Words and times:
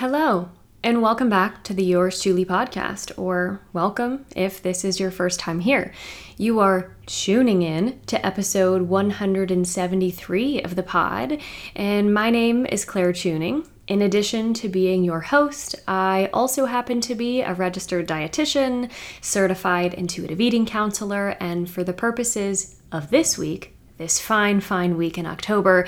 Hello, 0.00 0.50
and 0.84 1.00
welcome 1.00 1.30
back 1.30 1.64
to 1.64 1.72
the 1.72 1.82
Yours 1.82 2.20
Chewly 2.20 2.44
podcast, 2.44 3.18
or 3.18 3.62
welcome 3.72 4.26
if 4.36 4.62
this 4.62 4.84
is 4.84 5.00
your 5.00 5.10
first 5.10 5.40
time 5.40 5.60
here. 5.60 5.90
You 6.36 6.60
are 6.60 6.94
tuning 7.06 7.62
in 7.62 7.98
to 8.08 8.26
episode 8.26 8.82
173 8.82 10.60
of 10.60 10.76
the 10.76 10.82
pod, 10.82 11.40
and 11.74 12.12
my 12.12 12.28
name 12.28 12.66
is 12.66 12.84
Claire 12.84 13.14
Chewning. 13.14 13.66
In 13.88 14.02
addition 14.02 14.52
to 14.52 14.68
being 14.68 15.02
your 15.02 15.20
host, 15.20 15.76
I 15.88 16.28
also 16.30 16.66
happen 16.66 17.00
to 17.00 17.14
be 17.14 17.40
a 17.40 17.54
registered 17.54 18.06
dietitian, 18.06 18.90
certified 19.22 19.94
intuitive 19.94 20.42
eating 20.42 20.66
counselor, 20.66 21.38
and 21.40 21.70
for 21.70 21.82
the 21.82 21.94
purposes 21.94 22.76
of 22.92 23.08
this 23.08 23.38
week, 23.38 23.74
this 23.96 24.20
fine, 24.20 24.60
fine 24.60 24.98
week 24.98 25.16
in 25.16 25.24
October, 25.24 25.86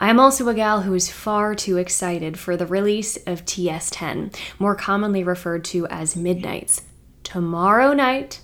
I 0.00 0.10
am 0.10 0.20
also 0.20 0.48
a 0.48 0.54
gal 0.54 0.82
who 0.82 0.94
is 0.94 1.10
far 1.10 1.56
too 1.56 1.76
excited 1.76 2.38
for 2.38 2.56
the 2.56 2.66
release 2.66 3.16
of 3.26 3.44
TS10, 3.44 4.32
more 4.60 4.76
commonly 4.76 5.24
referred 5.24 5.64
to 5.66 5.88
as 5.88 6.14
Midnights. 6.14 6.82
Tomorrow 7.24 7.94
night, 7.94 8.40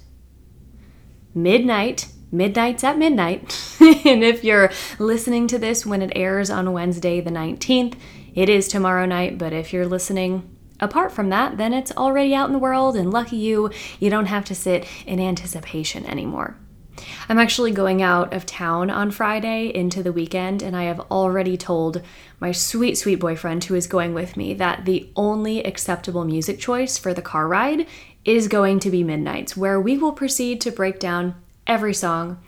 midnight, 1.33 2.09
midnights 2.33 2.83
at 2.83 2.99
midnight. 2.99 3.77
and 3.81 4.25
if 4.25 4.43
you're 4.43 4.73
listening 4.99 5.47
to 5.47 5.59
this 5.59 5.87
when 5.87 6.03
it 6.03 6.13
airs 6.17 6.51
on 6.51 6.73
Wednesday 6.73 7.21
the 7.21 7.31
19th, 7.31 7.95
it 8.35 8.49
is 8.49 8.67
tomorrow 8.67 9.07
night, 9.07 9.39
but 9.39 9.53
if 9.53 9.73
you're 9.73 9.87
listening 9.87 10.51
Apart 10.81 11.13
from 11.13 11.31
that, 11.31 11.57
then 11.57 11.73
it's 11.73 11.93
already 11.93 12.35
out 12.35 12.49
in 12.49 12.53
the 12.53 12.59
world, 12.59 12.97
and 12.97 13.13
lucky 13.13 13.37
you, 13.37 13.71
you 14.01 14.11
don't 14.11 14.27
have 14.27 14.45
to 14.47 14.55
sit 14.55 14.87
in 15.07 15.21
anticipation 15.21 16.05
anymore. 16.05 16.57
I'm 17.29 17.39
actually 17.39 17.73
going 17.73 18.03
out 18.03 18.33
of 18.33 18.47
town 18.47 18.91
on 18.91 19.11
Friday 19.11 19.75
into 19.75 20.03
the 20.03 20.13
weekend, 20.13 20.63
and 20.63 20.77
I 20.77 20.85
have 20.85 21.01
already 21.11 21.57
told 21.57 22.03
my 22.41 22.53
sweet, 22.53 22.97
sweet 22.97 23.17
boyfriend 23.17 23.65
who 23.65 23.75
is 23.75 23.87
going 23.87 24.15
with 24.15 24.37
me 24.37 24.55
that 24.55 24.85
the 24.85 25.09
only 25.17 25.63
acceptable 25.65 26.25
music 26.25 26.59
choice 26.59 26.99
for 26.99 27.15
the 27.15 27.23
car 27.23 27.49
ride 27.49 27.87
is 28.25 28.49
going 28.49 28.81
to 28.81 28.91
be 28.91 29.03
Midnights, 29.03 29.57
where 29.57 29.81
we 29.81 29.99
will 29.99 30.13
proceed 30.13 30.61
to 30.63 30.71
break 30.71 30.99
down 30.99 31.35
every 31.67 31.95
song, 31.95 32.41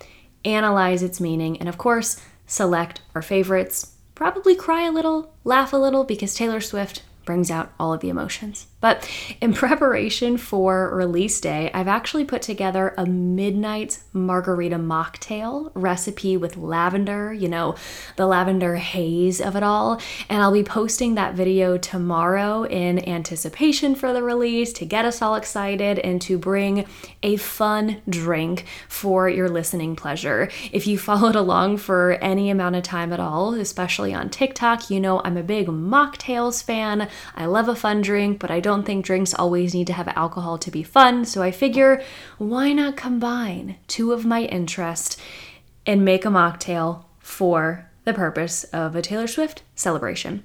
analyze 0.44 1.02
its 1.02 1.20
meaning, 1.20 1.58
and 1.58 1.68
of 1.68 1.78
course, 1.78 2.20
select 2.46 3.00
our 3.14 3.22
favorites. 3.22 3.92
Probably 4.14 4.54
cry 4.54 4.82
a 4.86 4.92
little, 4.92 5.34
laugh 5.44 5.72
a 5.72 5.76
little, 5.76 6.04
because 6.04 6.34
Taylor 6.34 6.60
Swift 6.60 7.02
brings 7.24 7.50
out 7.50 7.72
all 7.78 7.92
of 7.92 8.00
the 8.00 8.08
emotions. 8.08 8.66
But 8.80 9.08
in 9.40 9.54
preparation 9.54 10.36
for 10.36 10.94
release 10.94 11.40
day, 11.40 11.70
I've 11.72 11.88
actually 11.88 12.24
put 12.24 12.42
together 12.42 12.94
a 12.98 13.06
midnight 13.06 14.00
margarita 14.12 14.76
mocktail 14.76 15.70
recipe 15.74 16.36
with 16.36 16.58
lavender, 16.58 17.32
you 17.32 17.48
know, 17.48 17.74
the 18.16 18.26
lavender 18.26 18.76
haze 18.76 19.40
of 19.40 19.56
it 19.56 19.62
all. 19.62 20.00
And 20.28 20.42
I'll 20.42 20.52
be 20.52 20.62
posting 20.62 21.14
that 21.14 21.34
video 21.34 21.78
tomorrow 21.78 22.64
in 22.64 23.06
anticipation 23.08 23.94
for 23.94 24.12
the 24.12 24.22
release 24.22 24.74
to 24.74 24.84
get 24.84 25.06
us 25.06 25.22
all 25.22 25.36
excited 25.36 25.98
and 26.00 26.20
to 26.22 26.36
bring 26.36 26.86
a 27.22 27.36
fun 27.36 28.02
drink 28.08 28.66
for 28.88 29.26
your 29.26 29.48
listening 29.48 29.96
pleasure. 29.96 30.50
If 30.70 30.86
you 30.86 30.98
followed 31.06 31.36
along 31.36 31.78
for 31.78 32.12
any 32.22 32.50
amount 32.50 32.76
of 32.76 32.82
time 32.82 33.12
at 33.12 33.20
all, 33.20 33.54
especially 33.54 34.12
on 34.12 34.28
TikTok, 34.28 34.90
you 34.90 35.00
know 35.00 35.22
I'm 35.24 35.38
a 35.38 35.42
big 35.42 35.68
mocktails 35.68 36.62
fan. 36.62 37.08
I 37.34 37.46
love 37.46 37.68
a 37.68 37.74
fun 37.74 38.02
drink, 38.02 38.38
but 38.38 38.50
I 38.50 38.60
don't 38.66 38.82
think 38.82 39.04
drinks 39.04 39.32
always 39.32 39.74
need 39.74 39.86
to 39.86 39.92
have 39.92 40.08
alcohol 40.08 40.58
to 40.58 40.72
be 40.72 40.82
fun, 40.82 41.24
so 41.24 41.40
I 41.40 41.52
figure 41.52 42.02
why 42.36 42.72
not 42.72 42.96
combine 42.96 43.76
two 43.86 44.12
of 44.12 44.26
my 44.26 44.42
interests 44.42 45.16
and 45.86 46.04
make 46.04 46.24
a 46.24 46.30
mocktail 46.30 47.04
for 47.20 47.88
the 48.02 48.12
purpose 48.12 48.64
of 48.64 48.96
a 48.96 49.02
Taylor 49.02 49.28
Swift 49.28 49.62
celebration. 49.76 50.42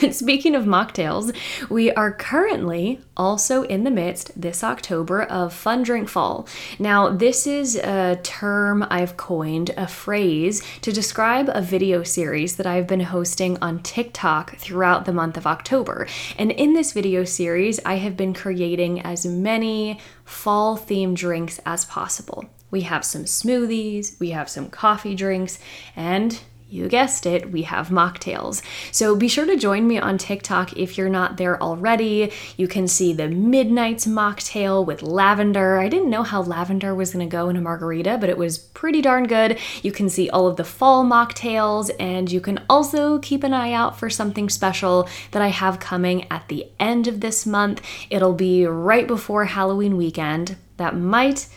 But 0.00 0.14
speaking 0.14 0.54
of 0.54 0.64
mocktails, 0.64 1.34
we 1.68 1.90
are 1.92 2.12
currently 2.12 3.00
also 3.16 3.62
in 3.64 3.84
the 3.84 3.90
midst 3.90 4.40
this 4.40 4.64
October 4.64 5.22
of 5.22 5.52
Fun 5.52 5.82
Drink 5.82 6.08
Fall. 6.08 6.46
Now, 6.78 7.10
this 7.10 7.46
is 7.46 7.76
a 7.76 8.18
term 8.22 8.86
I've 8.88 9.16
coined, 9.16 9.70
a 9.76 9.86
phrase 9.86 10.62
to 10.80 10.92
describe 10.92 11.48
a 11.48 11.60
video 11.60 12.02
series 12.02 12.56
that 12.56 12.66
I've 12.66 12.86
been 12.86 13.00
hosting 13.00 13.58
on 13.60 13.82
TikTok 13.82 14.56
throughout 14.56 15.04
the 15.04 15.12
month 15.12 15.36
of 15.36 15.46
October. 15.46 16.06
And 16.38 16.50
in 16.52 16.72
this 16.72 16.92
video 16.92 17.24
series, 17.24 17.80
I 17.84 17.96
have 17.96 18.16
been 18.16 18.34
creating 18.34 19.00
as 19.00 19.26
many 19.26 20.00
fall 20.24 20.78
themed 20.78 21.16
drinks 21.16 21.60
as 21.66 21.84
possible. 21.84 22.46
We 22.70 22.82
have 22.82 23.04
some 23.04 23.24
smoothies, 23.24 24.18
we 24.18 24.30
have 24.30 24.48
some 24.48 24.70
coffee 24.70 25.14
drinks, 25.14 25.58
and 25.94 26.40
you 26.72 26.88
guessed 26.88 27.26
it, 27.26 27.52
we 27.52 27.62
have 27.62 27.88
mocktails. 27.88 28.62
So 28.90 29.14
be 29.14 29.28
sure 29.28 29.44
to 29.44 29.56
join 29.58 29.86
me 29.86 29.98
on 29.98 30.16
TikTok 30.16 30.72
if 30.72 30.96
you're 30.96 31.10
not 31.10 31.36
there 31.36 31.62
already. 31.62 32.32
You 32.56 32.66
can 32.66 32.88
see 32.88 33.12
the 33.12 33.28
Midnight's 33.28 34.06
mocktail 34.06 34.84
with 34.86 35.02
lavender. 35.02 35.78
I 35.78 35.88
didn't 35.88 36.08
know 36.08 36.22
how 36.22 36.40
lavender 36.40 36.94
was 36.94 37.10
to 37.10 37.26
go 37.26 37.50
in 37.50 37.56
a 37.56 37.60
margarita, 37.60 38.16
but 38.18 38.30
it 38.30 38.38
was 38.38 38.56
pretty 38.56 39.02
darn 39.02 39.26
good. 39.26 39.58
You 39.82 39.92
can 39.92 40.08
see 40.08 40.30
all 40.30 40.46
of 40.46 40.56
the 40.56 40.64
fall 40.64 41.04
mocktails, 41.04 41.90
and 42.00 42.32
you 42.32 42.40
can 42.40 42.64
also 42.70 43.18
keep 43.18 43.44
an 43.44 43.52
eye 43.52 43.72
out 43.72 43.98
for 43.98 44.08
something 44.08 44.48
special 44.48 45.08
that 45.32 45.42
I 45.42 45.48
have 45.48 45.78
coming 45.78 46.26
at 46.30 46.48
the 46.48 46.68
end 46.80 47.06
of 47.06 47.20
this 47.20 47.44
month. 47.44 47.82
It'll 48.08 48.32
be 48.32 48.64
right 48.64 49.06
before 49.06 49.44
Halloween 49.44 49.98
weekend. 49.98 50.56
That 50.78 50.96
might 50.96 51.48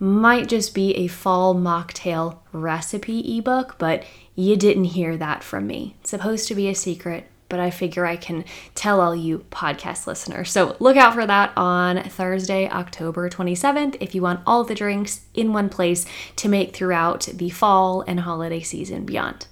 might 0.00 0.48
just 0.48 0.74
be 0.74 0.94
a 0.94 1.08
fall 1.08 1.54
mocktail 1.54 2.38
recipe 2.52 3.38
ebook, 3.38 3.76
but 3.78 4.04
you 4.38 4.54
didn't 4.54 4.84
hear 4.84 5.16
that 5.16 5.42
from 5.42 5.66
me. 5.66 5.96
It's 6.00 6.10
supposed 6.10 6.46
to 6.46 6.54
be 6.54 6.68
a 6.68 6.74
secret, 6.74 7.26
but 7.48 7.58
I 7.58 7.70
figure 7.70 8.06
I 8.06 8.14
can 8.14 8.44
tell 8.76 9.00
all 9.00 9.16
you 9.16 9.44
podcast 9.50 10.06
listeners. 10.06 10.52
So 10.52 10.76
look 10.78 10.96
out 10.96 11.14
for 11.14 11.26
that 11.26 11.52
on 11.56 12.04
Thursday, 12.04 12.68
October 12.70 13.28
27th, 13.28 13.96
if 13.98 14.14
you 14.14 14.22
want 14.22 14.42
all 14.46 14.62
the 14.62 14.76
drinks 14.76 15.22
in 15.34 15.52
one 15.52 15.68
place 15.68 16.06
to 16.36 16.48
make 16.48 16.72
throughout 16.72 17.22
the 17.22 17.50
fall 17.50 18.04
and 18.06 18.20
holiday 18.20 18.60
season 18.60 19.04
beyond. 19.04 19.48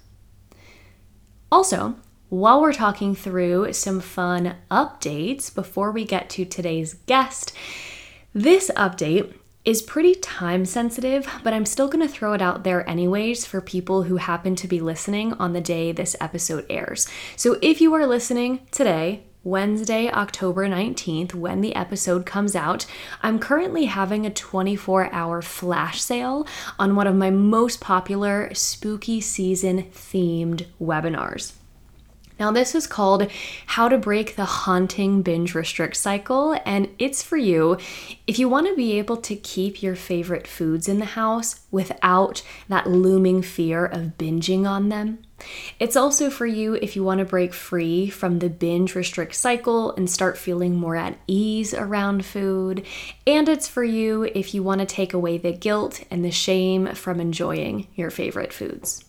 Also, 1.51 1.97
while 2.29 2.61
we're 2.61 2.71
talking 2.71 3.13
through 3.13 3.73
some 3.73 3.99
fun 3.99 4.55
updates 4.71 5.53
before 5.53 5.91
we 5.91 6.05
get 6.05 6.29
to 6.29 6.45
today's 6.45 6.93
guest, 7.07 7.51
this 8.33 8.71
update 8.77 9.33
is 9.67 9.81
pretty 9.81 10.15
time 10.15 10.63
sensitive, 10.63 11.27
but 11.43 11.53
I'm 11.53 11.65
still 11.65 11.89
going 11.89 12.07
to 12.07 12.11
throw 12.11 12.31
it 12.31 12.41
out 12.41 12.63
there 12.63 12.89
anyways 12.89 13.45
for 13.45 13.59
people 13.59 14.03
who 14.03 14.15
happen 14.15 14.55
to 14.55 14.67
be 14.67 14.79
listening 14.79 15.33
on 15.33 15.51
the 15.51 15.59
day 15.59 15.91
this 15.91 16.15
episode 16.21 16.65
airs. 16.69 17.05
So 17.35 17.57
if 17.61 17.81
you 17.81 17.93
are 17.93 18.07
listening 18.07 18.65
today, 18.71 19.23
Wednesday, 19.43 20.09
October 20.09 20.69
19th, 20.69 21.33
when 21.33 21.59
the 21.59 21.75
episode 21.75 22.25
comes 22.25 22.55
out, 22.55 22.85
I'm 23.21 23.39
currently 23.39 23.85
having 23.85 24.25
a 24.25 24.29
24 24.29 25.13
hour 25.13 25.41
flash 25.41 26.01
sale 26.01 26.47
on 26.79 26.95
one 26.95 27.07
of 27.07 27.15
my 27.15 27.29
most 27.29 27.81
popular 27.81 28.53
spooky 28.53 29.19
season 29.19 29.83
themed 29.91 30.65
webinars. 30.79 31.51
Now, 32.39 32.51
this 32.51 32.75
is 32.75 32.85
called 32.85 33.31
How 33.65 33.89
to 33.89 33.97
Break 33.97 34.35
the 34.35 34.45
Haunting 34.45 35.23
Binge 35.23 35.55
Restrict 35.55 35.95
Cycle, 35.95 36.59
and 36.65 36.89
it's 36.99 37.23
for 37.23 37.37
you 37.37 37.77
if 38.27 38.37
you 38.37 38.47
want 38.47 38.67
to 38.67 38.75
be 38.75 38.99
able 38.99 39.17
to 39.17 39.35
keep 39.35 39.81
your 39.81 39.95
favorite 39.95 40.45
foods 40.45 40.87
in 40.87 40.99
the 40.99 41.05
house 41.05 41.61
without 41.71 42.43
that 42.69 42.87
looming 42.87 43.41
fear 43.41 43.85
of 43.85 44.17
binging 44.19 44.69
on 44.69 44.89
them. 44.89 45.19
It's 45.79 45.95
also 45.95 46.29
for 46.29 46.45
you 46.45 46.75
if 46.75 46.95
you 46.95 47.03
want 47.03 47.19
to 47.19 47.25
break 47.25 47.53
free 47.53 48.09
from 48.09 48.39
the 48.39 48.49
binge 48.49 48.95
restrict 48.95 49.35
cycle 49.35 49.91
and 49.95 50.09
start 50.09 50.37
feeling 50.37 50.75
more 50.75 50.95
at 50.95 51.17
ease 51.27 51.73
around 51.73 52.25
food. 52.25 52.85
And 53.25 53.49
it's 53.49 53.67
for 53.67 53.83
you 53.83 54.23
if 54.23 54.53
you 54.53 54.63
want 54.63 54.79
to 54.79 54.85
take 54.85 55.13
away 55.13 55.37
the 55.37 55.53
guilt 55.53 56.03
and 56.09 56.25
the 56.25 56.31
shame 56.31 56.93
from 56.93 57.19
enjoying 57.19 57.87
your 57.95 58.09
favorite 58.09 58.53
foods. 58.53 59.06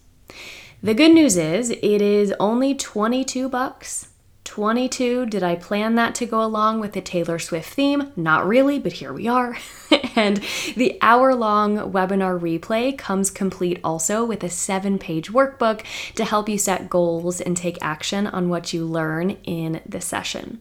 The 0.80 0.94
good 0.94 1.12
news 1.12 1.36
is 1.36 1.70
it 1.70 1.82
is 1.82 2.32
only 2.38 2.72
22 2.72 3.48
bucks. 3.48 4.08
22. 4.44 5.26
Did 5.26 5.42
I 5.42 5.56
plan 5.56 5.96
that 5.96 6.14
to 6.16 6.26
go 6.26 6.42
along 6.42 6.78
with 6.78 6.92
the 6.92 7.00
Taylor 7.00 7.40
Swift 7.40 7.74
theme? 7.74 8.12
Not 8.14 8.46
really, 8.46 8.78
but 8.78 8.94
here 8.94 9.12
we 9.12 9.26
are. 9.26 9.58
and 10.16 10.40
the 10.76 10.96
hour 11.02 11.34
long 11.34 11.76
webinar 11.92 12.40
replay 12.40 12.96
comes 12.96 13.28
complete 13.28 13.80
also 13.82 14.24
with 14.24 14.44
a 14.44 14.48
seven 14.48 14.98
page 14.98 15.32
workbook 15.32 15.82
to 16.14 16.24
help 16.24 16.48
you 16.48 16.58
set 16.58 16.88
goals 16.88 17.40
and 17.40 17.56
take 17.56 17.76
action 17.82 18.28
on 18.28 18.48
what 18.48 18.72
you 18.72 18.86
learn 18.86 19.30
in 19.44 19.80
the 19.84 20.00
session. 20.00 20.60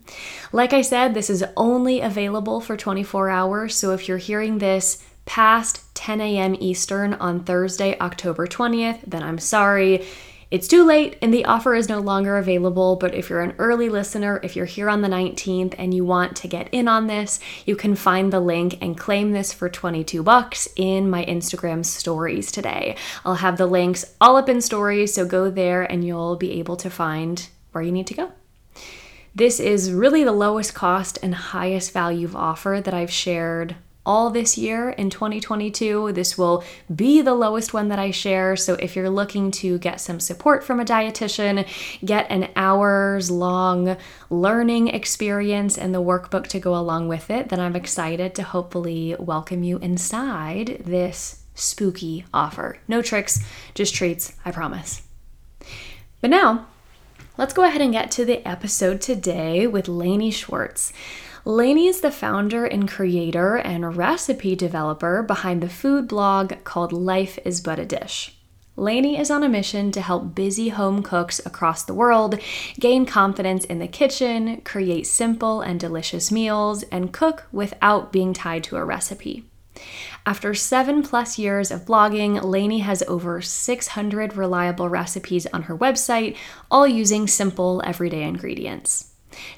Like 0.51 0.73
I 0.73 0.81
said, 0.81 1.13
this 1.13 1.29
is 1.29 1.45
only 1.55 2.01
available 2.01 2.59
for 2.59 2.75
24 2.75 3.29
hours, 3.29 3.75
so 3.75 3.93
if 3.93 4.07
you're 4.07 4.17
hearing 4.17 4.57
this 4.57 5.03
past 5.27 5.93
10 5.93 6.19
a.m. 6.21 6.55
Eastern 6.59 7.13
on 7.15 7.43
Thursday, 7.43 7.95
October 7.99 8.47
20th, 8.47 9.01
then 9.05 9.21
I'm 9.21 9.37
sorry. 9.37 10.07
It's 10.49 10.69
too 10.69 10.85
late 10.85 11.17
and 11.21 11.33
the 11.33 11.43
offer 11.43 11.75
is 11.75 11.89
no 11.89 11.99
longer 11.99 12.37
available. 12.37 12.95
But 12.95 13.13
if 13.13 13.29
you're 13.29 13.41
an 13.41 13.53
early 13.57 13.89
listener, 13.89 14.39
if 14.41 14.55
you're 14.55 14.65
here 14.65 14.89
on 14.89 15.01
the 15.01 15.09
19th 15.09 15.75
and 15.77 15.93
you 15.93 16.05
want 16.05 16.37
to 16.37 16.47
get 16.47 16.69
in 16.71 16.87
on 16.87 17.07
this, 17.07 17.41
you 17.65 17.75
can 17.75 17.95
find 17.95 18.31
the 18.31 18.39
link 18.39 18.77
and 18.81 18.97
claim 18.97 19.33
this 19.33 19.51
for 19.51 19.69
22 19.69 20.23
bucks 20.23 20.69
in 20.77 21.09
my 21.09 21.25
Instagram 21.25 21.85
stories 21.85 22.49
today. 22.49 22.95
I'll 23.25 23.35
have 23.35 23.57
the 23.57 23.67
links 23.67 24.15
all 24.21 24.37
up 24.37 24.47
in 24.47 24.61
stories, 24.61 25.13
so 25.13 25.25
go 25.25 25.51
there 25.51 25.83
and 25.83 26.05
you'll 26.05 26.37
be 26.37 26.53
able 26.53 26.77
to 26.77 26.89
find 26.89 27.49
where 27.73 27.83
you 27.83 27.91
need 27.91 28.07
to 28.07 28.13
go. 28.13 28.31
This 29.35 29.59
is 29.59 29.91
really 29.91 30.23
the 30.23 30.31
lowest 30.31 30.73
cost 30.73 31.19
and 31.21 31.35
highest 31.35 31.91
value 31.91 32.31
offer 32.33 32.81
that 32.83 32.93
I've 32.93 33.11
shared 33.11 33.75
all 34.07 34.29
this 34.29 34.57
year 34.57 34.89
in 34.91 35.09
2022. 35.09 36.13
This 36.13 36.37
will 36.37 36.63
be 36.95 37.21
the 37.21 37.35
lowest 37.35 37.73
one 37.73 37.89
that 37.89 37.99
I 37.99 38.09
share. 38.11 38.55
So 38.55 38.75
if 38.75 38.95
you're 38.95 39.09
looking 39.09 39.51
to 39.51 39.77
get 39.77 39.99
some 39.99 40.21
support 40.21 40.63
from 40.63 40.79
a 40.79 40.85
dietitian, 40.85 41.67
get 42.03 42.31
an 42.31 42.49
hours 42.55 43.29
long 43.29 43.97
learning 44.29 44.87
experience 44.87 45.77
and 45.77 45.93
the 45.93 46.01
workbook 46.01 46.47
to 46.47 46.59
go 46.59 46.75
along 46.75 47.09
with 47.09 47.29
it, 47.29 47.49
then 47.49 47.59
I'm 47.59 47.75
excited 47.75 48.33
to 48.35 48.43
hopefully 48.43 49.15
welcome 49.19 49.63
you 49.63 49.77
inside 49.79 50.81
this 50.85 51.43
spooky 51.53 52.23
offer. 52.33 52.77
No 52.87 53.01
tricks, 53.01 53.43
just 53.75 53.93
treats, 53.93 54.33
I 54.45 54.51
promise. 54.51 55.01
But 56.21 56.29
now, 56.29 56.67
let's 57.37 57.53
go 57.53 57.63
ahead 57.63 57.81
and 57.81 57.91
get 57.91 58.09
to 58.11 58.23
the 58.23 58.47
episode 58.47 59.01
today 59.01 59.67
with 59.67 59.89
Laney 59.89 60.31
Schwartz. 60.31 60.93
Laney 61.47 61.87
is 61.87 62.01
the 62.01 62.11
founder 62.11 62.65
and 62.65 62.89
creator 62.89 63.55
and 63.55 63.95
recipe 63.95 64.53
developer 64.53 65.23
behind 65.23 65.63
the 65.63 65.69
food 65.69 66.05
blog 66.05 66.61
called 66.65 66.91
Life 66.91 67.39
is 67.45 67.61
But 67.61 67.79
a 67.79 67.85
Dish. 67.85 68.35
Laney 68.75 69.17
is 69.17 69.31
on 69.31 69.45
a 69.45 69.47
mission 69.47 69.93
to 69.93 70.01
help 70.01 70.35
busy 70.35 70.67
home 70.67 71.01
cooks 71.01 71.39
across 71.45 71.83
the 71.83 71.93
world 71.93 72.37
gain 72.81 73.05
confidence 73.05 73.63
in 73.63 73.79
the 73.79 73.87
kitchen, 73.87 74.59
create 74.65 75.07
simple 75.07 75.61
and 75.61 75.79
delicious 75.79 76.33
meals, 76.33 76.83
and 76.91 77.13
cook 77.13 77.45
without 77.53 78.11
being 78.11 78.33
tied 78.33 78.65
to 78.65 78.75
a 78.75 78.83
recipe. 78.83 79.45
After 80.25 80.53
seven 80.53 81.01
plus 81.01 81.39
years 81.39 81.71
of 81.71 81.85
blogging, 81.85 82.43
Laney 82.43 82.79
has 82.79 83.03
over 83.03 83.41
600 83.41 84.35
reliable 84.35 84.89
recipes 84.89 85.47
on 85.53 85.61
her 85.63 85.77
website, 85.77 86.35
all 86.69 86.85
using 86.85 87.25
simple, 87.25 87.81
everyday 87.85 88.23
ingredients. 88.23 89.06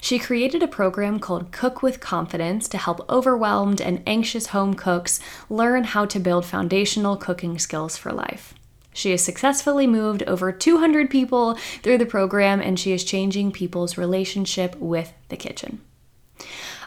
She 0.00 0.18
created 0.18 0.62
a 0.62 0.68
program 0.68 1.18
called 1.18 1.52
Cook 1.52 1.82
with 1.82 2.00
Confidence 2.00 2.68
to 2.68 2.78
help 2.78 3.08
overwhelmed 3.10 3.80
and 3.80 4.02
anxious 4.06 4.48
home 4.48 4.74
cooks 4.74 5.20
learn 5.48 5.84
how 5.84 6.04
to 6.06 6.18
build 6.18 6.44
foundational 6.44 7.16
cooking 7.16 7.58
skills 7.58 7.96
for 7.96 8.12
life. 8.12 8.54
She 8.92 9.12
has 9.12 9.24
successfully 9.24 9.86
moved 9.86 10.22
over 10.24 10.52
200 10.52 11.10
people 11.10 11.54
through 11.82 11.98
the 11.98 12.06
program 12.06 12.60
and 12.60 12.78
she 12.78 12.92
is 12.92 13.04
changing 13.04 13.52
people's 13.52 13.96
relationship 13.96 14.76
with 14.76 15.12
the 15.28 15.36
kitchen. 15.36 15.80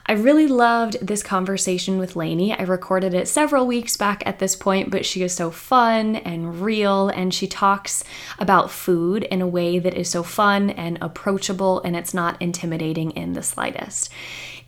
I 0.05 0.13
really 0.13 0.47
loved 0.47 0.97
this 1.05 1.23
conversation 1.23 1.97
with 1.97 2.17
Laney. 2.17 2.53
I 2.53 2.63
recorded 2.63 3.13
it 3.13 3.27
several 3.27 3.65
weeks 3.65 3.95
back 3.95 4.21
at 4.25 4.39
this 4.39 4.53
point, 4.53 4.91
but 4.91 5.05
she 5.05 5.23
is 5.23 5.33
so 5.33 5.50
fun 5.50 6.17
and 6.17 6.61
real, 6.61 7.07
and 7.07 7.33
she 7.33 7.47
talks 7.47 8.03
about 8.38 8.69
food 8.69 9.23
in 9.23 9.41
a 9.41 9.47
way 9.47 9.79
that 9.79 9.94
is 9.94 10.09
so 10.09 10.21
fun 10.21 10.71
and 10.71 10.97
approachable, 11.01 11.81
and 11.83 11.95
it's 11.95 12.13
not 12.13 12.41
intimidating 12.41 13.11
in 13.11 13.31
the 13.31 13.44
slightest. 13.44 14.09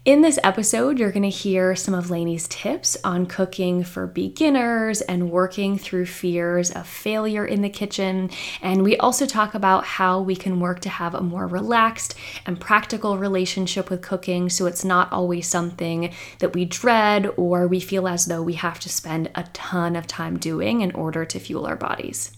In 0.05 0.21
this 0.21 0.37
episode, 0.43 0.99
you're 0.99 1.11
going 1.11 1.23
to 1.23 1.29
hear 1.29 1.75
some 1.75 1.95
of 1.95 2.11
Laney's 2.11 2.47
tips 2.47 2.95
on 3.03 3.25
cooking 3.25 3.83
for 3.83 4.05
beginners 4.05 5.01
and 5.01 5.31
working 5.31 5.79
through 5.79 6.05
fears 6.05 6.69
of 6.69 6.85
failure 6.85 7.43
in 7.43 7.63
the 7.63 7.71
kitchen. 7.71 8.29
And 8.61 8.83
we 8.83 8.97
also 8.97 9.25
talk 9.25 9.55
about 9.55 9.83
how 9.83 10.21
we 10.21 10.35
can 10.35 10.59
work 10.59 10.79
to 10.81 10.89
have 10.89 11.15
a 11.15 11.21
more 11.21 11.47
relaxed 11.47 12.13
and 12.45 12.59
practical 12.59 13.17
relationship 13.17 13.89
with 13.89 14.03
cooking 14.03 14.47
so 14.47 14.67
it's 14.67 14.85
not 14.85 15.11
always 15.11 15.47
something 15.47 16.13
that 16.37 16.53
we 16.53 16.65
dread 16.65 17.31
or 17.35 17.67
we 17.67 17.79
feel 17.79 18.07
as 18.07 18.25
though 18.25 18.43
we 18.43 18.53
have 18.53 18.79
to 18.81 18.89
spend 18.89 19.31
a 19.33 19.41
ton 19.53 19.95
of 19.95 20.05
time 20.05 20.37
doing 20.37 20.81
in 20.81 20.91
order 20.91 21.25
to 21.25 21.39
fuel 21.39 21.65
our 21.65 21.75
bodies. 21.75 22.34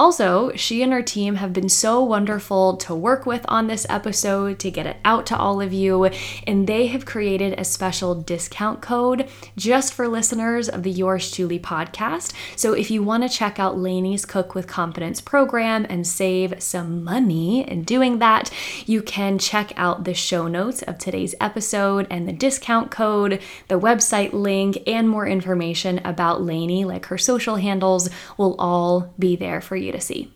Also, 0.00 0.50
she 0.56 0.82
and 0.82 0.94
her 0.94 1.02
team 1.02 1.34
have 1.34 1.52
been 1.52 1.68
so 1.68 2.02
wonderful 2.02 2.74
to 2.78 2.94
work 2.94 3.26
with 3.26 3.44
on 3.48 3.66
this 3.66 3.86
episode 3.90 4.58
to 4.58 4.70
get 4.70 4.86
it 4.86 4.96
out 5.04 5.26
to 5.26 5.36
all 5.36 5.60
of 5.60 5.74
you, 5.74 6.06
and 6.46 6.66
they 6.66 6.86
have 6.86 7.04
created 7.04 7.52
a 7.60 7.64
special 7.66 8.14
discount 8.14 8.80
code 8.80 9.28
just 9.58 9.92
for 9.92 10.08
listeners 10.08 10.70
of 10.70 10.84
the 10.84 10.90
Yours 10.90 11.30
Chewly 11.30 11.58
podcast. 11.58 12.32
So 12.56 12.72
if 12.72 12.90
you 12.90 13.02
want 13.02 13.24
to 13.24 13.28
check 13.28 13.58
out 13.58 13.76
Laney's 13.76 14.24
Cook 14.24 14.54
with 14.54 14.66
Confidence 14.66 15.20
program 15.20 15.84
and 15.90 16.06
save 16.06 16.62
some 16.62 17.04
money 17.04 17.68
in 17.68 17.82
doing 17.82 18.20
that, 18.20 18.50
you 18.86 19.02
can 19.02 19.38
check 19.38 19.70
out 19.76 20.04
the 20.04 20.14
show 20.14 20.48
notes 20.48 20.80
of 20.80 20.96
today's 20.96 21.34
episode 21.42 22.06
and 22.10 22.26
the 22.26 22.32
discount 22.32 22.90
code, 22.90 23.38
the 23.68 23.78
website 23.78 24.32
link, 24.32 24.78
and 24.86 25.10
more 25.10 25.26
information 25.26 26.00
about 26.06 26.40
Laney, 26.40 26.86
like 26.86 27.04
her 27.04 27.18
social 27.18 27.56
handles, 27.56 28.08
will 28.38 28.56
all 28.58 29.12
be 29.18 29.36
there 29.36 29.60
for 29.60 29.76
you 29.76 29.89
to 29.92 30.00
see. 30.00 30.32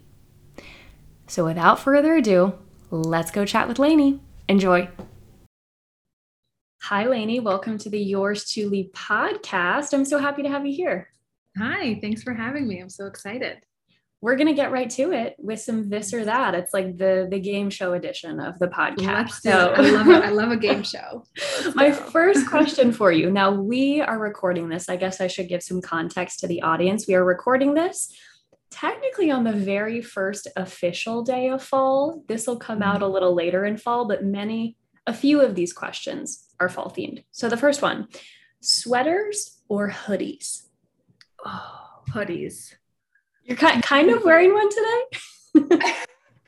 So 1.26 1.44
without 1.44 1.80
further 1.80 2.14
ado, 2.16 2.54
let's 2.90 3.30
go 3.30 3.44
chat 3.44 3.68
with 3.68 3.78
Laney. 3.78 4.20
Enjoy. 4.48 4.88
Hi, 6.82 7.06
Laney. 7.06 7.40
Welcome 7.40 7.78
to 7.78 7.88
the 7.88 7.98
Yours 7.98 8.44
Chewly 8.44 8.90
podcast. 8.92 9.94
I'm 9.94 10.04
so 10.04 10.18
happy 10.18 10.42
to 10.42 10.50
have 10.50 10.66
you 10.66 10.74
here. 10.74 11.08
Hi, 11.56 11.98
thanks 12.02 12.22
for 12.22 12.34
having 12.34 12.68
me. 12.68 12.78
I'm 12.78 12.90
so 12.90 13.06
excited. 13.06 13.58
We're 14.20 14.36
gonna 14.36 14.54
get 14.54 14.72
right 14.72 14.88
to 14.90 15.12
it 15.12 15.34
with 15.38 15.60
some 15.60 15.88
this 15.88 16.12
or 16.12 16.24
that. 16.24 16.54
It's 16.54 16.74
like 16.74 16.96
the 16.96 17.28
the 17.30 17.38
game 17.38 17.70
show 17.70 17.92
edition 17.92 18.40
of 18.40 18.58
the 18.58 18.68
podcast. 18.68 19.40
so 19.42 19.74
I 19.76 19.80
love 19.90 20.08
it. 20.08 20.24
I 20.24 20.30
love 20.30 20.50
a 20.50 20.56
game 20.68 20.82
show. 20.82 21.24
My 21.74 21.90
first 21.90 22.48
question 22.48 22.92
for 22.92 23.12
you. 23.12 23.30
Now 23.30 23.52
we 23.52 24.00
are 24.00 24.18
recording 24.18 24.68
this. 24.68 24.88
I 24.88 24.96
guess 24.96 25.20
I 25.20 25.26
should 25.26 25.48
give 25.48 25.62
some 25.62 25.80
context 25.80 26.40
to 26.40 26.46
the 26.46 26.62
audience. 26.62 27.06
We 27.06 27.14
are 27.14 27.24
recording 27.24 27.74
this 27.74 28.14
technically 28.74 29.30
on 29.30 29.44
the 29.44 29.52
very 29.52 30.02
first 30.02 30.48
official 30.56 31.22
day 31.22 31.48
of 31.48 31.62
fall. 31.62 32.24
This 32.26 32.46
will 32.46 32.56
come 32.56 32.82
out 32.82 32.96
mm-hmm. 32.96 33.04
a 33.04 33.08
little 33.08 33.34
later 33.34 33.64
in 33.64 33.76
fall, 33.76 34.06
but 34.06 34.24
many, 34.24 34.76
a 35.06 35.14
few 35.14 35.40
of 35.40 35.54
these 35.54 35.72
questions 35.72 36.48
are 36.58 36.68
fall 36.68 36.90
themed. 36.90 37.22
So 37.30 37.48
the 37.48 37.56
first 37.56 37.82
one 37.82 38.08
sweaters 38.60 39.60
or 39.68 39.90
hoodies? 39.90 40.62
Oh, 41.44 42.02
hoodies. 42.10 42.74
You're 43.44 43.58
kind, 43.58 43.82
kind 43.82 44.10
of 44.10 44.24
wearing 44.24 44.52
one 44.52 44.68
today? 44.70 45.78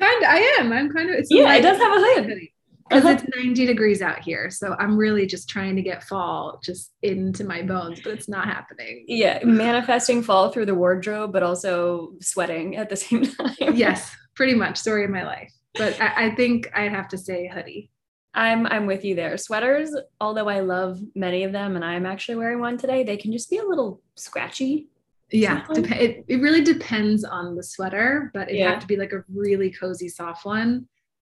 kind 0.00 0.22
of, 0.24 0.28
I 0.28 0.56
am. 0.58 0.72
I'm 0.72 0.90
kind 0.90 1.10
of, 1.10 1.16
it's 1.16 1.30
yeah, 1.30 1.54
it 1.54 1.62
does 1.62 1.78
have 1.78 1.92
a 1.92 2.00
hood. 2.00 2.24
Hoodie 2.24 2.55
because 2.88 3.22
it's 3.22 3.36
90 3.36 3.66
degrees 3.66 4.02
out 4.02 4.20
here. 4.20 4.50
So 4.50 4.76
I'm 4.78 4.96
really 4.96 5.26
just 5.26 5.48
trying 5.48 5.76
to 5.76 5.82
get 5.82 6.04
fall 6.04 6.60
just 6.62 6.92
into 7.02 7.44
my 7.44 7.62
bones, 7.62 8.00
but 8.02 8.12
it's 8.12 8.28
not 8.28 8.46
happening. 8.46 9.04
Yeah, 9.08 9.40
manifesting 9.44 10.22
fall 10.22 10.50
through 10.50 10.66
the 10.66 10.74
wardrobe, 10.74 11.32
but 11.32 11.42
also 11.42 12.12
sweating 12.20 12.76
at 12.76 12.88
the 12.88 12.96
same 12.96 13.26
time. 13.26 13.74
yes, 13.74 14.14
pretty 14.34 14.54
much. 14.54 14.78
Story 14.78 15.04
of 15.04 15.10
my 15.10 15.24
life. 15.24 15.52
But 15.74 16.00
I, 16.00 16.26
I 16.26 16.34
think 16.34 16.70
I'd 16.74 16.92
have 16.92 17.08
to 17.08 17.18
say 17.18 17.48
hoodie. 17.52 17.90
I'm 18.34 18.66
I'm 18.66 18.86
with 18.86 19.04
you 19.04 19.14
there. 19.14 19.36
Sweaters, 19.38 19.96
although 20.20 20.48
I 20.48 20.60
love 20.60 21.00
many 21.14 21.44
of 21.44 21.52
them, 21.52 21.74
and 21.74 21.84
I'm 21.84 22.06
actually 22.06 22.36
wearing 22.36 22.60
one 22.60 22.76
today, 22.76 23.02
they 23.02 23.16
can 23.16 23.32
just 23.32 23.50
be 23.50 23.58
a 23.58 23.64
little 23.64 24.02
scratchy. 24.14 24.88
Yeah, 25.32 25.64
dep- 25.72 25.90
it, 25.90 26.24
it 26.28 26.36
really 26.36 26.62
depends 26.62 27.24
on 27.24 27.56
the 27.56 27.62
sweater, 27.62 28.30
but 28.32 28.48
it 28.48 28.58
yeah. 28.58 28.70
have 28.70 28.80
to 28.80 28.86
be 28.86 28.96
like 28.96 29.12
a 29.12 29.24
really 29.28 29.70
cozy, 29.72 30.08
soft 30.08 30.44
one 30.44 30.86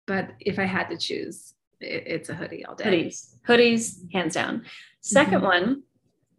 but 0.09 0.31
if 0.39 0.57
I 0.57 0.65
had 0.65 0.89
to 0.89 0.97
choose, 0.97 1.53
it, 1.81 2.03
it's 2.05 2.29
a 2.29 2.35
hoodie 2.35 2.65
all 2.65 2.75
day. 2.75 2.85
Hoodies, 2.85 3.35
hoodies, 3.47 4.13
hands 4.13 4.33
down. 4.33 4.65
2nd 5.03 5.27
mm-hmm. 5.27 5.45
one, 5.45 5.83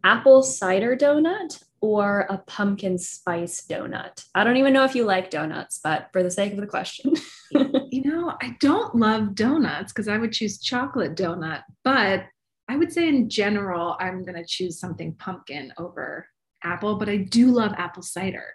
apple 0.03 0.43
cider 0.43 0.95
donut 0.95 1.63
or 1.81 2.27
a 2.29 2.37
pumpkin 2.37 2.97
spice 2.97 3.65
donut. 3.67 4.23
I 4.35 4.43
don't 4.43 4.57
even 4.57 4.73
know 4.73 4.83
if 4.83 4.95
you 4.95 5.03
like 5.03 5.31
donuts, 5.31 5.79
but 5.83 6.09
for 6.13 6.21
the 6.21 6.29
sake 6.29 6.53
of 6.53 6.59
the 6.59 6.67
question. 6.67 7.13
you 7.51 8.03
know, 8.03 8.33
I 8.41 8.55
don't 8.59 8.95
love 8.95 9.33
donuts 9.33 9.91
because 9.91 10.07
I 10.07 10.17
would 10.17 10.31
choose 10.31 10.59
chocolate 10.59 11.15
donut, 11.15 11.63
but 11.83 12.25
I 12.69 12.77
would 12.77 12.93
say 12.93 13.09
in 13.09 13.29
general, 13.29 13.97
I'm 13.99 14.23
going 14.23 14.37
to 14.37 14.45
choose 14.45 14.79
something 14.79 15.15
pumpkin 15.15 15.73
over 15.77 16.27
apple, 16.63 16.95
but 16.95 17.09
I 17.09 17.17
do 17.17 17.47
love 17.47 17.73
apple 17.77 18.03
cider. 18.03 18.45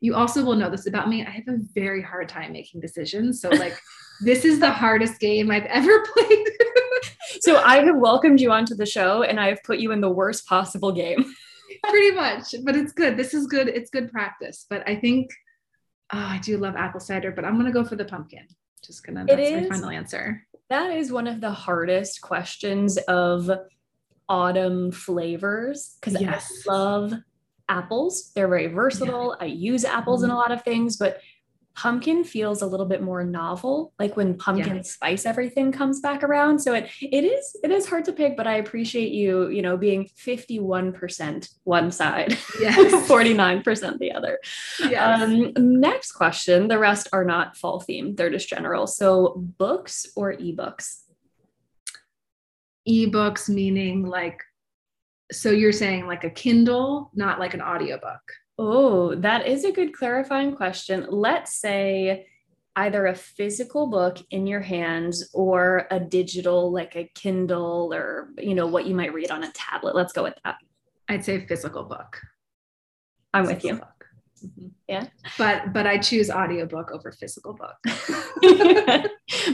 You 0.00 0.14
also 0.14 0.44
will 0.44 0.54
know 0.54 0.70
this 0.70 0.86
about 0.86 1.08
me. 1.08 1.24
I 1.24 1.30
have 1.30 1.48
a 1.48 1.58
very 1.74 2.02
hard 2.02 2.28
time 2.28 2.52
making 2.52 2.80
decisions. 2.80 3.40
So, 3.40 3.48
like, 3.48 3.78
this 4.20 4.44
is 4.44 4.60
the 4.60 4.70
hardest 4.70 5.20
game 5.20 5.50
I've 5.50 5.64
ever 5.64 6.04
played. 6.14 6.46
so, 7.40 7.56
I 7.58 7.84
have 7.84 7.96
welcomed 7.96 8.40
you 8.40 8.52
onto 8.52 8.74
the 8.74 8.86
show 8.86 9.22
and 9.22 9.40
I 9.40 9.48
have 9.48 9.62
put 9.64 9.78
you 9.78 9.92
in 9.92 10.00
the 10.00 10.10
worst 10.10 10.46
possible 10.46 10.92
game. 10.92 11.24
Pretty 11.88 12.14
much, 12.14 12.54
but 12.64 12.76
it's 12.76 12.92
good. 12.92 13.16
This 13.16 13.34
is 13.34 13.46
good. 13.46 13.68
It's 13.68 13.90
good 13.90 14.10
practice. 14.10 14.66
But 14.68 14.88
I 14.88 14.96
think, 14.96 15.30
oh, 16.12 16.18
I 16.18 16.38
do 16.38 16.58
love 16.58 16.76
apple 16.76 17.00
cider, 17.00 17.30
but 17.30 17.44
I'm 17.44 17.54
going 17.54 17.66
to 17.66 17.72
go 17.72 17.84
for 17.84 17.96
the 17.96 18.04
pumpkin. 18.04 18.46
Just 18.84 19.04
gonna, 19.04 19.24
that's 19.26 19.40
it 19.40 19.64
is, 19.64 19.68
my 19.68 19.76
final 19.76 19.90
answer. 19.90 20.46
That 20.70 20.96
is 20.96 21.12
one 21.12 21.26
of 21.26 21.40
the 21.40 21.50
hardest 21.50 22.20
questions 22.20 22.96
of 23.08 23.50
autumn 24.28 24.92
flavors 24.92 25.96
because 26.00 26.20
yes. 26.20 26.50
I 26.68 26.72
love 26.72 27.14
apples. 27.68 28.32
They're 28.34 28.48
very 28.48 28.66
versatile. 28.68 29.36
Yeah. 29.38 29.46
I 29.46 29.48
use 29.48 29.84
apples 29.84 30.20
mm-hmm. 30.22 30.30
in 30.30 30.36
a 30.36 30.38
lot 30.38 30.52
of 30.52 30.62
things, 30.62 30.96
but 30.96 31.20
pumpkin 31.78 32.24
feels 32.24 32.60
a 32.60 32.66
little 32.66 32.86
bit 32.86 33.00
more 33.00 33.22
novel 33.22 33.92
like 34.00 34.16
when 34.16 34.36
pumpkin 34.36 34.76
yeah. 34.76 34.82
spice 34.82 35.24
everything 35.24 35.70
comes 35.70 36.00
back 36.00 36.24
around 36.24 36.58
so 36.58 36.74
it 36.74 36.90
it 37.00 37.24
is 37.24 37.56
it 37.62 37.70
is 37.70 37.86
hard 37.86 38.04
to 38.04 38.12
pick 38.12 38.36
but 38.36 38.48
i 38.48 38.56
appreciate 38.56 39.12
you 39.12 39.48
you 39.48 39.62
know 39.62 39.76
being 39.76 40.08
51% 40.18 41.48
one 41.62 41.92
side 41.92 42.36
yes 42.60 42.92
49% 43.08 43.98
the 43.98 44.10
other 44.10 44.40
yes. 44.80 45.22
um 45.22 45.52
next 45.56 46.12
question 46.12 46.66
the 46.66 46.80
rest 46.80 47.06
are 47.12 47.24
not 47.24 47.56
fall 47.56 47.80
themed 47.80 48.16
they're 48.16 48.28
just 48.28 48.48
general 48.48 48.88
so 48.88 49.34
books 49.36 50.04
or 50.16 50.32
ebooks 50.32 51.02
ebooks 52.88 53.48
meaning 53.48 54.04
like 54.04 54.42
so 55.30 55.50
you're 55.50 55.72
saying 55.72 56.06
like 56.06 56.24
a 56.24 56.30
Kindle, 56.30 57.10
not 57.14 57.38
like 57.38 57.54
an 57.54 57.62
audiobook. 57.62 58.20
Oh, 58.58 59.14
that 59.16 59.46
is 59.46 59.64
a 59.64 59.72
good 59.72 59.94
clarifying 59.94 60.54
question. 60.54 61.06
Let's 61.08 61.60
say 61.60 62.26
either 62.76 63.06
a 63.06 63.14
physical 63.14 63.88
book 63.88 64.18
in 64.30 64.46
your 64.46 64.60
hands 64.60 65.30
or 65.34 65.86
a 65.90 65.98
digital 65.98 66.72
like 66.72 66.96
a 66.96 67.10
Kindle 67.14 67.92
or 67.92 68.30
you 68.38 68.54
know 68.54 68.66
what 68.66 68.86
you 68.86 68.94
might 68.94 69.12
read 69.12 69.30
on 69.30 69.44
a 69.44 69.52
tablet. 69.52 69.94
Let's 69.94 70.12
go 70.12 70.22
with 70.22 70.34
that. 70.44 70.56
I'd 71.08 71.24
say 71.24 71.44
physical 71.46 71.84
book. 71.84 72.20
I'm 73.34 73.46
with 73.46 73.64
you. 73.64 73.80
Mm-hmm. 74.44 74.68
Yeah. 74.88 75.06
But 75.36 75.72
but 75.72 75.86
I 75.86 75.98
choose 75.98 76.30
audiobook 76.30 76.90
over 76.90 77.12
physical 77.12 77.54
book. 77.54 77.76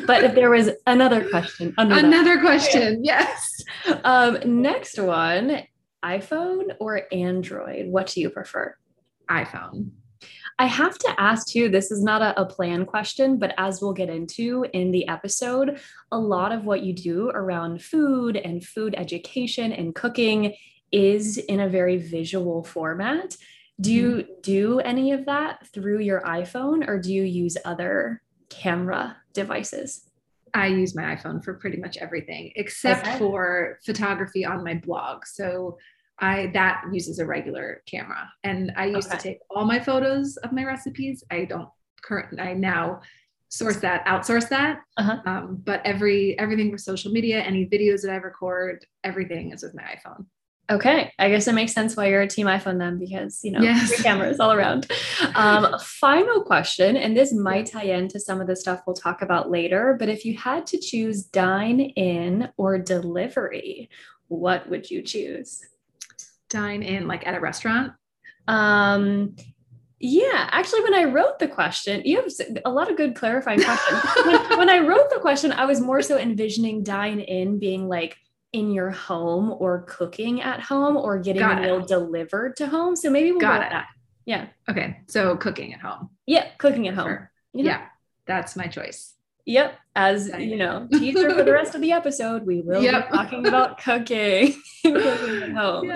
but 0.06 0.24
if 0.24 0.34
there 0.34 0.50
was 0.50 0.70
another 0.86 1.28
question, 1.28 1.74
another 1.76 2.40
question, 2.40 3.04
yes. 3.04 3.50
Um, 4.04 4.38
next 4.62 4.98
one, 4.98 5.62
iPhone 6.04 6.74
or 6.80 7.02
Android? 7.12 7.88
What 7.88 8.06
do 8.08 8.20
you 8.20 8.30
prefer? 8.30 8.74
iPhone. 9.30 9.90
I 10.58 10.66
have 10.66 10.96
to 10.98 11.14
ask 11.20 11.48
too, 11.48 11.68
this 11.68 11.90
is 11.90 12.02
not 12.02 12.22
a, 12.22 12.40
a, 12.40 12.46
plan 12.46 12.86
question, 12.86 13.38
but 13.38 13.54
as 13.58 13.80
we'll 13.80 13.92
get 13.92 14.08
into 14.08 14.64
in 14.72 14.92
the 14.92 15.08
episode, 15.08 15.80
a 16.12 16.18
lot 16.18 16.52
of 16.52 16.64
what 16.64 16.82
you 16.82 16.92
do 16.92 17.30
around 17.30 17.82
food 17.82 18.36
and 18.36 18.64
food 18.64 18.94
education 18.96 19.72
and 19.72 19.94
cooking 19.94 20.54
is 20.92 21.38
in 21.38 21.58
a 21.58 21.68
very 21.68 21.96
visual 21.96 22.62
format. 22.62 23.36
Do 23.80 23.92
you 23.92 24.10
mm-hmm. 24.10 24.32
do 24.42 24.80
any 24.80 25.12
of 25.12 25.26
that 25.26 25.66
through 25.68 26.00
your 26.00 26.20
iPhone 26.22 26.86
or 26.86 26.98
do 26.98 27.12
you 27.12 27.22
use 27.22 27.56
other 27.64 28.22
camera 28.48 29.16
devices? 29.32 30.08
I 30.54 30.68
use 30.68 30.94
my 30.94 31.16
iPhone 31.16 31.42
for 31.42 31.54
pretty 31.54 31.78
much 31.78 31.96
everything 31.96 32.52
except 32.54 33.06
okay. 33.06 33.18
for 33.18 33.80
photography 33.84 34.44
on 34.44 34.62
my 34.62 34.74
blog. 34.74 35.26
So 35.26 35.76
I 36.20 36.50
that 36.54 36.84
uses 36.92 37.18
a 37.18 37.26
regular 37.26 37.82
camera. 37.86 38.30
And 38.44 38.72
I 38.76 38.86
used 38.86 39.08
okay. 39.08 39.16
to 39.16 39.22
take 39.22 39.38
all 39.50 39.64
my 39.64 39.80
photos 39.80 40.36
of 40.38 40.52
my 40.52 40.64
recipes. 40.64 41.24
I 41.30 41.44
don't 41.44 41.68
current 42.02 42.38
I 42.38 42.54
now 42.54 43.00
source 43.48 43.76
that, 43.78 44.04
outsource 44.06 44.48
that. 44.48 44.80
Uh-huh. 44.96 45.18
Um, 45.26 45.62
but 45.64 45.80
every 45.84 46.38
everything 46.38 46.70
for 46.70 46.78
social 46.78 47.10
media, 47.10 47.40
any 47.40 47.66
videos 47.66 48.02
that 48.02 48.12
I 48.12 48.16
record, 48.16 48.84
everything 49.02 49.52
is 49.52 49.62
with 49.62 49.74
my 49.74 49.82
iPhone. 49.82 50.26
Okay, 50.70 51.12
I 51.18 51.28
guess 51.28 51.46
it 51.46 51.54
makes 51.54 51.74
sense 51.74 51.94
why 51.94 52.06
you're 52.06 52.22
a 52.22 52.28
team 52.28 52.46
iPhone 52.46 52.78
then, 52.78 52.98
because 52.98 53.44
you 53.44 53.50
know 53.50 53.60
yes. 53.60 53.90
your 53.90 53.98
cameras 53.98 54.40
all 54.40 54.50
around. 54.50 54.90
Um, 55.34 55.78
final 55.78 56.42
question, 56.42 56.96
and 56.96 57.14
this 57.14 57.34
might 57.34 57.66
tie 57.66 57.84
into 57.84 58.18
some 58.18 58.40
of 58.40 58.46
the 58.46 58.56
stuff 58.56 58.80
we'll 58.86 58.96
talk 58.96 59.20
about 59.20 59.50
later. 59.50 59.94
But 59.98 60.08
if 60.08 60.24
you 60.24 60.38
had 60.38 60.66
to 60.68 60.78
choose 60.78 61.24
dine 61.24 61.80
in 61.80 62.48
or 62.56 62.78
delivery, 62.78 63.90
what 64.28 64.68
would 64.70 64.90
you 64.90 65.02
choose? 65.02 65.60
Dine 66.48 66.82
in, 66.82 67.06
like 67.08 67.26
at 67.26 67.34
a 67.34 67.40
restaurant. 67.40 67.92
Um, 68.48 69.36
yeah, 70.00 70.48
actually, 70.50 70.82
when 70.82 70.94
I 70.94 71.04
wrote 71.04 71.38
the 71.38 71.48
question, 71.48 72.02
you 72.04 72.16
have 72.22 72.30
a 72.64 72.70
lot 72.70 72.90
of 72.90 72.96
good 72.96 73.14
clarifying 73.14 73.62
questions. 73.62 74.00
when, 74.26 74.58
when 74.58 74.70
I 74.70 74.78
wrote 74.78 75.10
the 75.10 75.20
question, 75.20 75.52
I 75.52 75.66
was 75.66 75.80
more 75.80 76.00
so 76.00 76.18
envisioning 76.18 76.82
dine 76.82 77.20
in 77.20 77.58
being 77.58 77.88
like 77.88 78.16
in 78.54 78.70
your 78.70 78.90
home 78.90 79.52
or 79.58 79.82
cooking 79.82 80.40
at 80.40 80.60
home 80.60 80.96
or 80.96 81.18
getting 81.18 81.42
Got 81.42 81.58
a 81.58 81.62
meal 81.62 81.80
delivered 81.84 82.54
to 82.56 82.68
home. 82.68 82.94
So 82.94 83.10
maybe 83.10 83.32
we'll 83.32 83.40
Got 83.40 83.60
go 83.60 83.66
it. 83.66 83.70
that. 83.70 83.86
Yeah. 84.26 84.46
Okay. 84.70 85.00
So 85.08 85.36
cooking 85.36 85.74
at 85.74 85.80
home. 85.80 86.10
Yeah, 86.24 86.46
cooking 86.58 86.86
at 86.86 86.94
home. 86.94 87.06
Sure. 87.06 87.32
You 87.52 87.64
know? 87.64 87.70
Yeah, 87.70 87.86
that's 88.26 88.54
my 88.54 88.68
choice. 88.68 89.13
Yep. 89.46 89.78
As 89.96 90.28
you 90.40 90.56
know, 90.56 90.88
teaser 90.90 91.30
for 91.30 91.44
the 91.44 91.52
rest 91.52 91.76
of 91.76 91.80
the 91.80 91.92
episode, 91.92 92.44
we 92.44 92.62
will 92.62 92.82
yep. 92.82 93.08
be 93.08 93.16
talking 93.16 93.46
about 93.46 93.78
cooking, 93.84 94.60
home. 94.84 95.92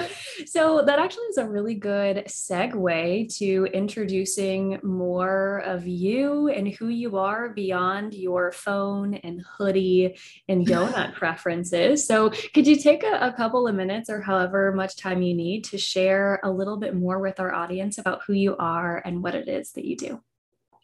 So 0.46 0.82
that 0.86 1.00
actually 1.00 1.24
is 1.24 1.38
a 1.38 1.48
really 1.48 1.74
good 1.74 2.24
segue 2.28 3.36
to 3.38 3.66
introducing 3.72 4.78
more 4.84 5.62
of 5.64 5.84
you 5.84 6.48
and 6.48 6.68
who 6.68 6.88
you 6.88 7.16
are 7.16 7.48
beyond 7.48 8.14
your 8.14 8.52
phone 8.52 9.14
and 9.14 9.42
hoodie 9.42 10.16
and 10.48 10.64
donut 10.64 11.14
preferences. 11.16 12.06
So 12.06 12.30
could 12.54 12.68
you 12.68 12.76
take 12.76 13.02
a, 13.02 13.18
a 13.20 13.32
couple 13.32 13.66
of 13.66 13.74
minutes 13.74 14.08
or 14.10 14.20
however 14.20 14.72
much 14.72 14.96
time 14.96 15.22
you 15.22 15.34
need 15.34 15.64
to 15.64 15.78
share 15.78 16.38
a 16.44 16.50
little 16.52 16.76
bit 16.76 16.94
more 16.94 17.18
with 17.18 17.40
our 17.40 17.52
audience 17.52 17.98
about 17.98 18.22
who 18.26 18.34
you 18.34 18.56
are 18.58 19.02
and 19.04 19.24
what 19.24 19.34
it 19.34 19.48
is 19.48 19.72
that 19.72 19.86
you 19.86 19.96
do? 19.96 20.22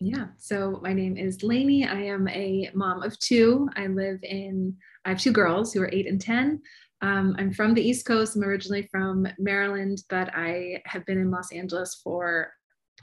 Yeah. 0.05 0.27
So 0.37 0.81
my 0.83 0.93
name 0.93 1.17
is 1.17 1.43
Laney. 1.43 1.87
I 1.89 2.03
am 2.03 2.29
a 2.29 2.69
mom 2.75 3.03
of 3.03 3.19
two. 3.21 3.71
I 3.75 3.87
live 3.87 4.19
in, 4.23 4.77
I 5.07 5.09
have 5.09 5.19
two 5.19 5.33
girls 5.33 5.73
who 5.73 5.81
are 5.81 5.89
eight 5.95 6.07
and 6.07 6.21
10. 6.21 6.61
Um, 7.01 7.35
I'm 7.39 7.55
from 7.55 7.73
the 7.73 7.81
East 7.81 8.05
Coast. 8.05 8.37
I'm 8.37 8.45
originally 8.45 8.87
from 8.91 9.27
Maryland, 9.39 10.03
but 10.11 10.29
I 10.35 10.83
have 10.85 11.07
been 11.07 11.17
in 11.17 11.31
Los 11.31 11.53
Angeles 11.53 12.03
for 12.05 12.53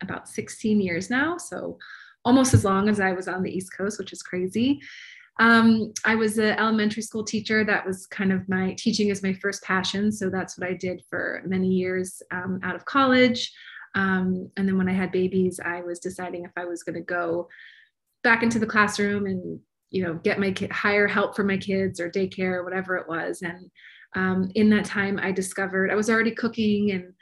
about 0.04 0.30
16 0.30 0.80
years 0.80 1.10
now. 1.10 1.38
So 1.38 1.80
almost 2.24 2.54
as 2.54 2.64
long 2.64 2.88
as 2.88 3.00
I 3.00 3.14
was 3.14 3.28
on 3.28 3.42
the 3.42 3.50
East 3.52 3.76
Coast, 3.76 3.98
which 3.98 4.14
is 4.14 4.22
crazy. 4.22 4.80
Um, 5.40 5.94
I 6.06 6.14
was 6.14 6.38
an 6.38 6.56
elementary 6.60 7.02
school 7.02 7.24
teacher. 7.24 7.66
That 7.66 7.84
was 7.84 8.06
kind 8.06 8.32
of 8.32 8.48
my 8.48 8.76
teaching 8.78 9.10
is 9.10 9.24
my 9.24 9.34
first 9.34 9.64
passion. 9.64 10.12
So 10.12 10.30
that's 10.30 10.56
what 10.56 10.70
I 10.70 10.74
did 10.74 11.02
for 11.10 11.42
many 11.48 11.70
years 11.70 12.22
um, 12.30 12.60
out 12.62 12.76
of 12.76 12.86
college. 12.86 13.52
Um, 13.96 14.50
and 14.58 14.68
then 14.68 14.78
when 14.78 14.90
I 14.90 14.94
had 14.94 15.12
babies, 15.12 15.60
I 15.64 15.82
was 15.82 16.00
deciding 16.00 16.46
if 16.46 16.52
I 16.56 16.66
was 16.66 16.84
going 16.84 16.96
to 16.96 17.02
go 17.02 17.48
back 18.24 18.44
into 18.44 18.60
the 18.60 18.68
classroom 18.68 19.26
and 19.26 19.60
you 19.90 20.04
know 20.04 20.14
get 20.14 20.40
my 20.40 20.52
kid 20.52 20.72
hire 20.72 21.08
help 21.08 21.36
for 21.36 21.44
my 21.44 21.58
kids 21.58 22.00
or 22.00 22.10
daycare 22.10 22.54
or 22.54 22.64
whatever 22.64 22.96
it 22.96 23.08
was. 23.08 23.42
And 23.42 23.70
um, 24.16 24.52
in 24.56 24.70
that 24.72 24.86
time, 24.86 25.20
I 25.22 25.32
discovered 25.32 25.92
I 25.92 25.96
was 25.96 26.10
already 26.10 26.32
cooking 26.32 26.92
and 26.92 27.14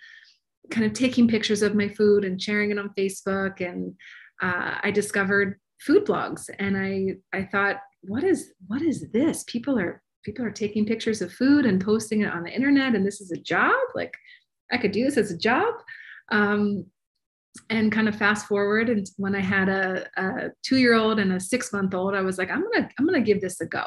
kind 0.71 0.85
of 0.85 0.93
taking 0.93 1.27
pictures 1.27 1.61
of 1.61 1.75
my 1.75 1.87
food 1.87 2.25
and 2.25 2.41
sharing 2.41 2.71
it 2.71 2.79
on 2.79 2.93
Facebook. 2.97 3.61
And 3.61 3.93
uh, 4.41 4.77
I 4.83 4.91
discovered 4.91 5.59
food 5.79 6.05
blogs, 6.05 6.49
and 6.59 6.77
I 6.77 7.37
I 7.37 7.45
thought, 7.45 7.77
what 8.01 8.23
is 8.23 8.53
what 8.67 8.81
is 8.81 9.05
this? 9.11 9.43
People 9.47 9.77
are 9.79 10.01
people 10.23 10.45
are 10.45 10.51
taking 10.51 10.85
pictures 10.85 11.21
of 11.21 11.33
food 11.33 11.65
and 11.65 11.83
posting 11.83 12.21
it 12.21 12.31
on 12.31 12.43
the 12.43 12.51
internet, 12.51 12.95
and 12.95 13.05
this 13.05 13.21
is 13.21 13.31
a 13.31 13.41
job. 13.41 13.75
Like 13.95 14.15
I 14.71 14.77
could 14.77 14.91
do 14.91 15.03
this 15.03 15.17
as 15.17 15.31
a 15.31 15.37
job. 15.37 15.73
Um, 16.31 16.85
and 17.69 17.91
kind 17.91 18.07
of 18.07 18.15
fast 18.15 18.45
forward 18.47 18.89
and 18.89 19.07
when 19.17 19.35
i 19.35 19.41
had 19.41 19.67
a, 19.67 20.07
a 20.17 20.49
two-year-old 20.63 21.19
and 21.19 21.33
a 21.33 21.39
six-month-old 21.39 22.13
i 22.13 22.21
was 22.21 22.37
like 22.37 22.49
i'm 22.51 22.61
gonna 22.61 22.87
i'm 22.97 23.05
gonna 23.05 23.19
give 23.19 23.41
this 23.41 23.59
a 23.59 23.65
go. 23.65 23.83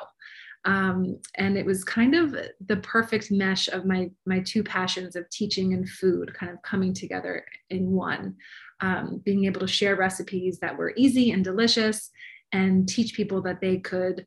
Um, 0.65 1.19
and 1.37 1.57
it 1.59 1.67
was 1.67 1.83
kind 1.83 2.15
of 2.15 2.37
the 2.67 2.77
perfect 2.77 3.31
mesh 3.31 3.69
of 3.69 3.85
my 3.85 4.11
my 4.27 4.41
two 4.41 4.63
passions 4.63 5.17
of 5.17 5.29
teaching 5.31 5.75
and 5.75 5.89
food 5.89 6.33
kind 6.35 6.53
of 6.53 6.63
coming 6.63 6.95
together 6.95 7.45
in 7.71 7.91
one. 7.91 8.37
Um, 8.81 9.23
being 9.25 9.45
able 9.45 9.61
to 9.61 9.69
share 9.69 9.95
recipes 9.95 10.59
that 10.61 10.77
were 10.77 10.93
easy 10.97 11.31
and 11.31 11.45
delicious 11.45 12.11
and 12.53 12.89
teach 12.89 13.15
people 13.15 13.41
that 13.43 13.61
they 13.61 13.79
could 13.79 14.27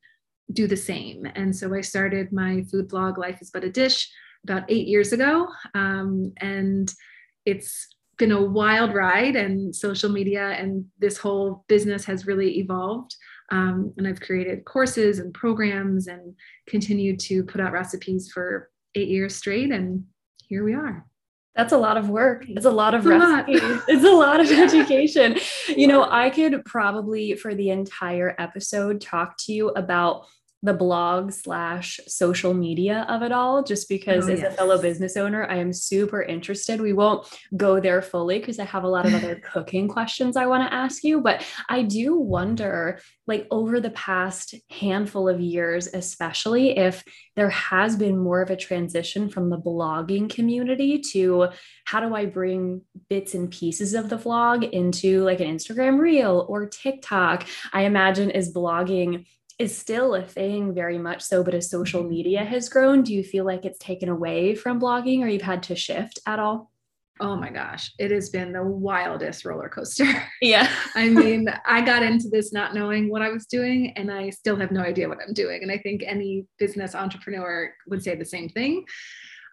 do 0.54 0.66
the 0.68 0.78
same. 0.78 1.26
And 1.36 1.54
so 1.56 1.74
i 1.74 1.82
started 1.82 2.32
my 2.32 2.64
food 2.72 2.88
blog 2.88 3.18
life 3.18 3.42
is 3.42 3.52
but 3.52 3.66
a 3.66 3.70
dish 3.70 4.10
about 4.46 4.64
eight 4.70 4.88
years 4.88 5.12
ago. 5.12 5.48
Um, 5.74 6.32
and 6.38 6.94
it's 7.46 7.88
been 8.18 8.32
a 8.32 8.42
wild 8.42 8.94
ride 8.94 9.36
and 9.36 9.76
social 9.76 10.10
media 10.10 10.50
and 10.52 10.86
this 11.00 11.18
whole 11.18 11.66
business 11.68 12.06
has 12.06 12.26
really 12.26 12.60
evolved 12.60 13.16
um, 13.52 13.94
and 13.98 14.08
i've 14.08 14.22
created 14.22 14.66
courses 14.66 15.20
and 15.20 15.34
programs 15.34 16.08
and 16.08 16.36
continued 16.68 17.20
to 17.20 17.44
put 17.44 17.62
out 17.62 17.72
recipes 17.72 18.32
for 18.32 18.70
eight 18.96 19.08
years 19.10 19.36
straight 19.36 19.72
and 19.72 20.04
here 20.48 20.64
we 20.64 20.74
are 20.74 21.06
that's 21.56 21.72
a 21.72 21.78
lot 21.78 21.96
of 21.96 22.10
work. 22.10 22.44
It's 22.50 22.66
a 22.66 22.70
lot 22.70 22.94
of 22.94 23.02
it's 23.02 23.08
recipes. 23.08 23.62
A 23.62 23.68
lot. 23.70 23.84
it's 23.88 24.04
a 24.04 24.12
lot 24.12 24.40
of 24.42 24.52
education. 24.52 25.38
You 25.70 25.88
know, 25.88 26.06
I 26.10 26.30
could 26.30 26.66
probably 26.66 27.36
for 27.36 27.56
the 27.56 27.70
entire 27.70 28.36
episode 28.38 29.00
talk 29.00 29.38
to 29.46 29.54
you 29.54 29.70
about 29.70 30.26
the 30.66 30.74
blog 30.74 31.32
slash 31.32 32.00
social 32.08 32.54
media 32.54 33.06
of 33.08 33.22
it 33.22 33.32
all 33.32 33.62
just 33.64 33.88
because 33.88 34.28
oh, 34.28 34.34
as 34.34 34.40
yes. 34.40 34.52
a 34.52 34.58
fellow 34.58 34.82
business 34.82 35.16
owner 35.16 35.46
i 35.50 35.56
am 35.56 35.72
super 35.72 36.24
interested 36.24 36.82
we 36.82 36.92
won't 36.92 37.28
go 37.56 37.80
there 37.80 38.02
fully 38.02 38.40
because 38.40 38.58
i 38.58 38.66
have 38.66 38.84
a 38.84 38.88
lot 38.88 39.06
of 39.06 39.14
other 39.14 39.36
cooking 39.54 39.88
questions 39.88 40.36
i 40.36 40.46
want 40.46 40.68
to 40.68 40.74
ask 40.74 41.04
you 41.04 41.22
but 41.22 41.46
i 41.70 41.84
do 41.84 42.18
wonder 42.18 43.00
like 43.28 43.48
over 43.52 43.80
the 43.80 43.92
past 43.92 44.56
handful 44.72 45.30
of 45.30 45.40
years 45.40 45.88
especially 45.94 46.78
if 46.78 47.04
there 47.36 47.50
has 47.52 47.96
been 47.96 48.18
more 48.18 48.42
of 48.42 48.50
a 48.50 48.58
transition 48.58 49.30
from 49.30 49.52
the 49.52 49.58
blogging 49.58 50.28
community 50.28 51.00
to 51.00 51.48
how 51.86 52.00
do 52.00 52.16
i 52.16 52.26
bring 52.26 52.82
bits 53.08 53.36
and 53.36 53.52
pieces 53.52 53.94
of 53.94 54.10
the 54.10 54.18
vlog 54.18 54.68
into 54.72 55.24
like 55.24 55.40
an 55.40 55.48
instagram 55.48 56.00
reel 56.00 56.44
or 56.50 56.66
tiktok 56.66 57.46
i 57.72 57.84
imagine 57.84 58.32
is 58.32 58.52
blogging 58.52 59.26
is 59.58 59.78
still 59.78 60.16
a 60.16 60.24
thing 60.24 60.74
very 60.74 60.98
much 60.98 61.22
so 61.22 61.44
but 61.44 61.54
as 61.54 61.70
social 61.70 62.04
media 62.04 62.44
has 62.44 62.68
grown 62.70 63.02
do 63.02 63.14
you 63.14 63.24
feel 63.24 63.46
like 63.46 63.64
it's 63.64 63.80
taken 63.80 64.10
away 64.10 64.54
from 64.54 64.80
blogging 64.80 65.22
or 65.22 65.28
you've 65.28 65.42
had 65.42 65.64
to 65.64 65.76
shift 65.76 66.20
at 66.26 66.40
all 66.40 66.72
Oh 67.22 67.38
my 67.38 67.50
gosh, 67.50 67.94
it 67.98 68.12
has 68.12 68.30
been 68.30 68.52
the 68.52 68.64
wildest 68.64 69.46
roller 69.46 69.70
coaster. 69.70 70.06
Yeah. 70.42 70.70
I 70.96 71.10
mean, 71.10 71.48
I 71.66 71.80
got 71.82 72.04
into 72.04 72.28
this 72.28 72.52
not 72.52 72.76
knowing 72.76 73.10
what 73.10 73.22
I 73.22 73.30
was 73.30 73.46
doing, 73.46 73.94
and 73.96 74.12
I 74.12 74.30
still 74.32 74.58
have 74.58 74.72
no 74.72 74.82
idea 74.82 75.08
what 75.08 75.20
I'm 75.26 75.34
doing. 75.34 75.64
And 75.64 75.72
I 75.72 75.78
think 75.78 76.04
any 76.06 76.46
business 76.60 76.94
entrepreneur 76.94 77.74
would 77.88 78.04
say 78.04 78.16
the 78.16 78.26
same 78.26 78.50
thing. 78.50 78.84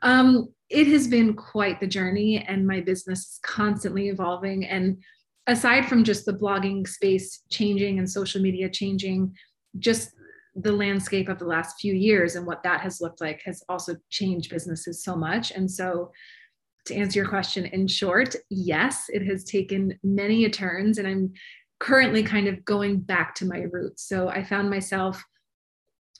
Um, 0.02 0.48
it 0.68 0.88
has 0.88 1.06
been 1.06 1.34
quite 1.34 1.80
the 1.80 1.86
journey, 1.86 2.44
and 2.46 2.66
my 2.66 2.80
business 2.80 3.20
is 3.20 3.40
constantly 3.44 4.08
evolving. 4.08 4.66
And 4.66 4.98
aside 5.46 5.86
from 5.86 6.02
just 6.02 6.26
the 6.26 6.34
blogging 6.34 6.86
space 6.86 7.42
changing 7.48 8.00
and 8.00 8.10
social 8.10 8.42
media 8.42 8.68
changing, 8.68 9.34
just 9.78 10.12
the 10.54 10.72
landscape 10.72 11.28
of 11.28 11.38
the 11.38 11.46
last 11.46 11.80
few 11.80 11.94
years 11.94 12.36
and 12.36 12.46
what 12.46 12.62
that 12.62 12.80
has 12.80 13.00
looked 13.00 13.20
like 13.20 13.40
has 13.44 13.62
also 13.68 13.96
changed 14.10 14.50
businesses 14.50 15.02
so 15.02 15.16
much. 15.16 15.50
And 15.50 15.70
so, 15.70 16.12
to 16.86 16.94
answer 16.96 17.20
your 17.20 17.28
question 17.28 17.64
in 17.66 17.86
short, 17.86 18.34
yes, 18.50 19.04
it 19.08 19.24
has 19.24 19.44
taken 19.44 19.96
many 20.02 20.48
turns, 20.50 20.98
and 20.98 21.06
I'm 21.06 21.32
currently 21.82 22.22
kind 22.22 22.46
of 22.46 22.64
going 22.64 23.00
back 23.00 23.34
to 23.34 23.44
my 23.44 23.62
roots. 23.72 24.08
So 24.08 24.28
I 24.28 24.44
found 24.44 24.70
myself 24.70 25.22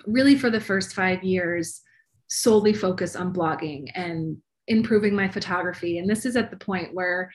really 0.07 0.37
for 0.37 0.51
the 0.51 0.61
first 0.61 0.93
five 0.93 1.23
years 1.23 1.81
solely 2.29 2.73
focused 2.73 3.17
on 3.17 3.33
blogging 3.33 3.87
and 3.95 4.37
improving 4.67 5.15
my 5.15 5.29
photography. 5.29 5.99
And 5.99 6.11
this 6.11 6.27
is 6.27 6.35
at 6.35 6.51
the 6.51 6.57
point 6.57 6.95
where 6.95 7.31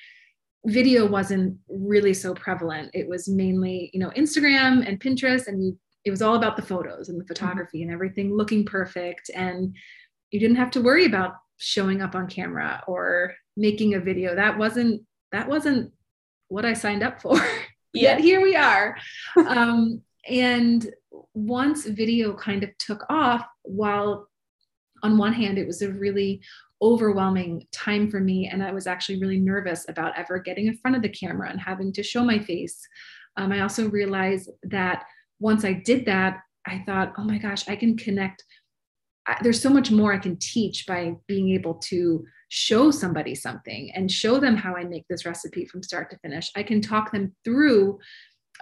video 0.65 1.05
wasn't 1.05 1.57
really 1.69 2.13
so 2.13 2.33
prevalent. 2.33 2.91
It 2.93 3.07
was 3.07 3.29
mainly, 3.29 3.89
you 3.93 3.99
know, 4.01 4.09
Instagram 4.09 4.85
and 4.85 4.99
Pinterest, 4.99 5.47
and 5.47 5.77
it 6.07 6.11
was 6.11 6.21
all 6.21 6.35
about 6.35 6.55
the 6.55 6.61
photos 6.61 7.09
and 7.09 7.19
the 7.19 7.27
photography 7.27 7.83
and 7.83 7.91
everything 7.91 8.33
looking 8.33 8.65
perfect. 8.65 9.29
And 9.35 9.75
you 10.31 10.39
didn't 10.39 10.55
have 10.55 10.71
to 10.71 10.81
worry 10.81 11.05
about 11.05 11.33
showing 11.57 12.01
up 12.01 12.15
on 12.15 12.27
camera 12.27 12.81
or 12.87 13.33
making 13.57 13.93
a 13.93 13.99
video. 13.99 14.33
That 14.33 14.57
wasn't 14.57 15.03
that 15.31 15.49
wasn't 15.49 15.91
what 16.47 16.65
i 16.65 16.73
signed 16.73 17.03
up 17.03 17.21
for. 17.21 17.37
Yet 17.93 18.21
here 18.21 18.41
we 18.41 18.55
are. 18.55 18.97
Um, 19.35 20.01
and 20.29 20.89
once 21.33 21.85
video 21.85 22.33
kind 22.33 22.63
of 22.63 22.69
took 22.77 23.03
off 23.09 23.45
while 23.63 24.29
on 25.03 25.17
one 25.17 25.33
hand 25.33 25.57
it 25.57 25.67
was 25.67 25.81
a 25.81 25.91
really 25.91 26.41
overwhelming 26.81 27.65
time 27.71 28.09
for 28.09 28.19
me 28.19 28.47
and 28.51 28.63
i 28.63 28.71
was 28.71 28.87
actually 28.87 29.19
really 29.19 29.39
nervous 29.39 29.87
about 29.89 30.15
ever 30.17 30.39
getting 30.39 30.67
in 30.67 30.77
front 30.77 30.95
of 30.95 31.01
the 31.01 31.09
camera 31.09 31.49
and 31.49 31.59
having 31.59 31.91
to 31.93 32.03
show 32.03 32.23
my 32.23 32.39
face. 32.39 32.87
Um, 33.35 33.51
i 33.51 33.61
also 33.61 33.89
realized 33.89 34.49
that 34.63 35.05
once 35.39 35.63
i 35.63 35.73
did 35.73 36.05
that 36.05 36.39
i 36.65 36.83
thought 36.85 37.13
oh 37.17 37.23
my 37.23 37.37
gosh 37.37 37.67
i 37.67 37.75
can 37.75 37.95
connect 37.97 38.43
I, 39.27 39.37
there's 39.41 39.61
so 39.61 39.69
much 39.69 39.91
more 39.91 40.13
I 40.13 40.17
can 40.17 40.37
teach 40.37 40.85
by 40.87 41.15
being 41.27 41.49
able 41.51 41.75
to 41.75 42.25
show 42.49 42.91
somebody 42.91 43.35
something 43.35 43.91
and 43.93 44.09
show 44.09 44.39
them 44.39 44.55
how 44.55 44.75
I 44.75 44.85
make 44.85 45.05
this 45.09 45.25
recipe 45.25 45.65
from 45.65 45.83
start 45.83 46.09
to 46.11 46.19
finish. 46.19 46.49
I 46.55 46.63
can 46.63 46.81
talk 46.81 47.11
them 47.11 47.35
through 47.43 47.99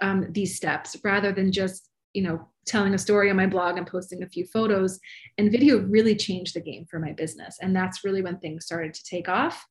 um, 0.02 0.26
these 0.30 0.56
steps 0.56 0.96
rather 1.04 1.32
than 1.32 1.52
just, 1.52 1.88
you 2.12 2.22
know, 2.22 2.48
telling 2.66 2.94
a 2.94 2.98
story 2.98 3.30
on 3.30 3.36
my 3.36 3.46
blog 3.46 3.78
and 3.78 3.86
posting 3.86 4.24
a 4.24 4.28
few 4.28 4.44
photos. 4.46 4.98
And 5.38 5.52
video 5.52 5.78
really 5.78 6.16
changed 6.16 6.54
the 6.54 6.60
game 6.60 6.84
for 6.90 6.98
my 6.98 7.12
business. 7.12 7.58
And 7.62 7.74
that's 7.74 8.04
really 8.04 8.22
when 8.22 8.38
things 8.38 8.64
started 8.64 8.92
to 8.92 9.04
take 9.04 9.28
off. 9.28 9.64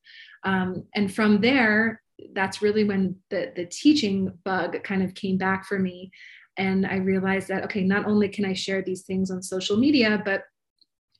Um, 0.44 0.84
and 0.94 1.12
from 1.12 1.42
there, 1.42 2.00
that's 2.32 2.62
really 2.62 2.84
when 2.84 3.16
the, 3.28 3.52
the 3.54 3.66
teaching 3.66 4.32
bug 4.44 4.82
kind 4.82 5.02
of 5.02 5.12
came 5.12 5.36
back 5.36 5.66
for 5.66 5.78
me. 5.78 6.10
And 6.58 6.86
I 6.86 6.96
realized 6.96 7.48
that, 7.48 7.64
okay, 7.64 7.82
not 7.82 8.06
only 8.06 8.28
can 8.28 8.44
I 8.44 8.52
share 8.52 8.82
these 8.82 9.02
things 9.02 9.30
on 9.30 9.42
social 9.42 9.76
media, 9.76 10.22
but 10.24 10.42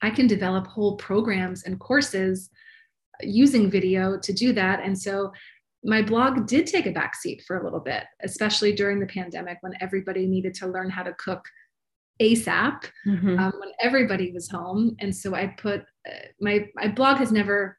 I 0.03 0.11
can 0.11 0.27
develop 0.27 0.67
whole 0.67 0.97
programs 0.97 1.65
and 1.65 1.79
courses 1.79 2.51
using 3.21 3.71
video 3.71 4.19
to 4.19 4.33
do 4.33 4.53
that. 4.53 4.81
And 4.83 4.99
so 4.99 5.33
my 5.85 6.03
blog 6.03 6.47
did 6.47 6.67
take 6.67 6.87
a 6.87 6.93
backseat 6.93 7.43
for 7.45 7.59
a 7.59 7.65
little 7.65 7.81
bit, 7.81 8.05
especially 8.23 8.73
during 8.73 8.99
the 9.01 9.07
pandemic 9.07 9.59
when 9.61 9.73
everybody 9.81 10.27
needed 10.27 10.55
to 10.55 10.67
learn 10.67 10.91
how 10.91 11.03
to 11.03 11.15
cook 11.15 11.45
ASAP 12.21 12.83
mm-hmm. 13.07 13.39
um, 13.39 13.53
when 13.59 13.71
everybody 13.81 14.33
was 14.33 14.51
home. 14.51 14.97
And 15.01 15.15
so 15.15 15.35
I 15.35 15.49
put 15.59 15.83
uh, 16.09 16.27
my 16.41 16.67
my 16.75 16.89
blog 16.89 17.19
has 17.19 17.31
never 17.31 17.79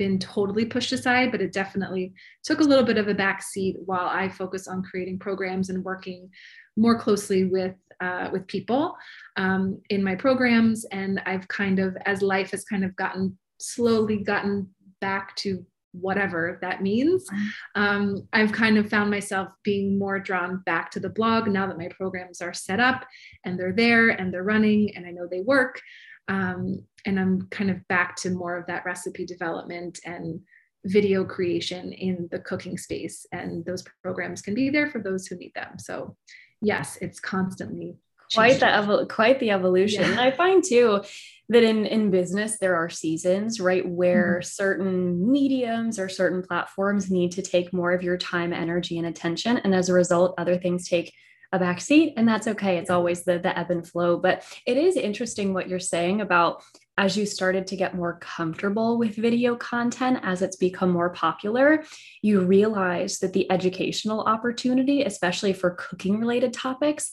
been 0.00 0.18
totally 0.18 0.64
pushed 0.64 0.92
aside, 0.92 1.30
but 1.30 1.42
it 1.42 1.52
definitely 1.52 2.14
took 2.42 2.60
a 2.60 2.64
little 2.64 2.86
bit 2.86 2.96
of 2.96 3.08
a 3.08 3.14
backseat 3.14 3.74
while 3.84 4.06
I 4.06 4.30
focus 4.30 4.66
on 4.66 4.82
creating 4.82 5.18
programs 5.18 5.68
and 5.68 5.84
working 5.84 6.30
more 6.74 6.98
closely 6.98 7.44
with 7.44 7.74
uh, 8.00 8.30
with 8.32 8.46
people 8.46 8.96
um, 9.36 9.78
in 9.90 10.02
my 10.02 10.14
programs. 10.14 10.86
And 10.86 11.20
I've 11.26 11.46
kind 11.48 11.78
of, 11.78 11.98
as 12.06 12.22
life 12.22 12.52
has 12.52 12.64
kind 12.64 12.82
of 12.82 12.96
gotten 12.96 13.36
slowly 13.58 14.24
gotten 14.24 14.70
back 15.02 15.36
to 15.36 15.66
whatever 15.92 16.58
that 16.62 16.82
means, 16.82 17.26
um, 17.74 18.26
I've 18.32 18.52
kind 18.52 18.78
of 18.78 18.88
found 18.88 19.10
myself 19.10 19.48
being 19.64 19.98
more 19.98 20.18
drawn 20.18 20.62
back 20.64 20.90
to 20.92 21.00
the 21.00 21.10
blog 21.10 21.46
now 21.46 21.66
that 21.66 21.76
my 21.76 21.88
programs 21.88 22.40
are 22.40 22.54
set 22.54 22.80
up 22.80 23.04
and 23.44 23.58
they're 23.58 23.74
there 23.74 24.08
and 24.08 24.32
they're 24.32 24.44
running 24.44 24.96
and 24.96 25.04
I 25.04 25.10
know 25.10 25.26
they 25.30 25.42
work. 25.42 25.82
Um, 26.28 26.84
and 27.06 27.18
I'm 27.18 27.48
kind 27.50 27.70
of 27.70 27.86
back 27.88 28.16
to 28.16 28.30
more 28.30 28.56
of 28.56 28.66
that 28.66 28.84
recipe 28.84 29.26
development 29.26 30.00
and 30.04 30.40
video 30.84 31.24
creation 31.24 31.92
in 31.92 32.28
the 32.30 32.38
cooking 32.38 32.78
space. 32.78 33.26
And 33.32 33.64
those 33.64 33.84
programs 34.02 34.42
can 34.42 34.54
be 34.54 34.70
there 34.70 34.90
for 34.90 35.00
those 35.00 35.26
who 35.26 35.36
need 35.36 35.52
them. 35.54 35.78
So 35.78 36.16
yes, 36.60 36.98
it's 37.00 37.20
constantly 37.20 37.96
quite 38.34 38.60
the 38.60 38.66
evo- 38.66 39.08
quite 39.08 39.40
the 39.40 39.50
evolution. 39.50 40.02
Yeah. 40.02 40.10
And 40.10 40.20
I 40.20 40.30
find 40.30 40.62
too 40.62 41.02
that 41.48 41.62
in 41.62 41.84
in 41.86 42.10
business 42.10 42.58
there 42.58 42.76
are 42.76 42.88
seasons, 42.88 43.60
right, 43.60 43.86
where 43.86 44.38
mm-hmm. 44.40 44.46
certain 44.46 45.30
mediums 45.30 45.98
or 45.98 46.08
certain 46.08 46.42
platforms 46.42 47.10
need 47.10 47.32
to 47.32 47.42
take 47.42 47.72
more 47.72 47.92
of 47.92 48.02
your 48.02 48.16
time, 48.16 48.52
energy, 48.52 48.98
and 48.98 49.06
attention, 49.06 49.58
and 49.58 49.74
as 49.74 49.88
a 49.88 49.94
result, 49.94 50.34
other 50.38 50.56
things 50.56 50.88
take 50.88 51.12
a 51.52 51.58
back 51.58 51.80
seat 51.80 52.14
and 52.16 52.28
that's 52.28 52.46
okay 52.46 52.78
it's 52.78 52.90
always 52.90 53.24
the 53.24 53.38
the 53.38 53.58
ebb 53.58 53.70
and 53.70 53.86
flow 53.86 54.16
but 54.16 54.44
it 54.66 54.76
is 54.76 54.96
interesting 54.96 55.52
what 55.52 55.68
you're 55.68 55.78
saying 55.78 56.20
about 56.20 56.62
as 57.00 57.16
you 57.16 57.24
started 57.24 57.66
to 57.66 57.76
get 57.76 57.94
more 57.94 58.18
comfortable 58.20 58.98
with 58.98 59.16
video 59.16 59.56
content 59.56 60.18
as 60.22 60.42
it's 60.42 60.56
become 60.56 60.90
more 60.90 61.08
popular, 61.08 61.82
you 62.20 62.42
realize 62.42 63.20
that 63.20 63.32
the 63.32 63.50
educational 63.50 64.20
opportunity, 64.20 65.02
especially 65.02 65.54
for 65.54 65.70
cooking 65.70 66.20
related 66.20 66.52
topics, 66.52 67.10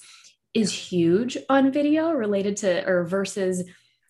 is 0.54 0.74
huge 0.74 1.38
on 1.50 1.72
video 1.72 2.12
related 2.12 2.58
to 2.58 2.86
or 2.86 3.06
versus 3.06 3.64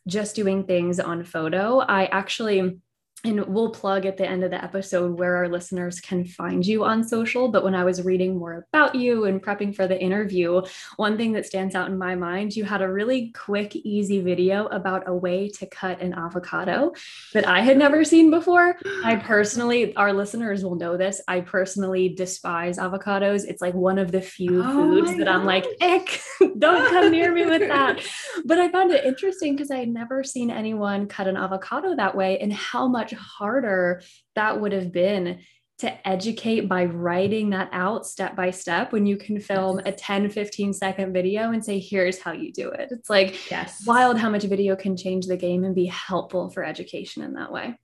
just 0.08 0.36
doing 0.36 0.64
things 0.64 1.00
on 1.00 1.24
photo. 1.24 1.78
I 1.78 2.06
actually 2.06 2.80
and 3.24 3.46
we'll 3.48 3.72
plug 3.72 4.06
at 4.06 4.18
the 4.18 4.28
end 4.28 4.44
of 4.44 4.52
the 4.52 4.64
episode 4.64 5.18
where 5.18 5.36
our 5.38 5.50
listeners 5.50 6.00
can 6.00 6.24
find 6.24 6.66
you 6.66 6.86
on 6.86 7.04
social. 7.04 7.50
But 7.50 7.64
when 7.64 7.74
I 7.74 7.84
was 7.84 8.06
reading 8.06 8.38
more 8.38 8.68
about 8.72 8.94
you 8.94 9.26
and 9.26 9.42
prepping 9.42 9.76
for 9.76 9.88
the 9.88 10.00
interview, 10.00 10.62
one 10.98 11.18
thing 11.18 11.34
that 11.34 11.46
stands 11.46 11.74
out 11.74 11.90
in 11.90 11.98
my 11.98 12.16
mind, 12.16 12.56
you 12.56 12.64
had 12.64 12.82
a 12.82 12.92
really 12.92 13.32
quick, 13.32 13.76
easy 13.76 14.22
video 14.22 14.68
about 14.68 15.08
a 15.08 15.14
way 15.14 15.50
to 15.50 15.66
cut 15.66 16.00
an 16.00 16.14
avocado 16.14 16.94
that 17.34 17.48
I 17.48 17.62
had 17.62 17.78
never 17.78 18.04
seen 18.04 18.30
before. 18.30 18.78
I 19.04 19.16
personally, 19.16 19.96
our 19.96 20.14
listeners 20.14 20.64
will 20.64 20.76
know 20.76 20.96
this. 20.96 21.20
I 21.28 21.42
personally 21.42 22.10
despise 22.10 22.78
avocados. 22.78 23.46
It's 23.46 23.62
like 23.62 23.74
one 23.74 23.98
of 23.98 24.12
the 24.12 24.22
few 24.22 24.62
oh 24.64 24.74
foods 24.74 25.18
that. 25.18 25.28
I'm 25.28 25.46
like, 25.46 25.66
ick, 25.82 26.22
don't 26.60 26.88
come 26.90 27.12
near 27.12 27.34
me 27.34 27.46
with 27.46 27.68
that. 27.68 28.00
But 28.46 28.60
I 28.60 28.70
found 28.70 28.92
it 28.92 29.04
interesting 29.04 29.56
because 29.56 29.72
I 29.72 29.78
had 29.78 29.90
never 29.90 30.24
seen 30.24 30.52
anyone 30.52 31.08
cut 31.08 31.28
an 31.28 31.36
avocado 31.36 31.96
that 31.96 32.16
way 32.16 32.38
and 32.40 32.54
how 32.54 32.88
much 32.88 33.07
much 33.08 33.20
harder 33.20 34.02
that 34.36 34.60
would 34.60 34.72
have 34.72 34.92
been 34.92 35.40
to 35.80 36.08
educate 36.08 36.62
by 36.62 36.86
writing 36.86 37.52
that 37.52 37.70
out 37.72 38.06
step 38.06 38.36
by 38.36 38.50
step 38.50 38.92
when 38.92 39.06
you 39.06 39.16
can 39.16 39.40
film 39.40 39.80
a 39.86 39.92
10 39.92 40.30
15 40.30 40.74
second 40.74 41.14
video 41.14 41.52
and 41.52 41.64
say 41.64 41.78
here's 41.80 42.20
how 42.20 42.32
you 42.32 42.52
do 42.52 42.70
it. 42.70 42.90
It's 42.92 43.10
like 43.10 43.52
yes. 43.52 43.84
wild 43.86 44.18
how 44.18 44.30
much 44.30 44.44
video 44.44 44.76
can 44.76 44.98
change 44.98 45.28
the 45.28 45.38
game 45.38 45.64
and 45.64 45.76
be 45.76 45.86
helpful 45.86 46.50
for 46.50 46.64
education 46.64 47.24
in 47.24 47.34
that 47.34 47.52
way. 47.52 47.78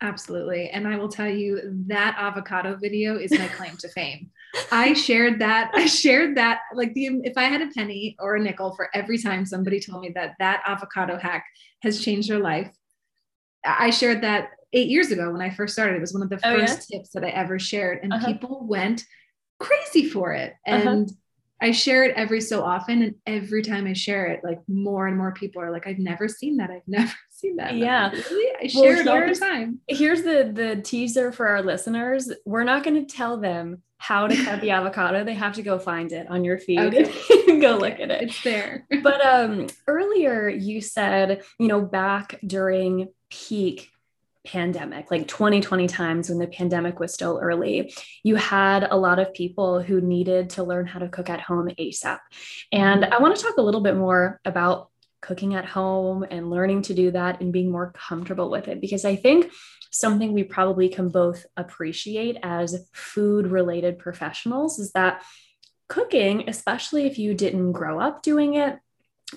Absolutely. 0.00 0.70
And 0.70 0.88
i 0.88 0.96
will 0.96 1.08
tell 1.08 1.28
you 1.28 1.60
that 1.86 2.16
avocado 2.18 2.76
video 2.76 3.16
is 3.16 3.30
my 3.30 3.48
claim 3.48 3.76
to 3.78 3.88
fame. 3.88 4.30
I 4.72 4.94
shared 4.94 5.40
that 5.40 5.70
i 5.74 5.86
shared 5.86 6.36
that 6.36 6.60
like 6.74 6.94
the 6.94 7.20
if 7.24 7.36
i 7.36 7.44
had 7.44 7.60
a 7.60 7.68
penny 7.68 8.16
or 8.18 8.36
a 8.36 8.40
nickel 8.40 8.74
for 8.74 8.88
every 8.94 9.18
time 9.18 9.44
somebody 9.44 9.80
told 9.80 10.00
me 10.00 10.12
that 10.14 10.34
that 10.38 10.62
avocado 10.66 11.18
hack 11.18 11.44
has 11.82 12.00
changed 12.00 12.30
their 12.30 12.38
life 12.38 12.70
i 13.64 13.90
shared 13.90 14.22
that 14.22 14.50
eight 14.74 14.88
years 14.88 15.10
ago 15.10 15.30
when 15.30 15.40
I 15.40 15.50
first 15.50 15.72
started. 15.72 15.96
It 15.96 16.00
was 16.00 16.12
one 16.12 16.22
of 16.22 16.28
the 16.28 16.40
oh, 16.44 16.58
first 16.58 16.88
yeah? 16.90 16.98
tips 16.98 17.10
that 17.10 17.24
I 17.24 17.28
ever 17.28 17.58
shared, 17.58 18.00
and 18.02 18.12
uh-huh. 18.12 18.26
people 18.26 18.66
went 18.66 19.04
crazy 19.58 20.08
for 20.08 20.32
it. 20.32 20.54
Uh-huh. 20.66 20.76
And 20.76 21.08
uh-huh. 21.08 21.16
I 21.62 21.70
share 21.70 22.04
it 22.04 22.14
every 22.16 22.40
so 22.40 22.62
often, 22.62 23.02
and 23.02 23.14
every 23.26 23.62
time 23.62 23.86
I 23.86 23.94
share 23.94 24.26
it, 24.26 24.40
like 24.44 24.60
more 24.68 25.06
and 25.06 25.16
more 25.16 25.32
people 25.32 25.62
are 25.62 25.70
like, 25.70 25.86
"I've 25.86 25.98
never 25.98 26.28
seen 26.28 26.58
that. 26.58 26.70
I've 26.70 26.82
never 26.86 27.14
seen 27.30 27.56
that." 27.56 27.74
Yeah, 27.74 28.10
like, 28.12 28.30
really? 28.30 28.56
I 28.60 28.66
share 28.66 28.82
well, 28.82 29.00
it 29.00 29.08
all 29.08 29.28
the 29.28 29.34
time. 29.34 29.80
Here's 29.88 30.22
the 30.22 30.50
the 30.52 30.82
teaser 30.82 31.32
for 31.32 31.48
our 31.48 31.62
listeners. 31.62 32.30
We're 32.44 32.64
not 32.64 32.84
going 32.84 33.06
to 33.06 33.16
tell 33.16 33.38
them 33.38 33.82
how 33.96 34.26
to 34.26 34.44
cut 34.44 34.60
the 34.60 34.70
avocado. 34.72 35.24
They 35.24 35.34
have 35.34 35.54
to 35.54 35.62
go 35.62 35.78
find 35.78 36.12
it 36.12 36.28
on 36.28 36.44
your 36.44 36.58
feed 36.58 36.80
okay. 36.80 37.10
and 37.48 37.62
go 37.62 37.78
look 37.78 38.00
at 38.00 38.10
it. 38.10 38.22
It's 38.24 38.42
there. 38.42 38.86
but 39.02 39.24
um, 39.24 39.68
earlier 39.86 40.48
you 40.48 40.82
said, 40.82 41.42
you 41.58 41.68
know, 41.68 41.80
back 41.80 42.38
during 42.46 43.08
peak 43.30 43.88
pandemic, 44.46 45.10
like 45.10 45.26
2020 45.26 45.86
times 45.86 46.28
when 46.28 46.38
the 46.38 46.46
pandemic 46.46 47.00
was 47.00 47.12
still 47.12 47.38
early, 47.42 47.94
you 48.22 48.36
had 48.36 48.86
a 48.90 48.96
lot 48.96 49.18
of 49.18 49.34
people 49.34 49.82
who 49.82 50.00
needed 50.00 50.50
to 50.50 50.62
learn 50.62 50.86
how 50.86 50.98
to 50.98 51.08
cook 51.08 51.30
at 51.30 51.40
home 51.40 51.68
ASAP. 51.78 52.18
And 52.72 53.02
mm-hmm. 53.02 53.12
I 53.12 53.18
want 53.18 53.36
to 53.36 53.42
talk 53.42 53.56
a 53.56 53.62
little 53.62 53.80
bit 53.80 53.96
more 53.96 54.40
about 54.44 54.90
cooking 55.20 55.54
at 55.54 55.64
home 55.64 56.24
and 56.30 56.50
learning 56.50 56.82
to 56.82 56.94
do 56.94 57.10
that 57.10 57.40
and 57.40 57.52
being 57.52 57.70
more 57.70 57.92
comfortable 57.92 58.50
with 58.50 58.68
it 58.68 58.80
because 58.80 59.06
I 59.06 59.16
think 59.16 59.50
something 59.90 60.32
we 60.32 60.44
probably 60.44 60.88
can 60.88 61.08
both 61.08 61.46
appreciate 61.56 62.36
as 62.42 62.86
food 62.92 63.46
related 63.46 63.98
professionals 63.98 64.78
is 64.78 64.92
that 64.92 65.22
cooking, 65.88 66.48
especially 66.48 67.06
if 67.06 67.18
you 67.18 67.32
didn't 67.32 67.72
grow 67.72 68.00
up 68.00 68.22
doing 68.22 68.54
it, 68.54 68.78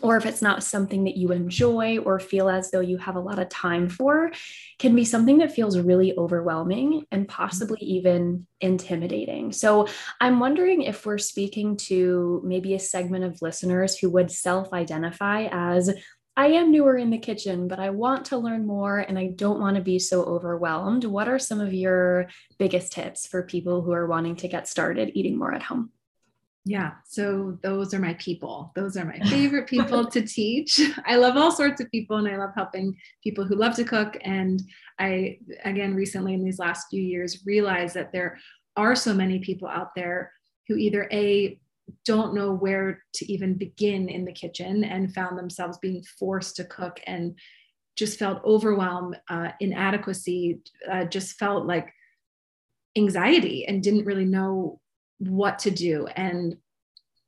or 0.01 0.17
if 0.17 0.25
it's 0.25 0.41
not 0.41 0.63
something 0.63 1.05
that 1.05 1.17
you 1.17 1.31
enjoy 1.31 1.97
or 1.99 2.19
feel 2.19 2.49
as 2.49 2.71
though 2.71 2.81
you 2.81 2.97
have 2.97 3.15
a 3.15 3.21
lot 3.21 3.39
of 3.39 3.49
time 3.49 3.89
for, 3.89 4.31
can 4.79 4.95
be 4.95 5.05
something 5.05 5.39
that 5.39 5.51
feels 5.51 5.79
really 5.79 6.15
overwhelming 6.17 7.05
and 7.11 7.23
mm-hmm. 7.23 7.35
possibly 7.35 7.79
even 7.81 8.45
intimidating. 8.61 9.51
So, 9.51 9.87
I'm 10.19 10.39
wondering 10.39 10.83
if 10.83 11.05
we're 11.05 11.17
speaking 11.17 11.77
to 11.77 12.41
maybe 12.43 12.73
a 12.75 12.79
segment 12.79 13.23
of 13.23 13.41
listeners 13.41 13.97
who 13.97 14.09
would 14.11 14.31
self 14.31 14.73
identify 14.73 15.47
as 15.51 15.93
I 16.35 16.49
am 16.49 16.71
newer 16.71 16.95
in 16.95 17.09
the 17.09 17.17
kitchen, 17.17 17.67
but 17.67 17.79
I 17.79 17.89
want 17.89 18.25
to 18.25 18.37
learn 18.37 18.67
more 18.67 18.99
and 18.99 19.17
I 19.17 19.27
don't 19.27 19.59
want 19.59 19.75
to 19.75 19.81
be 19.81 19.97
so 19.97 20.23
overwhelmed. 20.23 21.03
What 21.03 21.27
are 21.27 21.39
some 21.39 21.59
of 21.59 21.73
your 21.73 22.27
biggest 22.59 22.91
tips 22.91 23.25
for 23.25 23.41
people 23.41 23.81
who 23.81 23.91
are 23.91 24.05
wanting 24.05 24.35
to 24.37 24.47
get 24.47 24.67
started 24.67 25.13
eating 25.15 25.35
more 25.35 25.51
at 25.51 25.63
home? 25.63 25.91
Yeah, 26.67 26.91
so 27.05 27.57
those 27.63 27.93
are 27.93 27.99
my 27.99 28.13
people. 28.15 28.73
Those 28.75 28.97
are 28.97 29.05
my 29.05 29.19
favorite 29.29 29.67
people 29.67 30.05
to 30.05 30.21
teach. 30.21 30.81
I 31.05 31.15
love 31.15 31.37
all 31.37 31.51
sorts 31.51 31.79
of 31.79 31.89
people 31.91 32.17
and 32.17 32.27
I 32.27 32.35
love 32.35 32.51
helping 32.55 32.97
people 33.23 33.45
who 33.45 33.55
love 33.55 33.75
to 33.77 33.85
cook. 33.85 34.17
And 34.21 34.61
I, 34.99 35.39
again, 35.63 35.95
recently 35.95 36.33
in 36.33 36.43
these 36.43 36.59
last 36.59 36.87
few 36.89 37.01
years, 37.01 37.45
realized 37.45 37.95
that 37.95 38.11
there 38.11 38.37
are 38.75 38.95
so 38.95 39.13
many 39.13 39.39
people 39.39 39.69
out 39.69 39.95
there 39.95 40.33
who 40.67 40.75
either 40.75 41.07
A, 41.13 41.57
don't 42.03 42.33
know 42.33 42.51
where 42.51 43.01
to 43.13 43.31
even 43.31 43.53
begin 43.53 44.09
in 44.09 44.25
the 44.25 44.33
kitchen 44.33 44.83
and 44.83 45.13
found 45.13 45.37
themselves 45.37 45.77
being 45.77 46.03
forced 46.19 46.57
to 46.57 46.65
cook 46.65 46.99
and 47.07 47.39
just 47.95 48.19
felt 48.19 48.43
overwhelmed, 48.43 49.17
uh, 49.29 49.51
inadequacy, 49.61 50.59
uh, 50.91 51.05
just 51.05 51.39
felt 51.39 51.65
like 51.65 51.93
anxiety 52.97 53.65
and 53.65 53.81
didn't 53.81 54.03
really 54.03 54.25
know 54.25 54.81
what 55.19 55.59
to 55.59 55.71
do. 55.71 56.07
And 56.07 56.57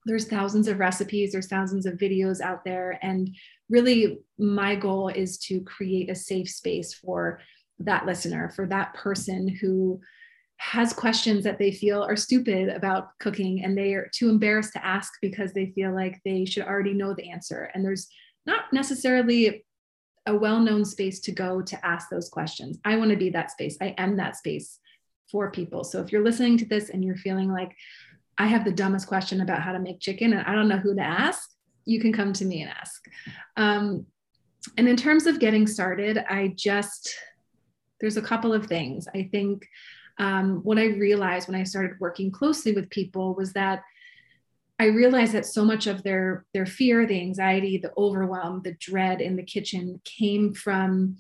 there's 0.05 0.27
thousands 0.27 0.67
of 0.67 0.79
recipes, 0.79 1.31
there's 1.31 1.47
thousands 1.47 1.85
of 1.85 1.95
videos 1.95 2.41
out 2.41 2.63
there. 2.63 2.97
And 3.01 3.29
really, 3.69 4.19
my 4.37 4.75
goal 4.75 5.09
is 5.09 5.37
to 5.39 5.61
create 5.61 6.09
a 6.09 6.15
safe 6.15 6.49
space 6.49 6.93
for 6.93 7.41
that 7.79 8.05
listener, 8.05 8.49
for 8.55 8.65
that 8.67 8.93
person 8.93 9.47
who 9.47 9.99
has 10.57 10.91
questions 10.91 11.45
that 11.45 11.57
they 11.57 11.71
feel 11.71 12.03
are 12.03 12.17
stupid 12.17 12.67
about 12.67 13.17
cooking 13.19 13.63
and 13.63 13.77
they 13.77 13.93
are 13.93 14.09
too 14.13 14.29
embarrassed 14.29 14.73
to 14.73 14.85
ask 14.85 15.13
because 15.21 15.53
they 15.53 15.67
feel 15.67 15.93
like 15.95 16.19
they 16.25 16.43
should 16.43 16.63
already 16.63 16.93
know 16.93 17.13
the 17.13 17.29
answer. 17.29 17.71
And 17.73 17.83
there's 17.83 18.07
not 18.45 18.65
necessarily 18.73 19.63
a 20.25 20.35
well 20.35 20.59
known 20.59 20.83
space 20.83 21.21
to 21.21 21.31
go 21.31 21.61
to 21.61 21.85
ask 21.85 22.09
those 22.09 22.27
questions. 22.27 22.77
I 22.83 22.97
want 22.97 23.11
to 23.11 23.17
be 23.17 23.29
that 23.29 23.51
space. 23.51 23.77
I 23.81 23.95
am 23.97 24.17
that 24.17 24.35
space 24.35 24.79
for 25.31 25.51
people. 25.51 25.83
So 25.83 26.01
if 26.01 26.11
you're 26.11 26.23
listening 26.23 26.57
to 26.57 26.65
this 26.65 26.89
and 26.89 27.03
you're 27.03 27.15
feeling 27.15 27.51
like, 27.51 27.75
I 28.37 28.47
have 28.47 28.63
the 28.63 28.71
dumbest 28.71 29.07
question 29.07 29.41
about 29.41 29.61
how 29.61 29.73
to 29.73 29.79
make 29.79 29.99
chicken 29.99 30.33
and 30.33 30.47
I 30.47 30.55
don't 30.55 30.69
know 30.69 30.77
who 30.77 30.95
to 30.95 31.01
ask, 31.01 31.49
you 31.85 31.99
can 31.99 32.13
come 32.13 32.33
to 32.33 32.45
me 32.45 32.61
and 32.61 32.71
ask. 32.71 33.03
Um, 33.57 34.05
and 34.77 34.87
in 34.87 34.95
terms 34.95 35.25
of 35.25 35.39
getting 35.39 35.67
started, 35.67 36.17
I 36.17 36.53
just, 36.55 37.15
there's 37.99 38.17
a 38.17 38.21
couple 38.21 38.53
of 38.53 38.67
things. 38.67 39.07
I 39.13 39.29
think 39.31 39.67
um, 40.19 40.59
what 40.63 40.77
I 40.77 40.85
realized 40.85 41.47
when 41.47 41.59
I 41.59 41.63
started 41.63 41.99
working 41.99 42.31
closely 42.31 42.73
with 42.73 42.89
people 42.89 43.35
was 43.35 43.53
that 43.53 43.83
I 44.79 44.85
realized 44.85 45.33
that 45.33 45.45
so 45.45 45.65
much 45.65 45.87
of 45.87 46.03
their 46.03 46.45
their 46.53 46.65
fear, 46.65 47.05
the 47.05 47.19
anxiety, 47.19 47.77
the 47.77 47.91
overwhelm, 47.97 48.61
the 48.63 48.75
dread 48.79 49.19
in 49.19 49.35
the 49.35 49.43
kitchen 49.43 50.01
came 50.05 50.53
from 50.53 51.17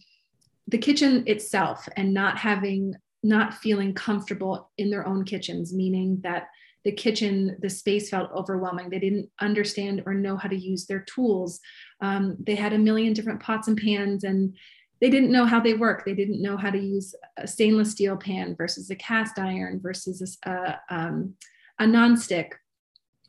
the 0.67 0.77
kitchen 0.77 1.23
itself 1.27 1.87
and 1.97 2.13
not 2.13 2.37
having 2.37 2.95
not 3.23 3.55
feeling 3.55 3.93
comfortable 3.93 4.71
in 4.77 4.89
their 4.89 5.05
own 5.07 5.25
kitchens, 5.25 5.73
meaning 5.73 6.19
that 6.23 6.47
the 6.85 6.91
kitchen, 6.91 7.57
the 7.61 7.69
space 7.69 8.09
felt 8.09 8.31
overwhelming. 8.31 8.89
They 8.89 8.99
didn't 8.99 9.29
understand 9.41 10.03
or 10.05 10.13
know 10.13 10.37
how 10.37 10.47
to 10.47 10.55
use 10.55 10.85
their 10.85 11.01
tools. 11.01 11.59
Um, 12.01 12.37
they 12.39 12.55
had 12.55 12.73
a 12.73 12.77
million 12.77 13.13
different 13.13 13.41
pots 13.41 13.67
and 13.67 13.77
pans, 13.77 14.23
and 14.23 14.55
they 15.01 15.09
didn't 15.09 15.31
know 15.31 15.45
how 15.45 15.59
they 15.59 15.73
work. 15.73 16.05
They 16.05 16.13
didn't 16.13 16.41
know 16.41 16.55
how 16.55 16.69
to 16.69 16.79
use 16.79 17.13
a 17.37 17.47
stainless 17.47 17.91
steel 17.91 18.15
pan 18.15 18.55
versus 18.55 18.89
a 18.89 18.95
cast 18.95 19.37
iron 19.39 19.79
versus 19.81 20.37
a, 20.45 20.77
um, 20.89 21.35
a 21.79 21.83
nonstick. 21.83 22.51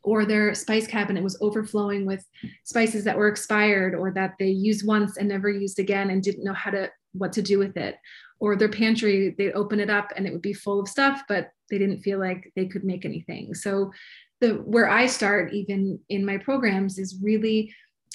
Or 0.03 0.25
their 0.25 0.55
spice 0.55 0.87
cabinet 0.87 1.23
was 1.23 1.37
overflowing 1.43 2.07
with 2.07 2.25
spices 2.65 3.05
that 3.05 3.19
were 3.19 3.29
expired 3.29 3.95
or 3.95 4.11
that 4.13 4.35
they 4.39 4.49
used 4.49 4.87
once 4.87 5.19
and 5.19 5.29
never 5.29 5.51
used 5.51 5.79
again 5.79 6.09
and 6.09 6.23
didn't 6.23 6.45
know 6.45 6.55
how 6.55 6.71
to 6.71 6.91
what 7.13 7.35
to 7.35 7.43
do 7.43 7.59
with 7.59 7.77
it 7.77 7.97
or 8.41 8.57
their 8.57 8.69
pantry 8.69 9.35
they'd 9.37 9.53
open 9.53 9.79
it 9.79 9.91
up 9.91 10.13
and 10.17 10.27
it 10.27 10.33
would 10.33 10.43
be 10.43 10.53
full 10.53 10.81
of 10.81 10.89
stuff 10.89 11.23
but 11.29 11.51
they 11.71 11.79
didn't 11.79 12.01
feel 12.01 12.19
like 12.19 12.53
they 12.57 12.67
could 12.67 12.85
make 12.85 13.05
anything. 13.05 13.55
So 13.55 13.93
the 14.41 14.55
where 14.55 14.89
i 14.89 15.07
start 15.07 15.53
even 15.53 15.99
in 16.09 16.25
my 16.25 16.39
programs 16.39 16.99
is 16.99 17.19
really 17.23 17.75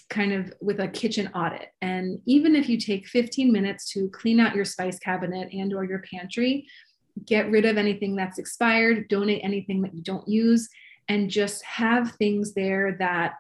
kind 0.09 0.33
of 0.33 0.53
with 0.61 0.79
a 0.79 0.88
kitchen 0.88 1.27
audit. 1.33 1.69
And 1.81 2.19
even 2.25 2.55
if 2.55 2.69
you 2.69 2.79
take 2.79 3.07
15 3.07 3.51
minutes 3.51 3.91
to 3.93 4.09
clean 4.09 4.39
out 4.39 4.55
your 4.55 4.65
spice 4.65 4.99
cabinet 4.99 5.49
and 5.51 5.73
or 5.73 5.85
your 5.85 6.03
pantry 6.11 6.67
get 7.25 7.49
rid 7.49 7.63
of 7.63 7.77
anything 7.77 8.15
that's 8.15 8.39
expired 8.39 9.07
donate 9.07 9.41
anything 9.41 9.81
that 9.81 9.93
you 9.93 10.01
don't 10.01 10.27
use 10.27 10.67
and 11.07 11.29
just 11.29 11.63
have 11.63 12.11
things 12.13 12.53
there 12.53 12.97
that 12.99 13.35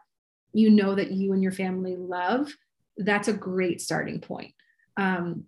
you 0.53 0.69
know 0.69 0.95
that 0.95 1.11
you 1.11 1.33
and 1.33 1.43
your 1.43 1.51
family 1.51 1.97
love 1.97 2.49
that's 2.97 3.27
a 3.27 3.33
great 3.33 3.81
starting 3.81 4.19
point. 4.19 4.53
Um, 4.97 5.45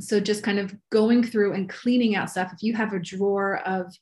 so 0.00 0.20
just 0.20 0.42
kind 0.42 0.58
of 0.58 0.74
going 0.90 1.22
through 1.22 1.52
and 1.52 1.68
cleaning 1.68 2.16
out 2.16 2.30
stuff. 2.30 2.52
If 2.52 2.62
you 2.62 2.74
have 2.74 2.92
a 2.92 2.98
drawer 2.98 3.58
of 3.66 3.94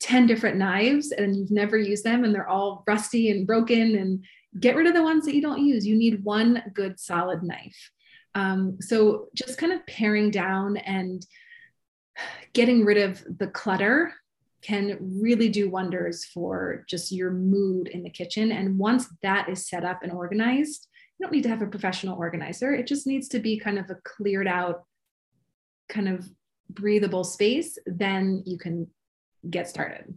10 0.00 0.26
different 0.26 0.56
knives 0.56 1.10
and 1.10 1.34
you've 1.34 1.50
never 1.50 1.76
used 1.76 2.04
them 2.04 2.24
and 2.24 2.34
they're 2.34 2.48
all 2.48 2.84
rusty 2.86 3.30
and 3.30 3.46
broken 3.46 3.96
and 3.96 4.24
get 4.60 4.76
rid 4.76 4.86
of 4.86 4.94
the 4.94 5.02
ones 5.02 5.24
that 5.24 5.34
you 5.34 5.42
don't 5.42 5.64
use. 5.64 5.86
You 5.86 5.96
need 5.96 6.24
one 6.24 6.62
good 6.74 7.00
solid 7.00 7.42
knife. 7.42 7.90
Um, 8.34 8.78
so 8.80 9.28
just 9.34 9.58
kind 9.58 9.72
of 9.72 9.86
paring 9.86 10.30
down 10.30 10.76
and 10.76 11.26
getting 12.52 12.84
rid 12.84 12.98
of 12.98 13.24
the 13.38 13.46
clutter 13.46 14.12
can 14.62 14.98
really 15.20 15.48
do 15.48 15.70
wonders 15.70 16.24
for 16.24 16.84
just 16.88 17.12
your 17.12 17.30
mood 17.30 17.88
in 17.88 18.02
the 18.02 18.10
kitchen. 18.10 18.52
And 18.52 18.78
once 18.78 19.06
that 19.22 19.48
is 19.48 19.68
set 19.68 19.84
up 19.84 20.02
and 20.02 20.12
organized 20.12 20.88
you 21.18 21.24
don't 21.24 21.32
need 21.32 21.42
to 21.44 21.48
have 21.48 21.62
a 21.62 21.66
professional 21.66 22.18
organizer. 22.18 22.74
It 22.74 22.86
just 22.86 23.06
needs 23.06 23.28
to 23.28 23.38
be 23.38 23.58
kind 23.58 23.78
of 23.78 23.90
a 23.90 23.96
cleared 24.04 24.46
out 24.46 24.84
kind 25.88 26.08
of 26.08 26.28
breathable 26.70 27.24
space, 27.24 27.78
then 27.86 28.42
you 28.46 28.58
can 28.58 28.88
get 29.48 29.68
started. 29.68 30.14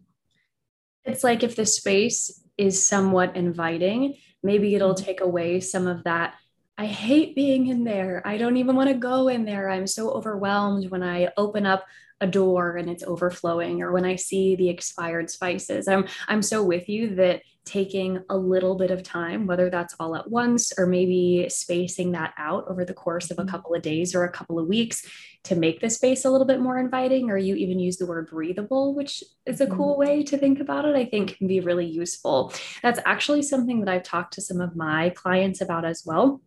It's 1.06 1.24
like 1.24 1.44
if 1.44 1.56
the 1.56 1.66
space 1.66 2.44
is 2.58 2.86
somewhat 2.88 3.36
inviting, 3.36 4.16
maybe 4.44 4.76
it'll 4.76 4.94
mm-hmm. 4.94 5.06
take 5.06 5.22
away 5.22 5.60
some 5.60 5.88
of 5.88 6.04
that. 6.04 6.36
I 6.80 6.86
hate 6.86 7.36
being 7.36 7.68
in 7.68 7.84
there. 7.84 8.22
I 8.26 8.38
don't 8.38 8.56
even 8.56 8.74
want 8.74 8.88
to 8.88 8.96
go 8.96 9.28
in 9.28 9.44
there. 9.44 9.70
I'm 9.70 9.86
so 9.86 10.12
overwhelmed 10.12 10.90
when 10.90 11.04
I 11.04 11.28
open 11.36 11.66
up 11.66 11.86
a 12.22 12.28
door 12.28 12.78
and 12.78 12.90
it's 12.90 13.04
overflowing 13.04 13.82
or 13.82 13.92
when 13.92 14.06
I 14.06 14.16
see 14.16 14.56
the 14.56 14.70
expired 14.70 15.30
spices. 15.30 15.90
I'm 15.90 16.08
I'm 16.30 16.42
so 16.42 16.64
with 16.64 16.88
you 16.88 17.16
that 17.16 17.42
taking 17.66 18.24
a 18.30 18.38
little 18.38 18.76
bit 18.76 18.92
of 18.92 19.04
time, 19.04 19.46
whether 19.46 19.70
that's 19.70 19.94
all 20.00 20.16
at 20.16 20.32
once 20.32 20.72
or 20.78 20.86
maybe 20.86 21.48
spacing 21.50 22.14
that 22.14 22.34
out 22.38 22.64
over 22.70 22.86
the 22.86 22.94
course 22.94 23.30
of 23.30 23.40
a 23.40 23.42
mm-hmm. 23.42 23.52
couple 23.52 23.76
of 23.76 23.82
days 23.82 24.16
or 24.16 24.24
a 24.24 24.32
couple 24.32 24.58
of 24.58 24.68
weeks 24.68 25.06
to 25.44 25.56
make 25.58 25.82
the 25.82 25.90
space 25.90 26.24
a 26.24 26.30
little 26.30 26.48
bit 26.48 26.62
more 26.62 26.80
inviting, 26.80 27.30
or 27.30 27.38
you 27.38 27.56
even 27.56 27.78
use 27.78 27.98
the 27.98 28.06
word 28.06 28.30
breathable, 28.30 28.96
which 28.96 29.22
is 29.46 29.60
a 29.60 29.68
cool 29.68 29.98
mm-hmm. 29.98 30.00
way 30.00 30.24
to 30.24 30.38
think 30.38 30.62
about 30.62 30.86
it, 30.86 30.96
I 30.96 31.06
think 31.06 31.38
can 31.38 31.48
be 31.48 31.60
really 31.60 31.86
useful. 31.86 32.54
That's 32.82 33.00
actually 33.06 33.42
something 33.42 33.82
that 33.82 33.90
I've 33.90 34.04
talked 34.04 34.34
to 34.36 34.42
some 34.42 34.62
of 34.62 34.78
my 34.78 35.10
clients 35.10 35.60
about 35.60 35.84
as 35.84 36.04
well 36.06 36.42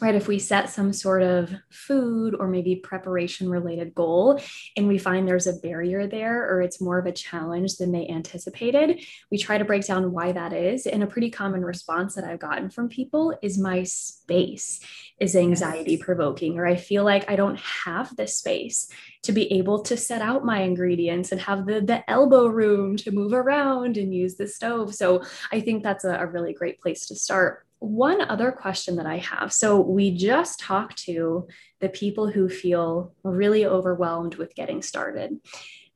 right? 0.00 0.14
If 0.14 0.28
we 0.28 0.38
set 0.38 0.70
some 0.70 0.92
sort 0.92 1.22
of 1.22 1.52
food 1.70 2.34
or 2.38 2.48
maybe 2.48 2.76
preparation 2.76 3.48
related 3.48 3.94
goal 3.94 4.40
and 4.76 4.88
we 4.88 4.98
find 4.98 5.26
there's 5.26 5.46
a 5.46 5.54
barrier 5.54 6.06
there 6.06 6.48
or 6.50 6.62
it's 6.62 6.80
more 6.80 6.98
of 6.98 7.06
a 7.06 7.12
challenge 7.12 7.76
than 7.76 7.92
they 7.92 8.08
anticipated, 8.08 9.04
we 9.30 9.38
try 9.38 9.58
to 9.58 9.64
break 9.64 9.86
down 9.86 10.12
why 10.12 10.32
that 10.32 10.52
is. 10.52 10.86
And 10.86 11.02
a 11.02 11.06
pretty 11.06 11.30
common 11.30 11.64
response 11.64 12.14
that 12.14 12.24
I've 12.24 12.38
gotten 12.38 12.70
from 12.70 12.88
people 12.88 13.36
is 13.42 13.58
my 13.58 13.82
space 13.82 14.80
is 15.18 15.36
anxiety 15.36 15.96
provoking, 15.96 16.58
or 16.58 16.66
I 16.66 16.74
feel 16.76 17.04
like 17.04 17.30
I 17.30 17.36
don't 17.36 17.58
have 17.58 18.16
the 18.16 18.26
space 18.26 18.88
to 19.22 19.32
be 19.32 19.52
able 19.52 19.82
to 19.82 19.96
set 19.96 20.20
out 20.20 20.44
my 20.44 20.62
ingredients 20.62 21.30
and 21.30 21.40
have 21.40 21.66
the, 21.66 21.80
the 21.80 22.08
elbow 22.10 22.46
room 22.46 22.96
to 22.96 23.12
move 23.12 23.32
around 23.32 23.96
and 23.96 24.12
use 24.12 24.34
the 24.34 24.48
stove. 24.48 24.94
So 24.94 25.22
I 25.52 25.60
think 25.60 25.82
that's 25.82 26.04
a, 26.04 26.14
a 26.14 26.26
really 26.26 26.52
great 26.52 26.80
place 26.80 27.06
to 27.06 27.14
start 27.14 27.64
one 27.82 28.20
other 28.22 28.52
question 28.52 28.96
that 28.96 29.06
I 29.06 29.18
have. 29.18 29.52
So, 29.52 29.80
we 29.80 30.16
just 30.16 30.60
talked 30.60 30.98
to 31.04 31.48
the 31.80 31.88
people 31.88 32.30
who 32.30 32.48
feel 32.48 33.14
really 33.24 33.66
overwhelmed 33.66 34.36
with 34.36 34.54
getting 34.54 34.82
started. 34.82 35.38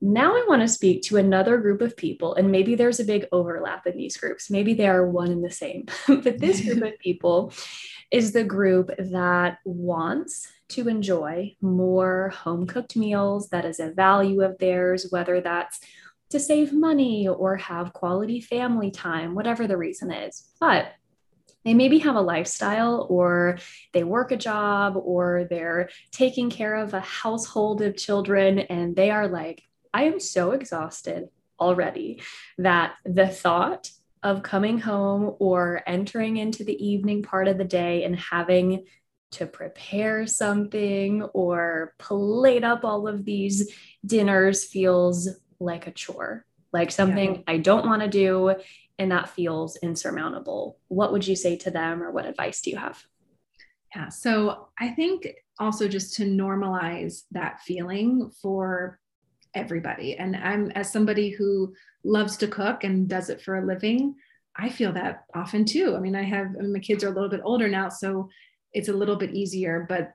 Now, 0.00 0.36
I 0.36 0.44
want 0.46 0.60
to 0.60 0.68
speak 0.68 1.02
to 1.04 1.16
another 1.16 1.56
group 1.58 1.80
of 1.80 1.96
people, 1.96 2.34
and 2.34 2.52
maybe 2.52 2.74
there's 2.74 3.00
a 3.00 3.04
big 3.04 3.26
overlap 3.32 3.86
in 3.86 3.96
these 3.96 4.16
groups. 4.16 4.50
Maybe 4.50 4.74
they 4.74 4.86
are 4.86 5.08
one 5.08 5.30
and 5.30 5.42
the 5.42 5.50
same. 5.50 5.86
but 6.06 6.38
this 6.38 6.60
group 6.60 6.82
of 6.82 6.98
people 6.98 7.52
is 8.10 8.32
the 8.32 8.44
group 8.44 8.90
that 8.98 9.58
wants 9.64 10.48
to 10.68 10.88
enjoy 10.88 11.56
more 11.60 12.30
home 12.30 12.66
cooked 12.66 12.96
meals. 12.96 13.48
That 13.48 13.64
is 13.64 13.80
a 13.80 13.92
value 13.92 14.42
of 14.42 14.58
theirs, 14.58 15.06
whether 15.10 15.40
that's 15.40 15.80
to 16.30 16.40
save 16.40 16.72
money 16.72 17.28
or 17.28 17.56
have 17.56 17.92
quality 17.92 18.40
family 18.40 18.90
time, 18.90 19.34
whatever 19.34 19.66
the 19.66 19.76
reason 19.76 20.10
is. 20.10 20.48
But 20.60 20.92
they 21.66 21.74
maybe 21.74 21.98
have 21.98 22.14
a 22.14 22.20
lifestyle 22.20 23.08
or 23.10 23.58
they 23.92 24.04
work 24.04 24.30
a 24.30 24.36
job 24.36 24.94
or 24.96 25.48
they're 25.50 25.90
taking 26.12 26.48
care 26.48 26.76
of 26.76 26.94
a 26.94 27.00
household 27.00 27.82
of 27.82 27.96
children 27.96 28.60
and 28.60 28.94
they 28.94 29.10
are 29.10 29.26
like, 29.26 29.64
I 29.92 30.04
am 30.04 30.20
so 30.20 30.52
exhausted 30.52 31.28
already 31.58 32.22
that 32.58 32.94
the 33.04 33.26
thought 33.26 33.90
of 34.22 34.44
coming 34.44 34.78
home 34.78 35.34
or 35.40 35.82
entering 35.88 36.36
into 36.36 36.62
the 36.62 36.86
evening 36.86 37.24
part 37.24 37.48
of 37.48 37.58
the 37.58 37.64
day 37.64 38.04
and 38.04 38.16
having 38.16 38.84
to 39.32 39.44
prepare 39.44 40.24
something 40.24 41.24
or 41.34 41.94
plate 41.98 42.62
up 42.62 42.84
all 42.84 43.08
of 43.08 43.24
these 43.24 43.72
dinners 44.04 44.62
feels 44.62 45.28
like 45.58 45.88
a 45.88 45.90
chore, 45.90 46.46
like 46.72 46.92
something 46.92 47.34
yeah. 47.34 47.42
I 47.48 47.58
don't 47.58 47.86
want 47.86 48.02
to 48.02 48.08
do 48.08 48.54
and 48.98 49.10
that 49.12 49.28
feels 49.28 49.76
insurmountable, 49.76 50.78
what 50.88 51.12
would 51.12 51.26
you 51.26 51.36
say 51.36 51.56
to 51.56 51.70
them 51.70 52.02
or 52.02 52.10
what 52.10 52.26
advice 52.26 52.60
do 52.62 52.70
you 52.70 52.76
have? 52.76 53.02
Yeah, 53.94 54.08
so 54.08 54.68
I 54.78 54.88
think 54.88 55.28
also 55.58 55.88
just 55.88 56.14
to 56.14 56.24
normalize 56.24 57.22
that 57.30 57.60
feeling 57.60 58.30
for 58.42 58.98
everybody. 59.54 60.16
And 60.16 60.36
I'm, 60.36 60.70
as 60.72 60.92
somebody 60.92 61.30
who 61.30 61.74
loves 62.04 62.36
to 62.38 62.48
cook 62.48 62.84
and 62.84 63.08
does 63.08 63.30
it 63.30 63.40
for 63.40 63.56
a 63.56 63.66
living, 63.66 64.14
I 64.54 64.68
feel 64.68 64.92
that 64.92 65.24
often 65.34 65.64
too. 65.64 65.94
I 65.96 66.00
mean, 66.00 66.16
I 66.16 66.22
have, 66.22 66.48
I 66.58 66.62
mean, 66.62 66.72
my 66.72 66.78
kids 66.78 67.04
are 67.04 67.08
a 67.08 67.14
little 67.14 67.28
bit 67.28 67.42
older 67.44 67.68
now, 67.68 67.88
so 67.88 68.28
it's 68.72 68.88
a 68.88 68.92
little 68.92 69.16
bit 69.16 69.34
easier, 69.34 69.86
but 69.88 70.12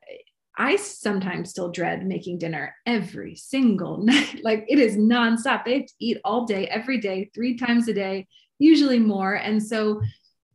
I 0.58 0.76
sometimes 0.76 1.50
still 1.50 1.72
dread 1.72 2.06
making 2.06 2.40
dinner 2.40 2.76
every 2.86 3.36
single 3.36 3.98
night. 4.04 4.42
Like 4.44 4.66
it 4.68 4.80
is 4.80 4.98
nonstop. 4.98 5.66
They 5.66 5.88
eat 6.00 6.18
all 6.24 6.46
day, 6.46 6.68
every 6.68 7.00
day, 7.00 7.32
three 7.34 7.58
times 7.58 7.88
a 7.88 7.94
day 7.94 8.28
usually 8.62 9.00
more. 9.00 9.34
And 9.34 9.62
so 9.62 10.02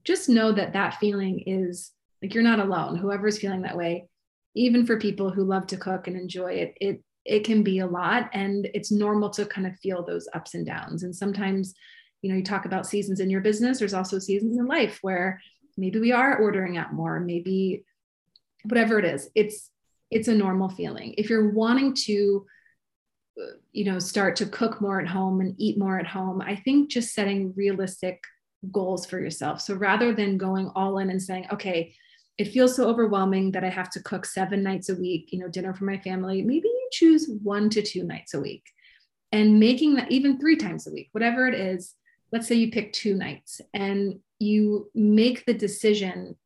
just 0.05 0.29
know 0.29 0.53
that 0.53 0.73
that 0.73 0.95
feeling 0.95 1.43
is 1.47 1.93
like 2.23 2.33
you're 2.33 2.43
not 2.43 2.61
alone. 2.61 2.97
Whoever's 2.97 3.39
feeling 3.39 3.63
that 3.63 3.77
way, 3.77 4.09
even 4.55 4.87
for 4.87 4.99
people 4.99 5.31
who 5.31 5.45
love 5.45 5.67
to 5.69 5.77
cook 5.77 6.07
and 6.07 6.17
enjoy 6.17 6.53
it, 6.53 6.79
it 6.81 7.03
it 7.25 7.45
can 7.45 7.65
be 7.65 7.81
a 7.81 7.87
lot 7.87 8.31
and 8.33 8.69
it's 8.73 8.93
normal 8.93 9.29
to 9.31 9.45
kind 9.45 9.67
of 9.67 9.77
feel 9.81 10.05
those 10.05 10.29
ups 10.33 10.55
and 10.55 10.65
downs. 10.65 11.03
And 11.03 11.15
sometimes, 11.15 11.75
you 12.23 12.31
know, 12.31 12.37
you 12.37 12.45
talk 12.45 12.67
about 12.67 12.87
seasons 12.87 13.19
in 13.19 13.29
your 13.29 13.41
business, 13.41 13.81
there's 13.81 13.95
also 13.95 14.21
seasons 14.21 14.57
in 14.57 14.67
life 14.67 15.01
where 15.03 15.43
maybe 15.77 15.99
we 15.99 16.13
are 16.13 16.39
ordering 16.39 16.77
out 16.77 16.93
more, 16.93 17.19
maybe 17.19 17.85
whatever 18.63 19.01
it 19.01 19.05
is. 19.05 19.29
It's 19.35 19.71
it's 20.13 20.29
a 20.29 20.35
normal 20.35 20.69
feeling. 20.69 21.15
If 21.19 21.29
you're 21.29 21.51
wanting 21.51 21.95
to 22.05 22.47
you 23.73 23.85
know 23.85 23.99
start 23.99 24.37
to 24.37 24.47
cook 24.47 24.81
more 24.81 25.01
at 25.01 25.07
home 25.07 25.41
and 25.41 25.55
eat 25.59 25.79
more 25.79 25.99
at 25.99 26.07
home 26.07 26.41
i 26.41 26.57
think 26.57 26.91
just 26.91 27.15
setting 27.15 27.53
realistic 27.55 28.23
goals 28.73 29.07
for 29.07 29.21
yourself. 29.21 29.61
So 29.61 29.75
rather 29.75 30.13
than 30.13 30.39
going 30.39 30.71
all 30.75 30.99
in 30.99 31.11
and 31.11 31.23
saying 31.23 31.47
okay 31.53 31.95
it 32.39 32.53
feels 32.53 32.77
so 32.77 32.87
overwhelming 32.89 33.53
that 33.53 33.65
i 33.65 33.69
have 33.69 33.91
to 33.91 34.03
cook 34.03 34.27
seven 34.27 34.63
nights 34.63 34.89
a 34.89 34.95
week 34.95 35.31
you 35.33 35.39
know 35.39 35.49
dinner 35.49 35.73
for 35.73 35.85
my 35.85 35.99
family 35.99 36.43
maybe 36.43 36.69
you 36.69 36.89
choose 36.93 37.31
one 37.43 37.71
to 37.71 37.83
two 37.83 38.05
nights 38.05 38.35
a 38.35 38.41
week. 38.41 38.65
And 39.33 39.59
making 39.59 39.95
that 39.97 40.11
even 40.13 40.39
three 40.39 40.57
times 40.57 40.87
a 40.87 40.93
week 40.93 41.09
whatever 41.13 41.47
it 41.47 41.55
is 41.55 41.95
let's 42.33 42.49
say 42.49 42.57
you 42.57 42.71
pick 42.71 42.93
two 42.93 43.15
nights 43.15 43.61
and 43.73 44.19
you 44.39 44.91
make 44.95 45.47
the 45.47 45.55
decision 45.55 46.37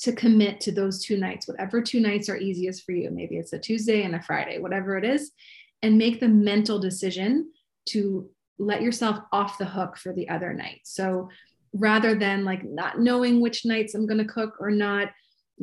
to 0.00 0.12
commit 0.12 0.60
to 0.60 0.72
those 0.72 1.04
two 1.04 1.16
nights 1.16 1.48
whatever 1.48 1.82
two 1.82 2.00
nights 2.00 2.28
are 2.28 2.36
easiest 2.36 2.84
for 2.84 2.92
you. 2.92 3.10
Maybe 3.10 3.36
it's 3.36 3.52
a 3.52 3.58
tuesday 3.58 4.02
and 4.02 4.14
a 4.14 4.22
friday 4.22 4.58
whatever 4.58 4.96
it 4.96 5.04
is 5.04 5.32
and 5.82 5.98
make 5.98 6.20
the 6.20 6.28
mental 6.28 6.78
decision 6.78 7.50
to 7.86 8.30
let 8.58 8.82
yourself 8.82 9.18
off 9.32 9.58
the 9.58 9.64
hook 9.64 9.96
for 9.96 10.12
the 10.12 10.28
other 10.28 10.52
night. 10.52 10.80
So 10.84 11.28
rather 11.72 12.14
than 12.14 12.44
like 12.44 12.64
not 12.64 13.00
knowing 13.00 13.40
which 13.40 13.64
nights 13.64 13.94
I'm 13.94 14.06
going 14.06 14.18
to 14.18 14.32
cook 14.32 14.56
or 14.60 14.70
not, 14.70 15.08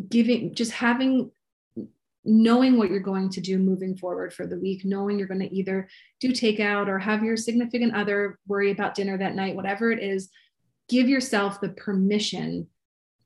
giving 0.09 0.55
just 0.55 0.71
having 0.71 1.31
knowing 2.23 2.77
what 2.77 2.89
you're 2.89 2.99
going 2.99 3.29
to 3.29 3.39
do 3.39 3.57
moving 3.57 3.95
forward 3.95 4.33
for 4.33 4.45
the 4.45 4.59
week, 4.59 4.83
knowing 4.83 5.17
you're 5.17 5.27
going 5.27 5.39
to 5.39 5.55
either 5.55 5.87
do 6.19 6.31
takeout 6.31 6.87
or 6.87 6.99
have 6.99 7.23
your 7.23 7.37
significant 7.37 7.95
other 7.95 8.37
worry 8.47 8.69
about 8.69 8.95
dinner 8.95 9.17
that 9.17 9.35
night, 9.35 9.55
whatever 9.55 9.91
it 9.91 10.03
is, 10.03 10.29
give 10.89 11.07
yourself 11.07 11.61
the 11.61 11.69
permission 11.69 12.67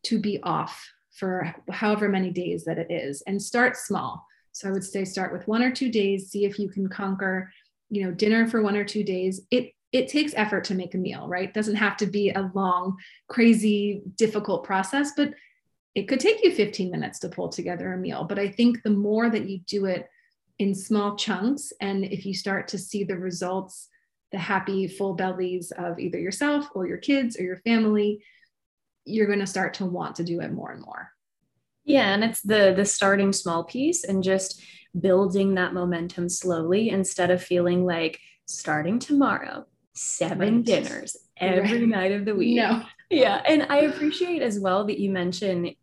to 0.03 0.19
be 0.19 0.41
off 0.43 0.87
for 1.11 1.53
however 1.71 2.09
many 2.09 2.29
days 2.29 2.63
that 2.65 2.77
it 2.77 2.91
is 2.91 3.23
and 3.25 3.41
start 3.41 3.75
small. 3.75 4.25
So 4.51 4.67
I 4.67 4.71
would 4.71 4.83
say 4.83 5.05
start 5.05 5.33
with 5.33 5.47
one 5.47 5.63
or 5.63 5.71
two 5.71 5.91
days, 5.91 6.29
see 6.29 6.45
if 6.45 6.59
you 6.59 6.69
can 6.69 6.89
conquer, 6.89 7.51
you 7.89 8.03
know, 8.03 8.11
dinner 8.11 8.47
for 8.47 8.61
one 8.61 8.75
or 8.75 8.85
two 8.85 9.03
days. 9.03 9.41
It 9.51 9.73
it 9.91 10.07
takes 10.07 10.33
effort 10.35 10.63
to 10.65 10.75
make 10.75 10.95
a 10.95 10.97
meal, 10.97 11.27
right? 11.27 11.49
It 11.49 11.53
doesn't 11.53 11.75
have 11.75 11.97
to 11.97 12.05
be 12.05 12.29
a 12.29 12.49
long, 12.53 12.97
crazy, 13.27 14.01
difficult 14.15 14.63
process, 14.63 15.11
but 15.17 15.33
it 15.95 16.07
could 16.07 16.21
take 16.21 16.43
you 16.43 16.53
15 16.53 16.89
minutes 16.89 17.19
to 17.19 17.29
pull 17.29 17.49
together 17.49 17.91
a 17.91 17.97
meal. 17.97 18.23
But 18.23 18.39
I 18.39 18.47
think 18.47 18.83
the 18.83 18.91
more 18.91 19.29
that 19.29 19.49
you 19.49 19.59
do 19.67 19.85
it 19.85 20.09
in 20.59 20.73
small 20.73 21.17
chunks, 21.17 21.73
and 21.81 22.05
if 22.05 22.25
you 22.25 22.33
start 22.33 22.69
to 22.69 22.77
see 22.77 23.03
the 23.03 23.17
results, 23.17 23.89
the 24.31 24.37
happy, 24.37 24.87
full 24.87 25.13
bellies 25.13 25.71
of 25.71 25.99
either 25.99 26.19
yourself 26.19 26.69
or 26.73 26.87
your 26.87 26.97
kids 26.97 27.37
or 27.37 27.43
your 27.43 27.57
family, 27.57 28.23
you're 29.03 29.27
going 29.27 29.39
to 29.39 29.47
start 29.47 29.73
to 29.75 29.85
want 29.85 30.15
to 30.15 30.23
do 30.23 30.39
it 30.39 30.53
more 30.53 30.71
and 30.71 30.81
more. 30.81 31.11
Yeah, 31.91 32.13
and 32.13 32.23
it's 32.23 32.41
the 32.41 32.73
the 32.75 32.85
starting 32.85 33.33
small 33.33 33.63
piece 33.63 34.03
and 34.03 34.23
just 34.23 34.61
building 34.99 35.55
that 35.55 35.73
momentum 35.73 36.29
slowly 36.29 36.89
instead 36.89 37.31
of 37.31 37.41
feeling 37.41 37.85
like 37.85 38.19
starting 38.45 38.99
tomorrow, 38.99 39.65
seven 39.93 40.57
right. 40.57 40.65
dinners 40.65 41.17
every 41.37 41.79
right. 41.79 41.87
night 41.87 42.11
of 42.11 42.25
the 42.25 42.35
week. 42.35 42.57
No. 42.57 42.83
Yeah, 43.09 43.41
and 43.45 43.67
I 43.69 43.79
appreciate 43.81 44.41
as 44.41 44.59
well 44.59 44.85
that 44.85 44.99
you 44.99 45.11
mentioned 45.11 45.75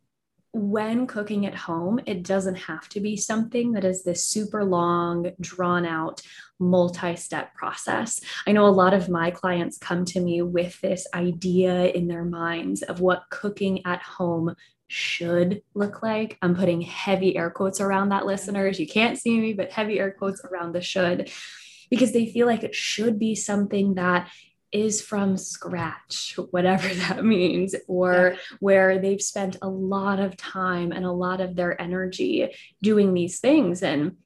when 0.52 1.06
cooking 1.06 1.44
at 1.44 1.54
home, 1.54 2.00
it 2.06 2.22
doesn't 2.22 2.54
have 2.54 2.88
to 2.88 3.00
be 3.00 3.16
something 3.16 3.72
that 3.72 3.84
is 3.84 4.02
this 4.02 4.24
super 4.24 4.64
long, 4.64 5.30
drawn 5.40 5.84
out, 5.84 6.22
multi 6.58 7.16
step 7.16 7.54
process. 7.54 8.20
I 8.46 8.52
know 8.52 8.66
a 8.66 8.68
lot 8.68 8.94
of 8.94 9.08
my 9.08 9.30
clients 9.30 9.78
come 9.78 10.04
to 10.06 10.20
me 10.20 10.40
with 10.42 10.80
this 10.80 11.06
idea 11.14 11.86
in 11.88 12.08
their 12.08 12.24
minds 12.24 12.82
of 12.82 13.00
what 13.00 13.24
cooking 13.30 13.84
at 13.84 14.02
home 14.02 14.54
should 14.88 15.62
look 15.74 16.02
like. 16.02 16.38
I'm 16.42 16.56
putting 16.56 16.80
heavy 16.80 17.36
air 17.36 17.50
quotes 17.50 17.80
around 17.80 18.08
that, 18.08 18.26
listeners. 18.26 18.80
You 18.80 18.86
can't 18.86 19.18
see 19.18 19.38
me, 19.38 19.52
but 19.52 19.70
heavy 19.70 20.00
air 20.00 20.10
quotes 20.10 20.44
around 20.44 20.72
the 20.72 20.80
should, 20.80 21.30
because 21.90 22.12
they 22.12 22.26
feel 22.26 22.46
like 22.46 22.64
it 22.64 22.74
should 22.74 23.18
be 23.18 23.34
something 23.34 23.94
that 23.94 24.30
is 24.72 25.00
from 25.00 25.36
scratch, 25.36 26.36
whatever 26.50 26.88
that 26.94 27.24
means, 27.24 27.74
or 27.86 28.32
yeah. 28.34 28.56
where 28.60 28.98
they've 28.98 29.22
spent 29.22 29.56
a 29.62 29.68
lot 29.68 30.18
of 30.18 30.36
time 30.36 30.92
and 30.92 31.04
a 31.04 31.12
lot 31.12 31.40
of 31.40 31.54
their 31.54 31.80
energy 31.80 32.54
doing 32.82 33.14
these 33.14 33.40
things. 33.40 33.82
And 33.82 34.16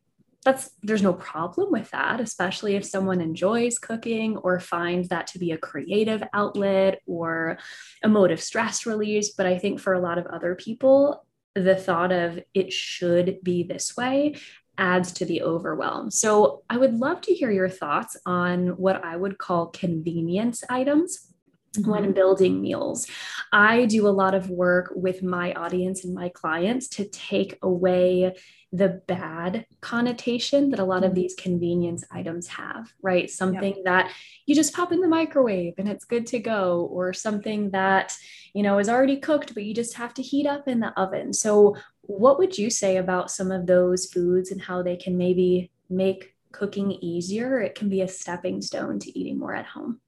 that's 0.45 0.71
there's 0.83 1.03
no 1.03 1.13
problem 1.13 1.71
with 1.71 1.91
that 1.91 2.21
especially 2.21 2.75
if 2.75 2.85
someone 2.85 3.21
enjoys 3.21 3.79
cooking 3.79 4.37
or 4.39 4.59
finds 4.59 5.09
that 5.09 5.27
to 5.27 5.39
be 5.39 5.53
a 5.53 5.59
creative 5.59 6.23
outlet 6.33 7.01
or 7.07 7.59
a 8.03 8.09
mode 8.09 8.31
of 8.31 8.41
stress 8.41 8.87
release 8.87 9.33
but 9.35 9.47
i 9.47 9.57
think 9.57 9.81
for 9.81 9.93
a 9.93 10.01
lot 10.01 10.19
of 10.19 10.27
other 10.27 10.55
people 10.55 11.25
the 11.55 11.77
thought 11.77 12.13
of 12.13 12.41
it 12.55 12.73
should 12.73 13.39
be 13.43 13.63
this 13.63 13.97
way 13.97 14.35
adds 14.79 15.13
to 15.13 15.25
the 15.25 15.43
overwhelm. 15.43 16.11
So, 16.11 16.63
I 16.71 16.79
would 16.79 16.95
love 16.95 17.21
to 17.23 17.35
hear 17.35 17.51
your 17.51 17.69
thoughts 17.69 18.17
on 18.25 18.69
what 18.69 19.05
I 19.05 19.17
would 19.17 19.39
call 19.39 19.67
convenience 19.67 20.65
items 20.69 21.33
mm-hmm. 21.77 21.91
when 21.91 22.13
building 22.13 22.61
meals. 22.61 23.07
I 23.53 23.85
do 23.87 24.07
a 24.07 24.11
lot 24.11 24.35
of 24.35 24.51
work 24.51 24.93
with 24.95 25.23
my 25.23 25.53
audience 25.53 26.05
and 26.05 26.15
my 26.15 26.31
clients 26.31 26.89
to 26.89 27.05
take 27.05 27.59
away 27.63 28.35
the 28.73 29.03
bad 29.07 29.67
connotation 29.83 30.71
that 30.71 30.81
a 30.81 30.85
lot 30.85 31.05
of 31.05 31.11
mm-hmm. 31.11 31.21
these 31.21 31.35
convenience 31.35 32.05
items 32.11 32.47
have, 32.49 32.91
right? 33.03 33.31
Something 33.31 33.75
yep. 33.77 33.85
that 33.85 34.13
you 34.47 34.55
just 34.55 34.75
pop 34.75 34.93
in 34.93 35.01
the 35.01 35.09
microwave 35.09 35.75
and 35.77 35.89
it's 35.89 36.07
good 36.07 36.27
to 36.29 36.39
go, 36.39 36.89
or 36.91 37.13
something 37.13 37.71
that, 37.71 38.17
you 38.55 38.63
know, 38.63 38.79
is 38.79 38.89
already 38.89 39.19
cooked, 39.19 39.53
but 39.55 39.65
you 39.65 39.75
just 39.75 39.95
have 39.95 40.15
to 40.15 40.23
heat 40.23 40.47
up 40.47 40.69
in 40.69 40.81
the 40.81 40.99
oven. 40.99 41.33
So, 41.35 41.77
what 42.03 42.39
would 42.39 42.57
you 42.59 42.71
say 42.71 42.97
about 42.97 43.31
some 43.31 43.53
of 43.53 43.67
those 43.67 44.07
foods 44.07 44.51
and 44.51 44.61
how 44.61 44.83
they 44.83 44.97
can 44.97 45.17
maybe 45.17 45.71
make 45.89 46.35
cooking 46.51 46.93
easier? 46.93 47.61
It 47.61 47.75
can 47.75 47.89
be 47.89 48.01
a 48.01 48.09
stepping 48.09 48.63
stone 48.63 48.99
to 49.01 49.19
eating 49.19 49.39
more 49.39 49.55
at 49.55 49.67
home. 49.67 50.01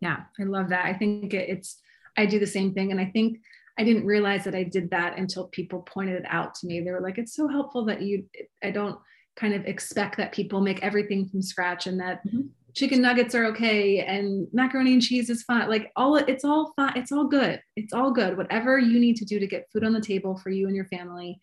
Yeah, 0.00 0.20
I 0.38 0.44
love 0.44 0.68
that. 0.68 0.84
I 0.84 0.92
think 0.92 1.32
it's, 1.34 1.80
I 2.16 2.26
do 2.26 2.38
the 2.38 2.46
same 2.46 2.74
thing. 2.74 2.90
And 2.90 3.00
I 3.00 3.06
think 3.06 3.40
I 3.78 3.84
didn't 3.84 4.06
realize 4.06 4.44
that 4.44 4.54
I 4.54 4.64
did 4.64 4.90
that 4.90 5.18
until 5.18 5.48
people 5.48 5.80
pointed 5.80 6.16
it 6.16 6.26
out 6.28 6.54
to 6.56 6.66
me. 6.66 6.80
They 6.80 6.90
were 6.90 7.00
like, 7.00 7.18
it's 7.18 7.34
so 7.34 7.48
helpful 7.48 7.84
that 7.86 8.02
you, 8.02 8.24
I 8.62 8.70
don't 8.70 8.98
kind 9.36 9.54
of 9.54 9.64
expect 9.64 10.18
that 10.18 10.32
people 10.32 10.60
make 10.60 10.82
everything 10.82 11.26
from 11.26 11.40
scratch 11.40 11.86
and 11.86 11.98
that 12.00 12.26
mm-hmm. 12.26 12.42
chicken 12.74 13.00
nuggets 13.00 13.34
are 13.34 13.46
okay 13.46 14.00
and 14.00 14.46
macaroni 14.52 14.92
and 14.92 15.02
cheese 15.02 15.30
is 15.30 15.42
fine. 15.42 15.70
Like 15.70 15.90
all, 15.96 16.16
it's 16.16 16.44
all 16.44 16.72
fine. 16.76 16.92
It's 16.96 17.12
all 17.12 17.24
good. 17.24 17.62
It's 17.76 17.94
all 17.94 18.10
good. 18.10 18.36
Whatever 18.36 18.78
you 18.78 19.00
need 19.00 19.16
to 19.16 19.24
do 19.24 19.38
to 19.38 19.46
get 19.46 19.68
food 19.72 19.84
on 19.84 19.94
the 19.94 20.00
table 20.00 20.36
for 20.36 20.50
you 20.50 20.66
and 20.66 20.76
your 20.76 20.86
family, 20.86 21.40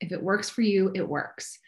if 0.00 0.12
it 0.12 0.22
works 0.22 0.48
for 0.48 0.62
you, 0.62 0.92
it 0.94 1.08
works. 1.08 1.58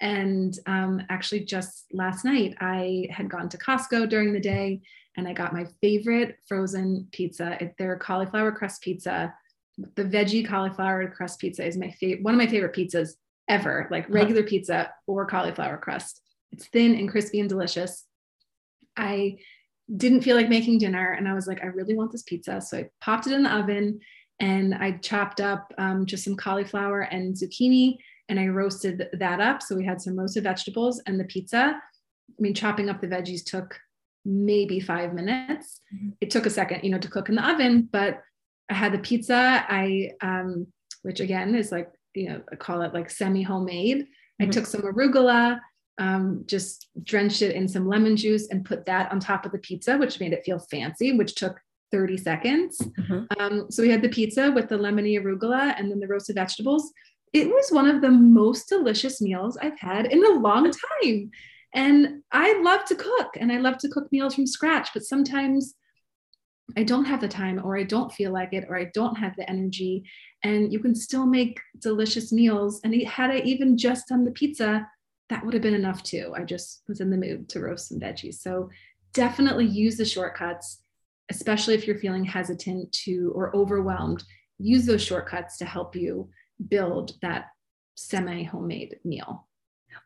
And 0.00 0.58
um, 0.66 1.00
actually, 1.08 1.44
just 1.44 1.86
last 1.92 2.24
night, 2.24 2.56
I 2.60 3.06
had 3.10 3.30
gone 3.30 3.48
to 3.50 3.58
Costco 3.58 4.08
during 4.08 4.32
the 4.32 4.40
day 4.40 4.82
and 5.16 5.28
I 5.28 5.32
got 5.32 5.52
my 5.52 5.66
favorite 5.80 6.38
frozen 6.48 7.06
pizza. 7.12 7.56
It's 7.60 7.76
their 7.78 7.96
cauliflower 7.96 8.50
crust 8.50 8.82
pizza. 8.82 9.32
The 9.78 10.04
veggie 10.04 10.46
cauliflower 10.46 11.08
crust 11.08 11.38
pizza 11.40 11.64
is 11.64 11.76
my 11.76 11.90
favorite, 11.90 12.22
one 12.22 12.34
of 12.34 12.38
my 12.38 12.46
favorite 12.46 12.74
pizzas 12.74 13.12
ever, 13.48 13.88
like 13.90 14.04
uh-huh. 14.04 14.14
regular 14.14 14.42
pizza 14.42 14.90
or 15.06 15.26
cauliflower 15.26 15.78
crust. 15.78 16.20
It's 16.52 16.66
thin 16.68 16.94
and 16.94 17.08
crispy 17.08 17.40
and 17.40 17.48
delicious. 17.48 18.04
I 18.96 19.38
didn't 19.96 20.22
feel 20.22 20.36
like 20.36 20.48
making 20.48 20.78
dinner 20.78 21.12
and 21.12 21.28
I 21.28 21.34
was 21.34 21.46
like, 21.46 21.62
I 21.62 21.66
really 21.66 21.94
want 21.94 22.12
this 22.12 22.22
pizza. 22.22 22.60
So 22.60 22.78
I 22.78 22.88
popped 23.00 23.26
it 23.26 23.32
in 23.32 23.42
the 23.42 23.54
oven 23.54 24.00
and 24.40 24.74
I 24.74 24.92
chopped 24.92 25.40
up 25.40 25.72
um, 25.78 26.06
just 26.06 26.24
some 26.24 26.36
cauliflower 26.36 27.02
and 27.02 27.34
zucchini 27.34 27.96
and 28.28 28.38
I 28.38 28.48
roasted 28.48 29.08
that 29.18 29.40
up. 29.40 29.62
So 29.62 29.76
we 29.76 29.84
had 29.84 30.00
some 30.00 30.18
roasted 30.18 30.44
vegetables 30.44 31.02
and 31.06 31.18
the 31.18 31.24
pizza. 31.24 31.74
I 31.76 32.40
mean, 32.40 32.54
chopping 32.54 32.88
up 32.88 33.00
the 33.00 33.08
veggies 33.08 33.44
took 33.44 33.78
maybe 34.24 34.80
five 34.80 35.12
minutes. 35.14 35.80
Mm-hmm. 35.94 36.10
It 36.20 36.30
took 36.30 36.46
a 36.46 36.50
second, 36.50 36.82
you 36.82 36.90
know, 36.90 36.98
to 36.98 37.08
cook 37.08 37.28
in 37.28 37.34
the 37.34 37.48
oven, 37.48 37.88
but 37.90 38.22
I 38.72 38.76
had 38.76 38.92
the 38.92 38.98
pizza. 38.98 39.64
I, 39.68 40.12
um, 40.20 40.66
which 41.02 41.20
again 41.20 41.54
is 41.54 41.72
like, 41.72 41.90
you 42.14 42.28
know, 42.28 42.42
I 42.52 42.56
call 42.56 42.82
it 42.82 42.94
like 42.94 43.10
semi 43.10 43.42
homemade. 43.42 43.98
Mm-hmm. 43.98 44.44
I 44.44 44.46
took 44.46 44.66
some 44.66 44.82
arugula, 44.82 45.60
um, 45.98 46.44
just 46.46 46.88
drenched 47.02 47.42
it 47.42 47.54
in 47.54 47.68
some 47.68 47.86
lemon 47.86 48.16
juice 48.16 48.48
and 48.48 48.64
put 48.64 48.86
that 48.86 49.10
on 49.12 49.20
top 49.20 49.46
of 49.46 49.52
the 49.52 49.58
pizza, 49.58 49.96
which 49.96 50.20
made 50.20 50.32
it 50.32 50.44
feel 50.44 50.58
fancy, 50.58 51.12
which 51.12 51.34
took 51.34 51.58
30 51.90 52.16
seconds. 52.16 52.78
Mm-hmm. 52.78 53.24
Um, 53.38 53.70
so 53.70 53.82
we 53.82 53.90
had 53.90 54.02
the 54.02 54.08
pizza 54.08 54.50
with 54.50 54.68
the 54.68 54.78
lemony 54.78 55.20
arugula 55.20 55.74
and 55.78 55.90
then 55.90 56.00
the 56.00 56.08
roasted 56.08 56.36
vegetables 56.36 56.92
it 57.32 57.48
was 57.48 57.70
one 57.70 57.88
of 57.88 58.02
the 58.02 58.10
most 58.10 58.68
delicious 58.68 59.20
meals 59.20 59.56
I've 59.56 59.78
had 59.78 60.06
in 60.06 60.24
a 60.24 60.38
long 60.38 60.70
time. 61.02 61.30
And 61.74 62.22
I 62.30 62.60
love 62.60 62.84
to 62.86 62.94
cook 62.94 63.36
and 63.40 63.50
I 63.50 63.58
love 63.58 63.78
to 63.78 63.88
cook 63.88 64.12
meals 64.12 64.34
from 64.34 64.46
scratch, 64.46 64.90
but 64.92 65.04
sometimes 65.04 65.74
I 66.76 66.82
don't 66.82 67.04
have 67.04 67.20
the 67.20 67.28
time 67.28 67.60
or 67.62 67.76
I 67.76 67.82
don't 67.82 68.12
feel 68.12 68.32
like 68.32 68.52
it 68.52 68.66
or 68.68 68.78
I 68.78 68.90
don't 68.94 69.16
have 69.16 69.36
the 69.36 69.48
energy. 69.48 70.04
And 70.42 70.72
you 70.72 70.80
can 70.80 70.94
still 70.94 71.26
make 71.26 71.60
delicious 71.78 72.32
meals. 72.32 72.80
And 72.84 72.94
had 73.02 73.30
I 73.30 73.38
even 73.38 73.76
just 73.76 74.08
done 74.08 74.24
the 74.24 74.30
pizza, 74.30 74.86
that 75.28 75.44
would 75.44 75.54
have 75.54 75.62
been 75.62 75.74
enough 75.74 76.02
too. 76.02 76.32
I 76.36 76.44
just 76.44 76.82
was 76.88 77.00
in 77.00 77.10
the 77.10 77.16
mood 77.16 77.48
to 77.50 77.60
roast 77.60 77.88
some 77.88 78.00
veggies. 78.00 78.34
So 78.34 78.70
definitely 79.12 79.66
use 79.66 79.96
the 79.96 80.04
shortcuts, 80.04 80.82
especially 81.30 81.74
if 81.74 81.86
you're 81.86 81.98
feeling 81.98 82.24
hesitant 82.24 82.92
to 83.04 83.32
or 83.34 83.54
overwhelmed. 83.56 84.24
Use 84.58 84.86
those 84.86 85.02
shortcuts 85.02 85.58
to 85.58 85.64
help 85.64 85.96
you 85.96 86.28
build 86.68 87.12
that 87.22 87.46
semi 87.94 88.42
homemade 88.42 88.96
meal. 89.04 89.48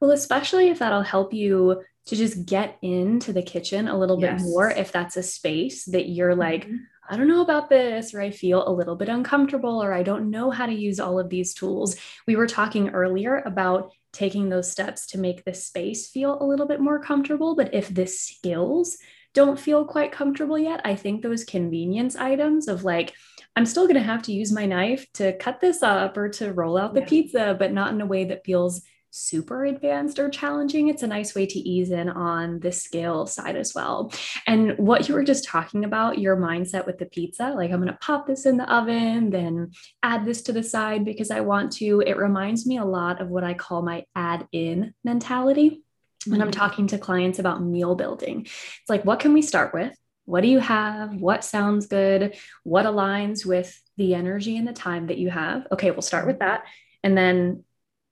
Well, 0.01 0.11
especially 0.11 0.69
if 0.69 0.79
that'll 0.79 1.03
help 1.03 1.33
you 1.33 1.83
to 2.07 2.17
just 2.17 2.47
get 2.47 2.79
into 2.83 3.33
the 3.33 3.43
kitchen 3.43 3.89
a 3.89 3.99
little 3.99 4.21
yes. 4.21 4.43
bit 4.43 4.49
more, 4.49 4.71
if 4.71 4.93
that's 4.93 5.17
a 5.17 5.23
space 5.23 5.85
that 5.87 6.09
you're 6.09 6.37
like, 6.37 6.67
mm-hmm. 6.67 6.77
I 7.09 7.17
don't 7.17 7.29
know 7.29 7.43
about 7.43 7.69
this, 7.69 8.15
or 8.15 8.21
I 8.21 8.31
feel 8.31 8.67
a 8.67 8.73
little 8.73 8.97
bit 8.97 9.09
uncomfortable, 9.09 9.83
or 9.83 9.93
I 9.93 10.03
don't 10.03 10.31
know 10.31 10.51
how 10.51 10.67
to 10.67 10.73
use 10.73 10.99
all 10.99 11.19
of 11.19 11.29
these 11.29 11.55
tools. 11.55 11.97
We 12.27 12.37
were 12.37 12.49
talking 12.49 12.91
earlier 12.91 13.43
about 13.47 13.93
taking 14.13 14.49
those 14.49 14.71
steps 14.71 15.07
to 15.09 15.19
make 15.19 15.45
the 15.45 15.55
space 15.55 16.09
feel 16.09 16.41
a 16.41 16.47
little 16.47 16.67
bit 16.67 16.81
more 16.81 16.99
comfortable. 16.99 17.55
But 17.55 17.75
if 17.75 17.93
the 17.93 18.07
skills 18.07 18.97
don't 19.35 19.61
feel 19.61 19.85
quite 19.85 20.11
comfortable 20.11 20.59
yet, 20.59 20.81
I 20.85 20.97
think 20.97 21.23
those 21.23 21.45
convenience 21.45 22.17
items 22.17 22.67
of 22.67 22.83
like, 22.83 23.13
I'm 23.55 23.67
still 23.67 23.85
going 23.85 23.97
to 23.97 24.03
have 24.03 24.23
to 24.23 24.33
use 24.33 24.51
my 24.51 24.67
knife 24.67 25.07
to 25.15 25.37
cut 25.37 25.61
this 25.61 25.83
up 25.83 26.17
or 26.17 26.31
to 26.31 26.53
roll 26.53 26.79
out 26.79 26.95
the 26.95 27.01
yeah. 27.01 27.07
pizza, 27.07 27.57
but 27.59 27.73
not 27.73 27.93
in 27.93 28.01
a 28.01 28.07
way 28.07 28.25
that 28.25 28.45
feels 28.45 28.83
super 29.17 29.65
advanced 29.65 30.19
or 30.19 30.29
challenging. 30.29 30.89
It's 30.89 31.03
a 31.03 31.07
nice 31.07 31.35
way 31.35 31.47
to 31.47 31.59
ease 31.59 31.91
in 31.91 32.09
on 32.09 32.61
the 32.61 32.71
scale 32.71 33.27
side 33.27 33.57
as 33.57 33.75
well. 33.75 34.13
And 34.47 34.77
what 34.79 35.09
you 35.09 35.15
were 35.15 35.25
just 35.25 35.45
talking 35.45 35.85
about, 35.85 36.19
your 36.19 36.37
mindset 36.37 36.87
with 36.87 36.99
the 36.99 37.07
pizza, 37.07 37.51
like 37.51 37.71
I'm 37.71 37.81
going 37.81 37.93
to 37.93 37.99
pop 38.01 38.27
this 38.27 38.47
in 38.47 38.57
the 38.57 38.73
oven, 38.73 39.31
then 39.31 39.73
add 40.03 40.25
this 40.25 40.43
to 40.43 40.53
the 40.53 40.63
side 40.63 41.05
because 41.05 41.31
I 41.31 41.41
want 41.41 41.73
to. 41.73 42.03
It 42.07 42.17
reminds 42.17 42.67
me 42.67 42.79
a 42.79 42.85
lot 42.85 43.21
of 43.21 43.29
what 43.29 43.45
I 43.45 43.55
call 43.55 43.83
my 43.83 44.05
add 44.15 44.47
in 44.53 44.95
mentality 45.03 45.83
when 46.27 46.43
I'm 46.43 46.51
mm-hmm. 46.51 46.59
talking 46.59 46.87
to 46.89 46.99
clients 46.99 47.39
about 47.39 47.63
meal 47.63 47.95
building. 47.95 48.43
It's 48.43 48.89
like, 48.89 49.05
what 49.05 49.21
can 49.21 49.33
we 49.33 49.43
start 49.43 49.73
with? 49.73 49.97
What 50.27 50.43
do 50.43 50.49
you 50.49 50.59
have? 50.59 51.15
What 51.15 51.45
sounds 51.45 51.87
good? 51.87 52.37
What 52.65 52.85
aligns 52.85 53.47
with 53.47 53.81
the 53.97 54.15
energy 54.15 54.57
and 54.57 54.67
the 54.67 54.73
time 54.73 55.07
that 55.07 55.19
you 55.19 55.31
have? 55.31 55.67
Okay, 55.73 55.91
we'll 55.91 56.03
start 56.03 56.27
with 56.27 56.41
that. 56.41 56.65
And 57.03 57.17
then 57.17 57.65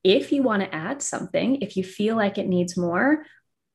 if 0.04 0.32
you 0.32 0.42
want 0.42 0.62
to 0.62 0.74
add 0.74 1.02
something, 1.02 1.62
if 1.62 1.76
you 1.76 1.82
feel 1.82 2.16
like 2.16 2.38
it 2.38 2.46
needs 2.46 2.76
more, 2.76 3.24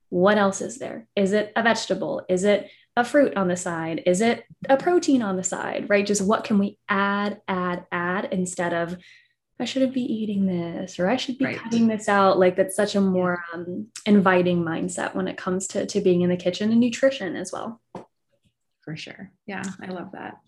what 0.10 0.38
else 0.38 0.62
is 0.62 0.78
there? 0.78 1.08
Is 1.16 1.34
it 1.34 1.52
a 1.56 1.64
vegetable? 1.64 2.26
Is 2.30 2.44
it 2.44 2.70
a 2.96 3.04
fruit 3.04 3.36
on 3.36 3.48
the 3.48 3.58
side? 3.58 4.04
Is 4.06 4.22
it 4.22 4.44
a 4.68 4.78
protein 4.78 5.22
on 5.22 5.36
the 5.36 5.44
side? 5.44 5.90
Right? 5.90 6.06
Just 6.06 6.22
what 6.22 6.44
can 6.44 6.60
we 6.60 6.78
add, 6.88 7.42
add, 7.48 7.86
add 7.92 8.30
instead 8.32 8.74
of 8.74 8.98
I 9.62 9.66
shouldn't 9.66 9.94
be 9.94 10.02
eating 10.02 10.46
this 10.46 11.00
or 11.00 11.10
I 11.10 11.18
should 11.18 11.38
be 11.38 11.44
right. 11.44 11.58
cutting 11.58 11.88
this 11.88 12.08
out. 12.08 12.40
Like 12.40 12.56
that's 12.56 12.78
such 12.78 12.96
a 12.96 13.02
more 13.02 13.44
um, 13.54 13.88
inviting 14.06 14.64
mindset 14.64 15.16
when 15.16 15.28
it 15.28 15.36
comes 15.36 15.68
to, 15.68 15.86
to 15.86 16.00
being 16.00 16.22
in 16.22 16.30
the 16.30 16.38
kitchen 16.38 16.72
and 16.72 16.80
nutrition 16.80 17.36
as 17.36 17.52
well 17.52 17.82
for 18.90 18.98
sure. 18.98 19.32
Yeah, 19.46 19.62
I 19.80 19.88
love 19.92 20.14
that. 20.14 20.40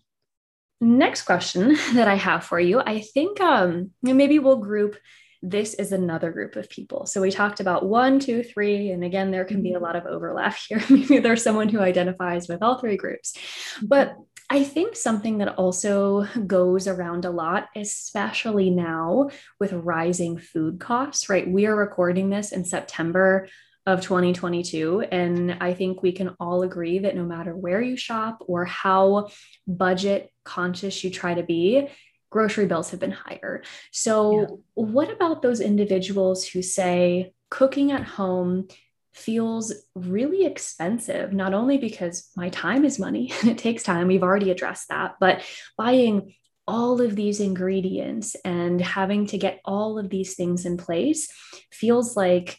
Next 0.80 1.22
question 1.22 1.76
that 1.94 2.08
I 2.08 2.16
have 2.16 2.44
for 2.44 2.58
you, 2.58 2.80
I 2.80 3.00
think 3.00 3.40
um, 3.40 3.92
maybe 4.02 4.40
we'll 4.40 4.56
group 4.56 4.96
this 5.42 5.74
is 5.74 5.90
another 5.90 6.30
group 6.30 6.54
of 6.56 6.70
people. 6.70 7.04
So 7.06 7.20
we 7.20 7.30
talked 7.30 7.60
about 7.60 7.84
one, 7.84 8.20
two, 8.20 8.42
three, 8.42 8.90
and 8.90 9.02
again, 9.02 9.30
there 9.30 9.44
can 9.44 9.62
be 9.62 9.70
a 9.70 9.74
mm-hmm. 9.74 9.84
lot 9.84 9.96
of 9.96 10.06
overlap 10.06 10.56
here. 10.68 10.82
Maybe 10.88 11.18
there's 11.18 11.42
someone 11.42 11.68
who 11.68 11.80
identifies 11.80 12.48
with 12.48 12.62
all 12.62 12.78
three 12.78 12.96
groups. 12.96 13.36
But 13.82 14.16
I 14.48 14.64
think 14.64 14.96
something 14.96 15.38
that 15.38 15.56
also 15.56 16.26
goes 16.46 16.86
around 16.86 17.24
a 17.24 17.30
lot, 17.30 17.68
especially 17.74 18.70
now 18.70 19.30
with 19.58 19.72
rising 19.72 20.38
food 20.38 20.78
costs, 20.78 21.28
right? 21.28 21.48
We 21.48 21.66
are 21.66 21.74
recording 21.74 22.28
this 22.28 22.52
in 22.52 22.64
September 22.64 23.48
of 23.86 24.02
2022. 24.02 25.06
And 25.10 25.56
I 25.60 25.74
think 25.74 26.02
we 26.02 26.12
can 26.12 26.36
all 26.38 26.62
agree 26.62 27.00
that 27.00 27.16
no 27.16 27.24
matter 27.24 27.56
where 27.56 27.80
you 27.80 27.96
shop 27.96 28.38
or 28.46 28.64
how 28.64 29.30
budget 29.66 30.30
conscious 30.44 31.02
you 31.02 31.10
try 31.10 31.34
to 31.34 31.42
be, 31.42 31.88
grocery 32.32 32.66
bills 32.66 32.90
have 32.90 32.98
been 32.98 33.12
higher. 33.12 33.62
So, 33.92 34.40
yeah. 34.40 34.46
what 34.74 35.12
about 35.12 35.42
those 35.42 35.60
individuals 35.60 36.44
who 36.48 36.62
say 36.62 37.34
cooking 37.50 37.92
at 37.92 38.02
home 38.02 38.66
feels 39.12 39.72
really 39.94 40.46
expensive, 40.46 41.32
not 41.32 41.52
only 41.52 41.76
because 41.76 42.30
my 42.34 42.48
time 42.48 42.84
is 42.84 42.98
money 42.98 43.30
and 43.40 43.50
it 43.50 43.58
takes 43.58 43.82
time, 43.82 44.08
we've 44.08 44.22
already 44.22 44.50
addressed 44.50 44.88
that, 44.88 45.16
but 45.20 45.42
buying 45.76 46.34
all 46.66 47.00
of 47.00 47.14
these 47.14 47.40
ingredients 47.40 48.34
and 48.44 48.80
having 48.80 49.26
to 49.26 49.36
get 49.36 49.60
all 49.64 49.98
of 49.98 50.08
these 50.08 50.34
things 50.34 50.64
in 50.64 50.76
place 50.76 51.30
feels 51.70 52.16
like 52.16 52.58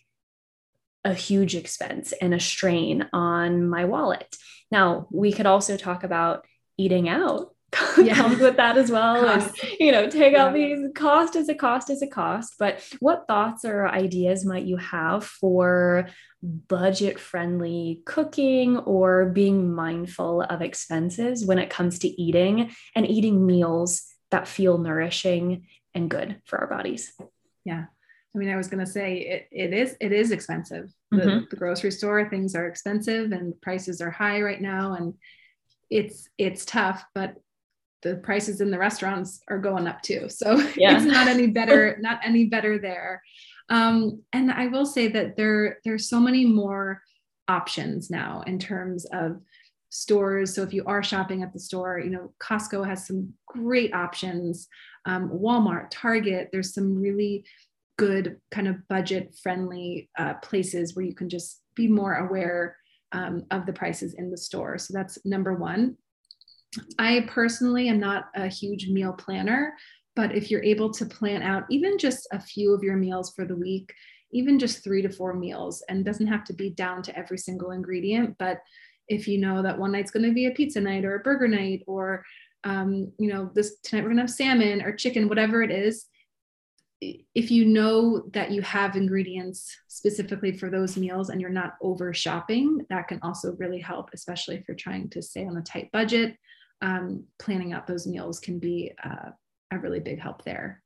a 1.06 1.14
huge 1.14 1.56
expense 1.56 2.14
and 2.22 2.34
a 2.34 2.40
strain 2.40 3.08
on 3.12 3.68
my 3.68 3.86
wallet. 3.86 4.36
Now, 4.72 5.08
we 5.10 5.32
could 5.32 5.46
also 5.46 5.78
talk 5.78 6.04
about 6.04 6.46
eating 6.78 7.10
out 7.10 7.53
yeah. 7.98 8.16
comes 8.16 8.40
with 8.40 8.58
that 8.58 8.78
as 8.78 8.92
well. 8.92 9.28
And, 9.28 9.52
you 9.80 9.92
know, 9.92 10.10
take 10.10 10.34
yeah. 10.34 10.46
out 10.46 10.54
these 10.54 10.90
cost 10.96 11.36
is 11.36 11.50
a 11.50 11.56
cost 11.56 11.90
is 11.90 12.02
a 12.02 12.08
cost. 12.08 12.56
But 12.60 12.86
what 13.00 13.26
thoughts 13.28 13.66
or 13.66 13.88
ideas 13.88 14.46
might 14.46 14.66
you 14.66 14.78
have 14.78 15.24
for 15.24 16.08
budget 16.42 17.20
friendly 17.20 18.02
cooking 18.06 18.78
or 18.78 19.26
being 19.26 19.74
mindful 19.74 20.42
of 20.42 20.62
expenses 20.62 21.46
when 21.46 21.60
it 21.60 21.70
comes 21.70 22.00
to 22.00 22.22
eating 22.22 22.72
and 22.96 23.10
eating 23.10 23.46
meals 23.46 24.04
that 24.32 24.48
feel 24.48 24.78
nourishing 24.78 25.68
and 25.94 26.10
good 26.10 26.42
for 26.46 26.60
our 26.60 26.68
bodies? 26.68 27.14
Yeah. 27.66 27.86
I 28.36 28.38
mean, 28.38 28.50
I 28.50 28.56
was 28.56 28.68
going 28.68 28.84
to 28.84 28.92
say 28.92 29.20
it, 29.20 29.48
it 29.52 29.74
is 29.74 29.96
it 30.02 30.12
is 30.12 30.32
expensive. 30.32 30.92
The, 31.12 31.18
mm-hmm. 31.18 31.46
the 31.52 31.56
grocery 31.56 31.92
store 31.92 32.28
things 32.30 32.56
are 32.56 32.68
expensive 32.68 33.32
and 33.32 33.60
prices 33.62 34.02
are 34.02 34.10
high 34.10 34.42
right 34.42 34.60
now, 34.60 34.94
and 34.94 35.14
it's 35.92 36.28
it's 36.40 36.66
tough. 36.66 37.06
But 37.14 37.38
the 38.04 38.18
prices 38.18 38.62
in 38.62 38.70
the 38.70 38.78
restaurants 38.78 39.42
are 39.48 39.58
going 39.58 39.88
up 39.88 40.02
too, 40.02 40.28
so 40.30 40.56
yeah. 40.76 40.96
it's 40.96 41.06
not 41.06 41.28
any 41.28 41.48
better 41.48 41.98
not 42.02 42.20
any 42.24 42.46
better 42.46 42.78
there. 42.78 43.22
Um, 43.70 44.22
and 44.34 44.52
I 44.52 44.68
will 44.68 44.86
say 44.86 45.08
that 45.10 45.38
there 45.38 45.80
there's 45.86 46.10
so 46.10 46.20
many 46.20 46.46
more 46.46 47.02
options 47.48 48.10
now 48.10 48.44
in 48.48 48.60
terms 48.60 49.06
of 49.12 49.42
stores. 49.90 50.56
So 50.56 50.64
if 50.64 50.74
you 50.74 50.84
are 50.86 51.04
shopping 51.04 51.44
at 51.44 51.54
the 51.54 51.60
store, 51.60 52.00
you 52.00 52.10
know, 52.10 52.34
Costco 52.40 52.86
has 52.86 53.06
some 53.06 53.34
great 53.46 53.94
options. 53.94 54.68
Um, 55.06 55.30
Walmart, 55.30 55.88
Target, 55.92 56.50
there's 56.52 56.74
some 56.74 57.00
really 57.00 57.46
good 57.98 58.40
kind 58.50 58.68
of 58.68 58.88
budget 58.88 59.36
friendly 59.42 60.10
uh, 60.18 60.34
places 60.36 60.96
where 60.96 61.06
you 61.06 61.14
can 61.14 61.30
just 61.30 61.62
be 61.76 61.88
more 61.88 62.16
aware 62.16 62.78
um, 63.12 63.46
of 63.52 63.66
the 63.66 63.74
prices 63.74 64.16
in 64.16 64.32
the 64.32 64.38
store. 64.38 64.78
So 64.78 64.94
that's 64.94 65.24
number 65.26 65.54
one. 65.54 65.98
I 66.98 67.26
personally 67.28 67.90
am 67.90 68.00
not 68.00 68.26
a 68.36 68.48
huge 68.48 68.90
meal 68.90 69.14
planner, 69.14 69.74
but 70.16 70.36
if 70.36 70.50
you're 70.50 70.64
able 70.64 70.92
to 70.94 71.06
plan 71.06 71.42
out 71.42 71.64
even 71.70 71.98
just 71.98 72.28
a 72.32 72.40
few 72.40 72.74
of 72.74 72.84
your 72.84 72.96
meals 72.96 73.34
for 73.36 73.46
the 73.46 73.56
week, 73.56 73.94
even 74.32 74.58
just 74.58 74.84
three 74.84 75.02
to 75.02 75.10
four 75.10 75.34
meals, 75.34 75.84
and 75.90 76.04
doesn't 76.04 76.28
have 76.28 76.44
to 76.46 76.54
be 76.54 76.70
down 76.70 77.02
to 77.04 77.18
every 77.18 77.38
single 77.38 77.72
ingredient, 77.72 78.36
but 78.40 78.60
if 79.08 79.28
you 79.28 79.38
know 79.38 79.62
that 79.62 79.78
one 79.78 79.92
night's 79.92 80.12
going 80.12 80.26
to 80.26 80.34
be 80.34 80.46
a 80.46 80.52
pizza 80.52 80.80
night 80.80 81.06
or 81.06 81.16
a 81.16 81.20
burger 81.20 81.48
night 81.48 81.84
or 81.88 82.24
um, 82.64 83.12
you 83.20 83.32
know 83.32 83.52
this 83.54 83.78
tonight 83.84 84.02
we're 84.02 84.10
going 84.10 84.18
to 84.18 84.24
have 84.24 84.30
salmon 84.30 84.82
or 84.82 84.96
chicken 84.96 85.28
whatever 85.28 85.62
it 85.62 85.72
is 85.72 86.06
if 87.02 87.52
you 87.52 87.66
know 87.66 88.24
that 88.32 88.52
you 88.52 88.62
have 88.62 88.96
ingredients 88.96 89.76
specifically 89.90 90.58
for 90.58 90.70
those 90.70 90.96
meals 90.96 91.30
and 91.30 91.42
you're 91.42 91.50
not 91.50 91.74
over 91.82 92.14
shopping 92.14 92.80
that 92.90 93.10
can 93.10 93.20
also 93.22 93.54
really 93.58 93.80
help 93.80 94.10
especially 94.14 94.56
if 94.56 94.64
you're 94.68 94.78
trying 94.78 95.10
to 95.10 95.22
stay 95.22 95.46
on 95.46 95.58
a 95.58 95.62
tight 95.62 95.92
budget 95.92 96.38
um, 96.84 97.24
planning 97.40 97.74
out 97.74 97.88
those 97.88 98.06
meals 98.06 98.40
can 98.40 98.60
be 98.60 98.92
uh, 99.04 99.32
a 99.72 99.80
really 99.80 100.00
big 100.00 100.20
help 100.20 100.44
there 100.44 100.84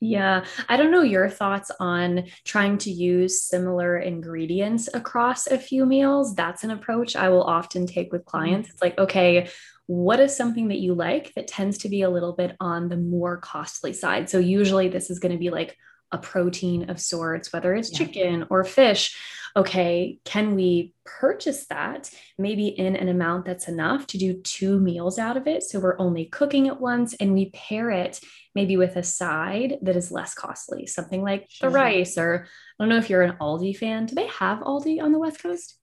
yeah, 0.00 0.44
I 0.68 0.76
don't 0.76 0.92
know 0.92 1.02
your 1.02 1.28
thoughts 1.28 1.72
on 1.80 2.26
trying 2.44 2.78
to 2.78 2.90
use 2.90 3.42
similar 3.42 3.98
ingredients 3.98 4.88
across 4.94 5.48
a 5.48 5.58
few 5.58 5.86
meals. 5.86 6.36
That's 6.36 6.62
an 6.62 6.70
approach 6.70 7.16
I 7.16 7.30
will 7.30 7.42
often 7.42 7.84
take 7.84 8.12
with 8.12 8.24
clients. 8.24 8.70
It's 8.70 8.80
like, 8.80 8.96
okay, 8.96 9.48
what 9.86 10.20
is 10.20 10.36
something 10.36 10.68
that 10.68 10.78
you 10.78 10.94
like 10.94 11.32
that 11.34 11.48
tends 11.48 11.78
to 11.78 11.88
be 11.88 12.02
a 12.02 12.10
little 12.10 12.32
bit 12.32 12.54
on 12.60 12.88
the 12.88 12.96
more 12.96 13.38
costly 13.38 13.92
side? 13.92 14.30
So, 14.30 14.38
usually, 14.38 14.88
this 14.88 15.10
is 15.10 15.18
going 15.18 15.32
to 15.32 15.38
be 15.38 15.50
like 15.50 15.76
a 16.12 16.18
protein 16.18 16.90
of 16.90 17.00
sorts, 17.00 17.52
whether 17.52 17.74
it's 17.74 17.92
yeah. 17.92 17.98
chicken 17.98 18.46
or 18.50 18.64
fish 18.64 19.16
okay, 19.58 20.20
can 20.24 20.54
we 20.54 20.94
purchase 21.04 21.66
that 21.66 22.10
maybe 22.38 22.68
in 22.68 22.94
an 22.94 23.08
amount 23.08 23.44
that's 23.44 23.66
enough 23.66 24.06
to 24.06 24.18
do 24.18 24.40
two 24.42 24.78
meals 24.78 25.18
out 25.18 25.36
of 25.36 25.48
it? 25.48 25.62
So 25.64 25.80
we're 25.80 25.98
only 25.98 26.26
cooking 26.26 26.66
it 26.66 26.80
once 26.80 27.14
and 27.14 27.32
we 27.32 27.50
pair 27.50 27.90
it 27.90 28.20
maybe 28.54 28.76
with 28.76 28.96
a 28.96 29.02
side 29.02 29.78
that 29.82 29.96
is 29.96 30.12
less 30.12 30.34
costly, 30.34 30.86
something 30.86 31.22
like 31.22 31.46
sure. 31.48 31.70
the 31.70 31.74
rice, 31.74 32.16
or 32.18 32.46
I 32.78 32.82
don't 32.82 32.88
know 32.88 32.98
if 32.98 33.10
you're 33.10 33.22
an 33.22 33.36
Aldi 33.40 33.76
fan. 33.76 34.06
Do 34.06 34.14
they 34.14 34.28
have 34.28 34.60
Aldi 34.60 35.02
on 35.02 35.12
the 35.12 35.18
West 35.18 35.42
Coast? 35.42 35.76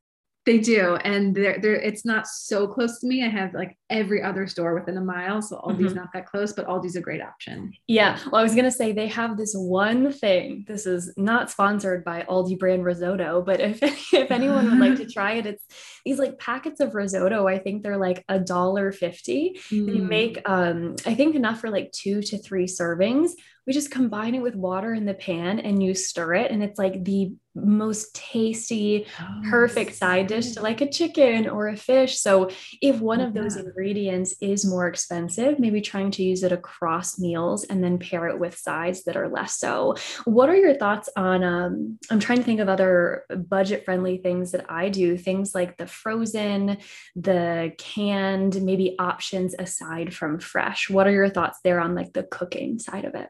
They 0.45 0.59
do, 0.59 0.95
and 0.97 1.35
they're, 1.35 1.59
they're, 1.59 1.75
it's 1.75 2.05
not 2.05 2.27
so 2.27 2.67
close 2.67 2.99
to 2.99 3.07
me. 3.07 3.23
I 3.23 3.29
have 3.29 3.55
like 3.55 3.77
every 3.89 4.21
other 4.21 4.45
store 4.45 4.75
within 4.75 4.95
a 4.97 5.01
mile, 5.01 5.41
so 5.41 5.57
Aldi's 5.57 5.87
mm-hmm. 5.87 5.95
not 5.95 6.13
that 6.13 6.27
close, 6.27 6.53
but 6.53 6.67
Aldi's 6.67 6.95
a 6.95 7.01
great 7.01 7.21
option. 7.21 7.73
Yeah, 7.87 8.19
well, 8.31 8.41
I 8.41 8.43
was 8.43 8.53
gonna 8.53 8.69
say 8.69 8.91
they 8.91 9.07
have 9.07 9.37
this 9.37 9.55
one 9.55 10.11
thing. 10.11 10.65
This 10.67 10.85
is 10.85 11.11
not 11.17 11.49
sponsored 11.49 12.03
by 12.03 12.23
Aldi 12.29 12.59
brand 12.59 12.85
risotto, 12.85 13.41
but 13.41 13.59
if 13.59 13.81
if 14.13 14.29
anyone 14.29 14.69
would 14.69 14.79
like 14.79 14.97
to 14.99 15.05
try 15.11 15.33
it, 15.33 15.47
it's 15.47 15.65
these 16.05 16.19
like 16.19 16.37
packets 16.37 16.79
of 16.79 16.93
risotto. 16.93 17.47
I 17.47 17.57
think 17.57 17.81
they're 17.81 17.97
like 17.97 18.23
a 18.29 18.37
dollar 18.37 18.91
fifty. 18.91 19.59
Mm. 19.71 19.87
They 19.87 19.99
make 19.99 20.41
um, 20.47 20.95
I 21.07 21.15
think 21.15 21.35
enough 21.35 21.59
for 21.59 21.71
like 21.71 21.91
two 21.91 22.21
to 22.21 22.37
three 22.37 22.67
servings 22.67 23.31
we 23.65 23.73
just 23.73 23.91
combine 23.91 24.35
it 24.35 24.41
with 24.41 24.55
water 24.55 24.93
in 24.93 25.05
the 25.05 25.13
pan 25.13 25.59
and 25.59 25.81
you 25.81 25.95
stir 25.95 26.35
it 26.35 26.51
and 26.51 26.63
it's 26.63 26.77
like 26.77 27.03
the 27.03 27.33
most 27.55 28.13
tasty 28.13 29.07
perfect 29.49 29.95
side 29.95 30.27
dish 30.27 30.51
to 30.51 30.61
like 30.61 30.81
a 30.81 30.89
chicken 30.89 31.47
or 31.47 31.67
a 31.69 31.77
fish. 31.77 32.19
So 32.19 32.49
if 32.81 32.99
one 32.99 33.21
of 33.21 33.33
those 33.33 33.55
ingredients 33.55 34.35
is 34.41 34.65
more 34.65 34.87
expensive 34.87 35.59
maybe 35.59 35.81
trying 35.81 36.11
to 36.11 36.23
use 36.23 36.43
it 36.43 36.51
across 36.51 37.17
meals 37.17 37.63
and 37.63 37.83
then 37.83 37.97
pair 37.97 38.27
it 38.27 38.39
with 38.39 38.57
sides 38.57 39.03
that 39.05 39.17
are 39.17 39.29
less 39.29 39.57
so. 39.59 39.95
What 40.25 40.49
are 40.49 40.55
your 40.55 40.75
thoughts 40.75 41.09
on 41.15 41.43
um, 41.43 41.99
i'm 42.09 42.19
trying 42.19 42.39
to 42.39 42.43
think 42.43 42.59
of 42.59 42.69
other 42.69 43.23
budget 43.47 43.85
friendly 43.85 44.17
things 44.17 44.51
that 44.51 44.69
i 44.69 44.89
do 44.89 45.17
things 45.17 45.55
like 45.55 45.77
the 45.77 45.87
frozen 45.87 46.77
the 47.15 47.73
canned 47.77 48.61
maybe 48.61 48.95
options 48.99 49.55
aside 49.57 50.13
from 50.13 50.39
fresh. 50.39 50.89
What 50.89 51.07
are 51.07 51.11
your 51.11 51.29
thoughts 51.29 51.59
there 51.63 51.79
on 51.79 51.95
like 51.95 52.13
the 52.13 52.23
cooking 52.23 52.79
side 52.79 53.05
of 53.05 53.15
it 53.15 53.29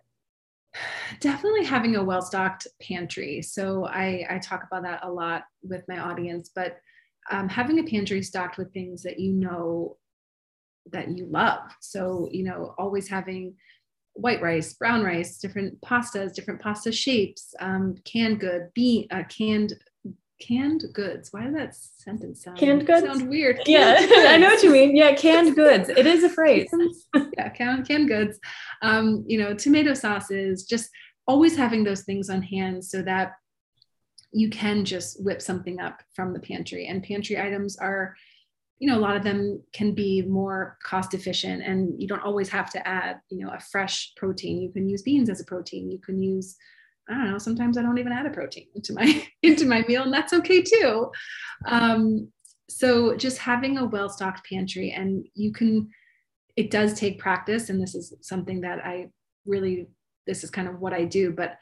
definitely 1.20 1.64
having 1.64 1.96
a 1.96 2.04
well-stocked 2.04 2.68
pantry. 2.82 3.42
So 3.42 3.86
i 3.86 4.26
i 4.30 4.40
talk 4.40 4.64
about 4.64 4.84
that 4.84 5.02
a 5.04 5.12
lot 5.12 5.44
with 5.64 5.84
my 5.88 6.00
audience 6.00 6.52
but 6.56 6.78
um, 7.32 7.50
having 7.50 7.80
a 7.80 7.84
pantry 7.84 8.22
stocked 8.22 8.58
with 8.58 8.72
things 8.72 9.02
that 9.04 9.20
you 9.20 9.34
know 9.34 9.98
that 10.92 11.10
you 11.10 11.26
love. 11.26 11.72
So 11.82 12.30
you 12.32 12.44
know 12.44 12.76
always 12.78 13.08
having 13.08 13.56
white 14.14 14.42
rice 14.42 14.74
brown 14.74 15.04
rice 15.04 15.40
different 15.40 15.80
pastas 15.82 16.34
different 16.34 16.62
pasta 16.62 16.90
shapes 16.90 17.54
um, 17.60 17.96
canned 18.06 18.40
good 18.40 18.70
bean 18.74 19.06
uh, 19.12 19.24
canned 19.28 19.74
canned 20.40 20.84
goods. 20.94 21.32
Why 21.32 21.46
does 21.46 21.54
that 21.54 21.76
sentence 21.76 22.44
sound 22.44 22.58
canned 22.58 22.86
goods 22.86 23.06
sound 23.06 23.30
weird? 23.30 23.58
Canned 23.58 23.68
yeah, 23.68 24.00
goods. 24.00 24.14
I 24.28 24.38
know 24.38 24.48
what 24.48 24.64
you 24.64 24.72
mean. 24.72 24.96
Yeah, 24.96 25.14
canned 25.14 25.56
goods. 25.56 25.90
It 25.90 26.06
is 26.06 26.24
a 26.24 26.30
phrase. 26.38 26.70
yeah, 27.38 27.50
canned 27.50 27.88
canned 27.88 28.08
goods. 28.08 28.40
Um, 28.82 29.24
you 29.28 29.40
know, 29.40 29.54
tomato 29.54 29.94
sauces. 29.94 30.66
Just 30.66 30.90
always 31.28 31.56
having 31.56 31.84
those 31.84 32.04
things 32.04 32.30
on 32.30 32.42
hand 32.42 32.84
so 32.84 33.02
that 33.02 33.34
you 34.32 34.50
can 34.50 34.84
just 34.86 35.24
whip 35.24 35.42
something 35.42 35.80
up 35.80 36.02
from 36.14 36.34
the 36.34 36.40
pantry. 36.40 36.88
And 36.88 37.02
pantry 37.02 37.40
items 37.40 37.78
are, 37.78 38.16
you 38.80 38.90
know, 38.90 38.98
a 38.98 39.00
lot 39.00 39.16
of 39.16 39.24
them 39.24 39.64
can 39.72 39.96
be 39.96 40.22
more 40.22 40.78
cost 40.84 41.14
efficient, 41.14 41.64
and 41.64 42.00
you 42.02 42.08
don't 42.08 42.24
always 42.24 42.50
have 42.50 42.70
to 42.72 42.88
add, 42.88 43.22
you 43.30 43.46
know, 43.46 43.52
a 43.52 43.60
fresh 43.60 44.14
protein. 44.18 44.62
You 44.62 44.72
can 44.72 44.90
use 44.90 45.04
beans 45.04 45.30
as 45.30 45.40
a 45.40 45.46
protein. 45.46 45.90
You 45.90 46.00
can 46.00 46.22
use 46.22 46.58
I 47.10 47.14
don't 47.14 47.32
know, 47.32 47.38
sometimes 47.38 47.78
I 47.78 47.82
don't 47.82 47.98
even 47.98 48.12
add 48.12 48.26
a 48.26 48.32
protein 48.32 48.68
into 48.76 48.94
my 48.94 49.28
into 49.44 49.66
my 49.66 49.84
meal, 49.88 50.04
and 50.04 50.14
that's 50.14 50.34
okay 50.34 50.62
too. 50.62 51.12
Um, 51.66 52.32
so 52.70 53.16
just 53.16 53.38
having 53.38 53.78
a 53.78 53.86
well-stocked 53.86 54.48
pantry, 54.50 54.92
and 54.92 55.26
you 55.36 55.52
can, 55.52 55.90
it 56.56 56.72
does 56.72 57.00
take 57.00 57.20
practice, 57.20 57.70
and 57.70 57.82
this 57.82 57.94
is 57.94 58.14
something 58.22 58.62
that 58.62 58.80
I 58.84 59.10
really, 59.46 59.88
this 60.26 60.44
is 60.44 60.50
kind 60.50 60.68
of 60.68 60.80
what 60.80 60.94
I 60.94 61.06
do, 61.06 61.32
but 61.32 61.58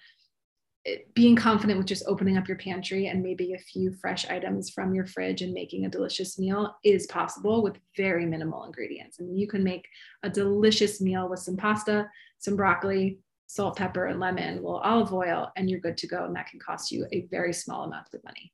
it, 0.86 1.14
being 1.14 1.36
confident 1.36 1.78
with 1.78 1.88
just 1.88 2.06
opening 2.08 2.38
up 2.38 2.48
your 2.48 2.58
pantry 2.58 3.08
and 3.08 3.22
maybe 3.22 3.54
a 3.54 3.58
few 3.58 3.94
fresh 4.02 4.30
items 4.30 4.70
from 4.70 4.94
your 4.94 5.06
fridge 5.06 5.42
and 5.42 5.54
making 5.54 5.86
a 5.86 5.90
delicious 5.90 6.38
meal 6.38 6.76
is 6.84 7.08
possible 7.08 7.64
with 7.64 7.78
very 7.96 8.26
minimal 8.26 8.66
ingredients. 8.66 9.20
And 9.20 9.38
you 9.38 9.48
can 9.48 9.64
make 9.64 9.86
a 10.24 10.30
delicious 10.30 11.00
meal 11.00 11.30
with 11.30 11.40
some 11.40 11.56
pasta, 11.56 12.10
some 12.40 12.56
broccoli, 12.56 13.20
salt, 13.54 13.78
pepper, 13.78 14.06
and 14.06 14.20
lemon, 14.20 14.64
well, 14.64 14.78
olive 14.78 15.14
oil, 15.14 15.52
and 15.56 15.70
you're 15.70 15.80
good 15.80 15.98
to 15.98 16.08
go. 16.08 16.26
And 16.26 16.36
that 16.36 16.48
can 16.48 16.60
cost 16.60 16.92
you 16.92 17.06
a 17.12 17.28
very 17.30 17.54
small 17.54 17.84
amount 17.84 18.08
of 18.14 18.24
money. 18.24 18.52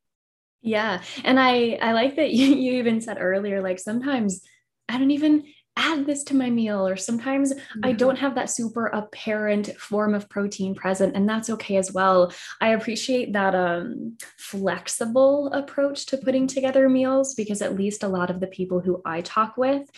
Yeah. 0.62 1.02
And 1.24 1.39
I 1.39 1.80
I 1.82 1.93
like 1.93 2.18
that 2.18 2.32
you, 2.39 2.47
you 2.47 2.74
even 2.74 3.00
said 3.00 3.18
earlier, 3.20 3.62
like 3.62 3.80
sometimes 3.80 4.41
I 4.89 4.97
don't 4.97 5.12
even 5.12 5.45
add 5.78 6.06
this 6.06 6.24
to 6.26 6.36
my 6.36 6.50
meal, 6.50 6.86
or 6.86 6.97
sometimes 6.97 7.54
mm-hmm. 7.54 7.80
I 7.84 7.93
don't 7.93 8.18
have 8.18 8.36
that 8.36 8.50
super 8.50 8.88
apparent 8.88 9.68
form 9.78 10.14
of 10.14 10.28
protein 10.28 10.76
present, 10.76 11.16
and 11.16 11.30
that's 11.30 11.50
okay 11.50 11.78
as 11.78 11.93
well. 11.93 12.34
I 12.60 12.70
appreciate 12.70 13.32
that 13.32 13.56
um, 13.56 14.18
flexible 14.38 15.47
approach 15.54 16.08
to 16.08 16.18
putting 16.18 16.47
together 16.47 16.89
meals 16.89 17.34
because 17.34 17.62
at 17.62 17.76
least 17.76 18.04
a 18.04 18.10
lot 18.10 18.30
of 18.30 18.41
the 18.41 18.47
people 18.47 18.82
who 18.82 19.02
I 19.06 19.22
talk 19.22 19.56
with, 19.56 19.89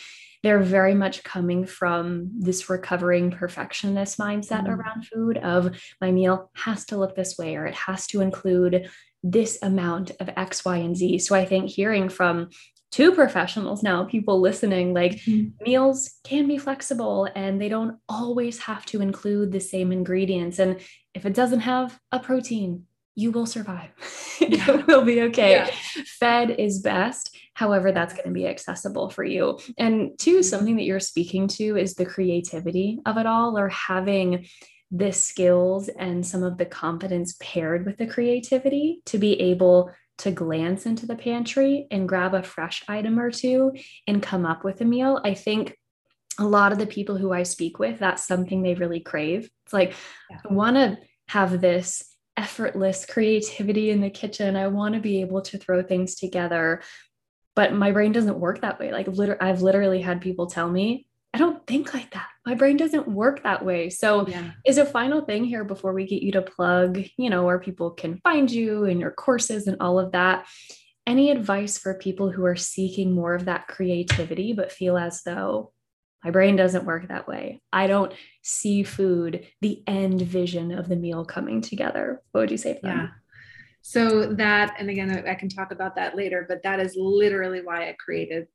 they're 0.44 0.60
very 0.60 0.96
much 0.96 1.24
coming 1.24 1.66
from 1.66 2.32
this 2.40 2.70
recovering 2.70 3.32
perfectionist 3.32 4.18
mindset 4.18 4.66
mm. 4.66 4.76
around 4.76 5.06
food 5.06 5.38
of 5.38 5.80
my 6.00 6.12
meal 6.12 6.50
has 6.56 6.86
to 6.86 6.98
look 6.98 7.16
this 7.16 7.38
way 7.38 7.56
or 7.56 7.66
it 7.66 7.76
has 7.76 8.08
to 8.08 8.22
include 8.22 8.90
this 9.24 9.60
amount 9.62 10.12
of 10.20 10.30
X, 10.36 10.66
Y, 10.66 10.78
and 10.78 10.98
Z. 10.98 11.20
So 11.20 11.36
I 11.36 11.46
think 11.46 11.70
hearing 11.70 12.10
from 12.10 12.50
two 12.92 13.14
professionals 13.14 13.84
now, 13.84 14.04
people 14.04 14.42
listening, 14.42 14.94
like 14.94 15.14
mm-hmm. 15.14 15.64
meals 15.64 16.20
can 16.24 16.48
be 16.48 16.58
flexible 16.58 17.28
and 17.36 17.62
they 17.62 17.70
don't 17.70 17.98
always 18.10 18.60
have 18.60 18.86
to 18.88 19.02
include 19.02 19.52
the 19.52 19.60
same 19.60 19.92
ingredients. 19.92 20.60
And 20.60 20.82
if 21.14 21.26
it 21.26 21.34
doesn't 21.34 21.62
have 21.62 22.00
a 22.12 22.20
protein, 22.20 22.86
you 23.16 23.32
will 23.32 23.46
survive. 23.46 23.90
Yeah. 24.42 24.80
it 24.80 24.88
will 24.88 25.06
be 25.06 25.22
okay. 25.22 25.52
Yeah. 25.52 25.70
Fed 26.20 26.50
is 26.50 26.80
best. 26.80 27.38
However, 27.54 27.92
that's 27.92 28.16
going 28.16 28.26
to 28.26 28.34
be 28.34 28.48
accessible 28.48 29.12
for 29.12 29.24
you. 29.24 29.60
And 29.78 30.18
two, 30.18 30.38
mm-hmm. 30.38 30.42
something 30.42 30.78
that 30.78 30.84
you're 30.84 31.00
speaking 31.00 31.48
to 31.50 31.78
is 31.78 31.94
the 31.94 32.08
creativity 32.08 32.98
of 33.06 33.18
it 33.18 33.28
all 33.28 33.56
or 33.56 33.70
having 33.70 34.48
the 34.90 35.12
skills 35.12 35.90
and 35.90 36.26
some 36.26 36.42
of 36.42 36.58
the 36.58 36.66
confidence 36.66 37.36
paired 37.40 37.86
with 37.86 37.98
the 37.98 38.08
creativity 38.08 39.04
to 39.06 39.20
be 39.20 39.40
able 39.40 39.92
to 40.18 40.32
glance 40.32 40.88
into 40.88 41.06
the 41.06 41.16
pantry 41.16 41.88
and 41.92 42.10
grab 42.10 42.34
a 42.34 42.42
fresh 42.42 42.84
item 42.88 43.20
or 43.20 43.30
two 43.30 43.72
and 44.08 44.24
come 44.24 44.46
up 44.46 44.64
with 44.64 44.82
a 44.82 44.86
meal. 44.86 45.22
I 45.24 45.36
think 45.36 45.78
a 46.40 46.46
lot 46.46 46.72
of 46.72 46.80
the 46.80 46.88
people 46.88 47.18
who 47.18 47.32
I 47.32 47.44
speak 47.44 47.80
with, 47.80 48.00
that's 48.00 48.26
something 48.26 48.62
they 48.62 48.74
really 48.74 49.00
crave. 49.00 49.50
It's 49.66 49.74
like, 49.74 49.94
yeah. 50.30 50.38
I 50.50 50.54
want 50.54 50.76
to 50.78 50.98
have 51.28 51.62
this 51.62 52.11
effortless 52.42 53.06
creativity 53.06 53.92
in 53.92 54.02
the 54.02 54.10
kitchen. 54.10 54.56
I 54.56 54.68
want 54.68 54.96
to 54.96 55.00
be 55.00 55.22
able 55.22 55.42
to 55.44 55.58
throw 55.58 55.84
things 55.84 56.16
together 56.16 56.82
but 57.56 57.74
my 57.74 57.92
brain 57.92 58.12
doesn't 58.12 58.40
work 58.40 58.62
that 58.62 58.80
way. 58.80 58.92
Like 58.92 59.08
literally, 59.08 59.42
I've 59.42 59.62
literally 59.62 60.02
had 60.02 60.22
people 60.22 60.48
tell 60.48 60.70
me, 60.70 61.08
I 61.34 61.38
don't 61.38 61.66
think 61.66 61.94
like 61.94 62.12
that. 62.12 62.28
My 62.46 62.56
brain 62.56 62.78
doesn't 62.78 63.08
work 63.08 63.44
that 63.44 63.64
way. 63.64 63.90
So, 63.90 64.28
yeah. 64.28 64.52
is 64.66 64.78
a 64.78 64.86
final 64.86 65.22
thing 65.22 65.46
here 65.46 65.64
before 65.64 65.94
we 65.94 66.06
get 66.06 66.24
you 66.24 66.32
to 66.34 66.42
plug, 66.42 67.02
you 67.18 67.30
know, 67.30 67.46
where 67.46 67.60
people 67.60 67.92
can 67.92 68.20
find 68.24 68.50
you 68.52 68.86
and 68.86 69.00
your 69.00 69.12
courses 69.12 69.68
and 69.68 69.78
all 69.80 70.00
of 70.00 70.12
that. 70.12 70.46
Any 71.08 71.32
advice 71.32 71.78
for 71.78 71.94
people 71.94 72.32
who 72.32 72.46
are 72.46 72.56
seeking 72.56 73.14
more 73.14 73.34
of 73.34 73.46
that 73.46 73.68
creativity, 73.68 74.54
but 74.54 74.72
feel 74.72 74.98
as 74.98 75.24
though 75.24 75.72
my 76.24 76.32
brain 76.32 76.56
doesn't 76.56 76.86
work 76.86 77.08
that 77.08 77.28
way. 77.28 77.62
I 77.74 77.88
don't 77.88 78.14
see 78.44 78.84
food, 78.84 79.48
the 79.62 79.84
end 79.88 80.22
vision 80.22 80.72
of 80.72 80.88
the 80.88 80.96
meal 80.96 81.26
coming 81.26 81.62
together. 81.62 82.22
What 82.32 82.42
would 82.42 82.52
you 82.52 82.58
say 82.58 82.80
for 82.80 82.88
yeah. 82.88 83.08
So 83.82 84.34
that, 84.34 84.76
and 84.78 84.90
again, 84.90 85.26
I 85.28 85.34
can 85.34 85.50
talk 85.50 85.72
about 85.72 85.96
that 85.96 86.16
later, 86.16 86.46
but 86.48 86.62
that 86.64 86.80
is 86.80 86.96
literally 86.96 87.62
why 87.64 87.90
I 87.90 87.96
created 88.00 88.48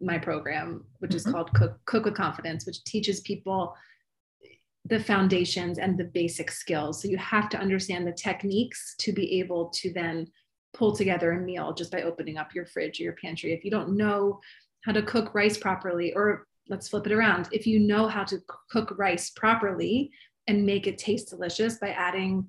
my 0.00 0.16
program, 0.16 0.84
which 1.00 1.10
mm-hmm. 1.10 1.16
is 1.16 1.24
called 1.26 1.52
Cook, 1.54 1.80
Cook 1.86 2.04
with 2.04 2.14
Confidence, 2.14 2.66
which 2.66 2.84
teaches 2.84 3.20
people 3.20 3.74
the 4.86 5.00
foundations 5.00 5.78
and 5.78 5.98
the 5.98 6.04
basic 6.04 6.50
skills. 6.50 7.02
So 7.02 7.08
you 7.08 7.18
have 7.18 7.48
to 7.50 7.58
understand 7.58 8.06
the 8.06 8.12
techniques 8.12 8.94
to 9.00 9.12
be 9.12 9.40
able 9.40 9.70
to 9.70 9.92
then 9.92 10.26
pull 10.72 10.94
together 10.94 11.32
a 11.32 11.40
meal 11.40 11.74
just 11.74 11.90
by 11.90 12.02
opening 12.02 12.38
up 12.38 12.54
your 12.54 12.66
fridge 12.66 13.00
or 13.00 13.02
your 13.02 13.16
pantry. 13.22 13.52
If 13.52 13.64
you 13.64 13.70
don't 13.70 13.96
know 13.96 14.40
how 14.84 14.92
to 14.92 15.02
cook 15.02 15.34
rice 15.34 15.58
properly, 15.58 16.12
or 16.14 16.46
let's 16.70 16.88
flip 16.88 17.06
it 17.06 17.12
around, 17.12 17.48
if 17.52 17.66
you 17.66 17.78
know 17.78 18.08
how 18.08 18.24
to 18.24 18.38
cook 18.70 18.94
rice 18.96 19.30
properly 19.30 20.10
and 20.46 20.64
make 20.64 20.86
it 20.86 20.96
taste 20.96 21.28
delicious 21.28 21.78
by 21.78 21.90
adding 21.90 22.46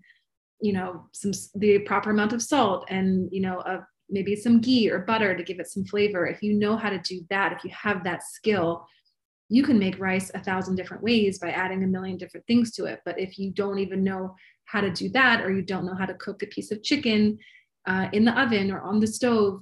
you 0.61 0.73
know 0.73 1.07
some 1.11 1.31
the 1.55 1.79
proper 1.79 2.11
amount 2.11 2.33
of 2.33 2.41
salt 2.41 2.85
and 2.89 3.27
you 3.31 3.41
know 3.41 3.59
a, 3.61 3.85
maybe 4.09 4.35
some 4.35 4.61
ghee 4.61 4.89
or 4.91 4.99
butter 4.99 5.35
to 5.35 5.43
give 5.43 5.59
it 5.59 5.67
some 5.67 5.83
flavor 5.83 6.27
if 6.27 6.43
you 6.43 6.53
know 6.53 6.77
how 6.77 6.89
to 6.89 6.99
do 6.99 7.21
that 7.31 7.51
if 7.51 7.63
you 7.63 7.71
have 7.71 8.03
that 8.03 8.21
skill 8.21 8.85
you 9.51 9.63
can 9.63 9.77
make 9.77 9.99
rice 9.99 10.31
a 10.33 10.39
thousand 10.39 10.77
different 10.77 11.03
ways 11.03 11.37
by 11.37 11.49
adding 11.49 11.83
a 11.83 11.87
million 11.87 12.17
different 12.17 12.47
things 12.47 12.71
to 12.71 12.85
it. 12.85 13.01
But 13.03 13.19
if 13.19 13.37
you 13.37 13.51
don't 13.51 13.79
even 13.79 14.01
know 14.01 14.33
how 14.63 14.79
to 14.79 14.89
do 14.89 15.09
that 15.09 15.41
or 15.41 15.51
you 15.51 15.61
don't 15.61 15.85
know 15.85 15.93
how 15.93 16.05
to 16.05 16.13
cook 16.13 16.41
a 16.41 16.47
piece 16.47 16.71
of 16.71 16.81
chicken 16.81 17.37
uh, 17.85 18.07
in 18.13 18.23
the 18.23 18.41
oven 18.41 18.71
or 18.71 18.79
on 18.79 19.01
the 19.01 19.07
stove 19.07 19.61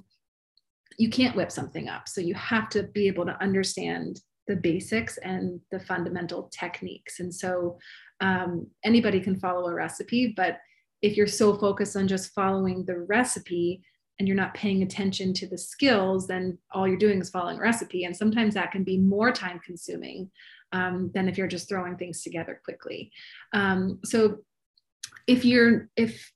you 0.96 1.08
can't 1.08 1.34
whip 1.34 1.50
something 1.50 1.88
up. 1.88 2.08
So 2.08 2.20
you 2.20 2.34
have 2.34 2.68
to 2.70 2.82
be 2.82 3.06
able 3.08 3.24
to 3.24 3.42
understand 3.42 4.20
the 4.50 4.56
basics 4.56 5.16
and 5.18 5.60
the 5.70 5.80
fundamental 5.80 6.50
techniques 6.52 7.20
and 7.20 7.34
so 7.34 7.78
um, 8.20 8.66
anybody 8.84 9.20
can 9.20 9.38
follow 9.38 9.66
a 9.68 9.74
recipe 9.74 10.34
but 10.36 10.58
if 11.02 11.16
you're 11.16 11.26
so 11.26 11.54
focused 11.54 11.96
on 11.96 12.06
just 12.06 12.34
following 12.34 12.84
the 12.84 12.98
recipe 12.98 13.82
and 14.18 14.28
you're 14.28 14.36
not 14.36 14.52
paying 14.52 14.82
attention 14.82 15.32
to 15.32 15.46
the 15.46 15.56
skills, 15.56 16.26
then 16.26 16.58
all 16.72 16.86
you're 16.86 16.98
doing 16.98 17.20
is 17.20 17.30
following 17.30 17.56
a 17.56 17.62
recipe. 17.62 18.04
And 18.04 18.14
sometimes 18.14 18.52
that 18.52 18.70
can 18.70 18.84
be 18.84 18.98
more 18.98 19.32
time 19.32 19.58
consuming 19.64 20.30
um, 20.72 21.10
than 21.14 21.26
if 21.26 21.38
you're 21.38 21.48
just 21.48 21.70
throwing 21.70 21.96
things 21.96 22.22
together 22.22 22.60
quickly. 22.62 23.10
Um, 23.54 23.98
so 24.04 24.38
if 25.26 25.44
you're 25.44 25.88
if 25.96 26.30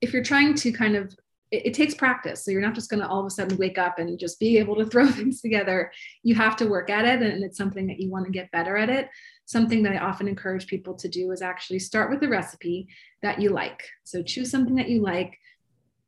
if 0.00 0.12
you're 0.12 0.24
trying 0.24 0.54
to 0.54 0.72
kind 0.72 0.96
of 0.96 1.14
it, 1.50 1.66
it 1.66 1.74
takes 1.74 1.94
practice. 1.94 2.44
So 2.44 2.50
you're 2.50 2.60
not 2.60 2.74
just 2.74 2.90
going 2.90 3.00
to 3.00 3.08
all 3.08 3.20
of 3.20 3.26
a 3.26 3.30
sudden 3.30 3.56
wake 3.56 3.78
up 3.78 3.98
and 3.98 4.18
just 4.18 4.38
be 4.40 4.58
able 4.58 4.76
to 4.76 4.86
throw 4.90 5.06
things 5.08 5.40
together. 5.40 5.92
You 6.22 6.34
have 6.34 6.56
to 6.56 6.66
work 6.66 6.90
at 6.90 7.04
it, 7.04 7.22
and 7.22 7.44
it's 7.44 7.58
something 7.58 7.86
that 7.86 8.00
you 8.00 8.10
want 8.10 8.26
to 8.26 8.32
get 8.32 8.50
better 8.50 8.76
at 8.76 8.90
it. 8.90 9.08
Something 9.46 9.82
that 9.84 9.92
I 9.92 9.98
often 9.98 10.28
encourage 10.28 10.66
people 10.66 10.94
to 10.94 11.08
do 11.08 11.30
is 11.30 11.42
actually 11.42 11.78
start 11.78 12.10
with 12.10 12.22
a 12.22 12.28
recipe 12.28 12.88
that 13.22 13.40
you 13.40 13.50
like. 13.50 13.88
So 14.04 14.22
choose 14.22 14.50
something 14.50 14.74
that 14.76 14.88
you 14.88 15.02
like, 15.02 15.38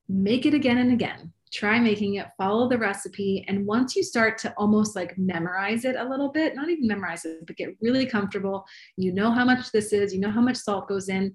make 0.08 0.46
it 0.46 0.54
again 0.54 0.78
and 0.78 0.92
again. 0.92 1.32
Try 1.50 1.78
making 1.78 2.16
it, 2.16 2.26
follow 2.36 2.68
the 2.68 2.76
recipe. 2.76 3.44
And 3.48 3.64
once 3.64 3.96
you 3.96 4.02
start 4.02 4.36
to 4.38 4.52
almost 4.58 4.94
like 4.94 5.16
memorize 5.16 5.86
it 5.86 5.96
a 5.96 6.06
little 6.06 6.28
bit, 6.28 6.54
not 6.54 6.68
even 6.68 6.86
memorize 6.86 7.24
it, 7.24 7.46
but 7.46 7.56
get 7.56 7.74
really 7.80 8.04
comfortable, 8.04 8.66
you 8.98 9.12
know 9.12 9.30
how 9.30 9.46
much 9.46 9.72
this 9.72 9.94
is, 9.94 10.12
you 10.12 10.20
know 10.20 10.30
how 10.30 10.42
much 10.42 10.56
salt 10.56 10.88
goes 10.88 11.08
in, 11.08 11.34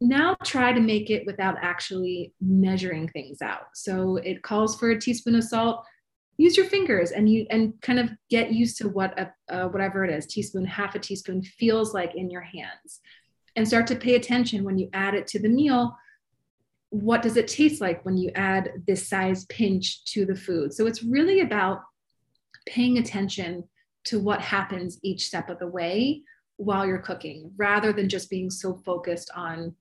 now 0.00 0.36
try 0.44 0.72
to 0.72 0.80
make 0.80 1.10
it 1.10 1.26
without 1.26 1.56
actually 1.60 2.32
measuring 2.40 3.08
things 3.08 3.42
out. 3.42 3.68
So 3.74 4.16
it 4.16 4.42
calls 4.42 4.78
for 4.78 4.90
a 4.90 5.00
teaspoon 5.00 5.34
of 5.34 5.44
salt. 5.44 5.84
Use 6.36 6.56
your 6.56 6.66
fingers 6.66 7.10
and 7.10 7.28
you 7.28 7.46
and 7.50 7.74
kind 7.82 7.98
of 7.98 8.10
get 8.30 8.52
used 8.52 8.78
to 8.78 8.88
what 8.88 9.18
a 9.18 9.32
uh, 9.52 9.68
whatever 9.68 10.04
it 10.04 10.10
is, 10.10 10.26
teaspoon, 10.26 10.64
half 10.64 10.94
a 10.94 10.98
teaspoon 11.00 11.42
feels 11.42 11.94
like 11.94 12.14
in 12.14 12.30
your 12.30 12.42
hands, 12.42 13.00
and 13.56 13.66
start 13.66 13.88
to 13.88 13.96
pay 13.96 14.14
attention 14.14 14.62
when 14.62 14.78
you 14.78 14.88
add 14.92 15.14
it 15.14 15.26
to 15.28 15.40
the 15.40 15.48
meal. 15.48 15.96
What 16.90 17.22
does 17.22 17.36
it 17.36 17.48
taste 17.48 17.80
like 17.80 18.04
when 18.04 18.16
you 18.16 18.30
add 18.36 18.70
this 18.86 19.08
size 19.08 19.46
pinch 19.46 20.04
to 20.12 20.24
the 20.24 20.36
food? 20.36 20.72
So 20.72 20.86
it's 20.86 21.02
really 21.02 21.40
about 21.40 21.82
paying 22.66 22.98
attention 22.98 23.64
to 24.04 24.20
what 24.20 24.40
happens 24.40 24.98
each 25.02 25.26
step 25.26 25.50
of 25.50 25.58
the 25.58 25.66
way 25.66 26.22
while 26.56 26.86
you're 26.86 26.98
cooking, 26.98 27.50
rather 27.56 27.92
than 27.92 28.08
just 28.08 28.30
being 28.30 28.48
so 28.48 28.80
focused 28.86 29.30
on 29.34 29.74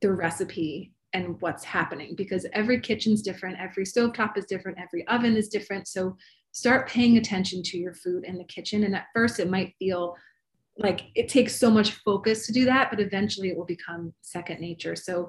the 0.00 0.12
recipe 0.12 0.92
and 1.12 1.40
what's 1.40 1.64
happening 1.64 2.14
because 2.16 2.46
every 2.52 2.80
kitchen's 2.80 3.22
different, 3.22 3.58
every 3.58 3.84
stovetop 3.84 4.36
is 4.36 4.44
different, 4.46 4.78
every 4.78 5.06
oven 5.08 5.36
is 5.36 5.48
different. 5.48 5.88
So 5.88 6.16
start 6.52 6.88
paying 6.88 7.16
attention 7.16 7.62
to 7.64 7.78
your 7.78 7.94
food 7.94 8.24
in 8.24 8.38
the 8.38 8.44
kitchen. 8.44 8.84
And 8.84 8.94
at 8.94 9.06
first, 9.14 9.40
it 9.40 9.50
might 9.50 9.74
feel 9.78 10.16
like 10.78 11.02
it 11.14 11.28
takes 11.28 11.54
so 11.54 11.70
much 11.70 11.92
focus 12.04 12.46
to 12.46 12.52
do 12.52 12.64
that, 12.64 12.90
but 12.90 13.00
eventually 13.00 13.50
it 13.50 13.56
will 13.56 13.66
become 13.66 14.14
second 14.22 14.60
nature. 14.60 14.96
So 14.96 15.28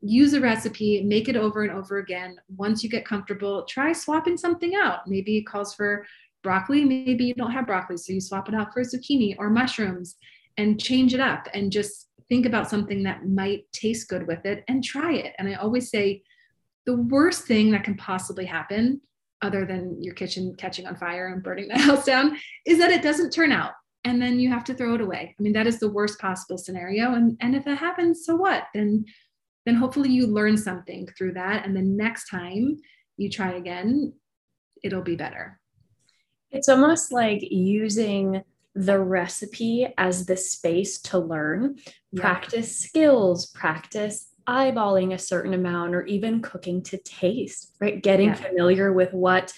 use 0.00 0.32
a 0.32 0.40
recipe, 0.40 1.02
make 1.02 1.28
it 1.28 1.36
over 1.36 1.62
and 1.62 1.72
over 1.72 1.98
again. 1.98 2.36
Once 2.56 2.82
you 2.82 2.90
get 2.90 3.04
comfortable, 3.04 3.64
try 3.64 3.92
swapping 3.92 4.36
something 4.36 4.74
out. 4.74 5.06
Maybe 5.06 5.38
it 5.38 5.46
calls 5.46 5.74
for 5.74 6.06
broccoli, 6.42 6.84
maybe 6.84 7.24
you 7.24 7.34
don't 7.34 7.50
have 7.50 7.66
broccoli, 7.66 7.98
so 7.98 8.14
you 8.14 8.20
swap 8.20 8.48
it 8.48 8.54
out 8.54 8.72
for 8.72 8.82
zucchini 8.82 9.36
or 9.38 9.50
mushrooms 9.50 10.16
and 10.56 10.80
change 10.80 11.14
it 11.14 11.20
up 11.20 11.46
and 11.54 11.70
just 11.70 12.08
think 12.30 12.46
about 12.46 12.70
something 12.70 13.02
that 13.02 13.28
might 13.28 13.70
taste 13.72 14.08
good 14.08 14.26
with 14.26 14.46
it 14.46 14.64
and 14.68 14.82
try 14.82 15.12
it. 15.12 15.34
And 15.38 15.48
I 15.48 15.54
always 15.54 15.90
say 15.90 16.22
the 16.86 16.96
worst 16.96 17.44
thing 17.44 17.72
that 17.72 17.84
can 17.84 17.96
possibly 17.96 18.46
happen, 18.46 19.02
other 19.42 19.66
than 19.66 20.02
your 20.02 20.14
kitchen 20.14 20.54
catching 20.56 20.86
on 20.86 20.96
fire 20.96 21.28
and 21.28 21.42
burning 21.42 21.68
the 21.68 21.78
house 21.78 22.06
down, 22.06 22.38
is 22.64 22.78
that 22.78 22.90
it 22.90 23.02
doesn't 23.02 23.32
turn 23.32 23.52
out. 23.52 23.72
And 24.04 24.22
then 24.22 24.40
you 24.40 24.48
have 24.48 24.64
to 24.64 24.74
throw 24.74 24.94
it 24.94 25.02
away. 25.02 25.34
I 25.38 25.42
mean, 25.42 25.52
that 25.52 25.66
is 25.66 25.78
the 25.78 25.90
worst 25.90 26.18
possible 26.18 26.56
scenario. 26.56 27.12
And, 27.12 27.36
and 27.40 27.54
if 27.54 27.66
that 27.66 27.76
happens, 27.76 28.24
so 28.24 28.34
what? 28.34 28.64
Then 28.72 29.04
then 29.66 29.74
hopefully 29.74 30.10
you 30.10 30.26
learn 30.26 30.56
something 30.56 31.06
through 31.16 31.34
that. 31.34 31.66
And 31.66 31.76
the 31.76 31.82
next 31.82 32.28
time 32.28 32.78
you 33.16 33.28
try 33.28 33.52
again, 33.52 34.12
it'll 34.82 35.02
be 35.02 35.16
better. 35.16 35.60
It's 36.50 36.68
almost 36.68 37.12
like 37.12 37.40
using 37.42 38.42
the 38.74 38.98
recipe 38.98 39.92
as 39.98 40.26
the 40.26 40.36
space 40.36 41.00
to 41.00 41.18
learn, 41.18 41.76
yeah. 42.12 42.20
practice 42.20 42.76
skills, 42.76 43.46
practice 43.46 44.28
eyeballing 44.48 45.12
a 45.12 45.18
certain 45.18 45.54
amount, 45.54 45.94
or 45.94 46.04
even 46.06 46.42
cooking 46.42 46.82
to 46.82 46.96
taste, 46.98 47.74
right? 47.80 48.02
Getting 48.02 48.28
yeah. 48.28 48.34
familiar 48.34 48.92
with 48.92 49.12
what 49.12 49.52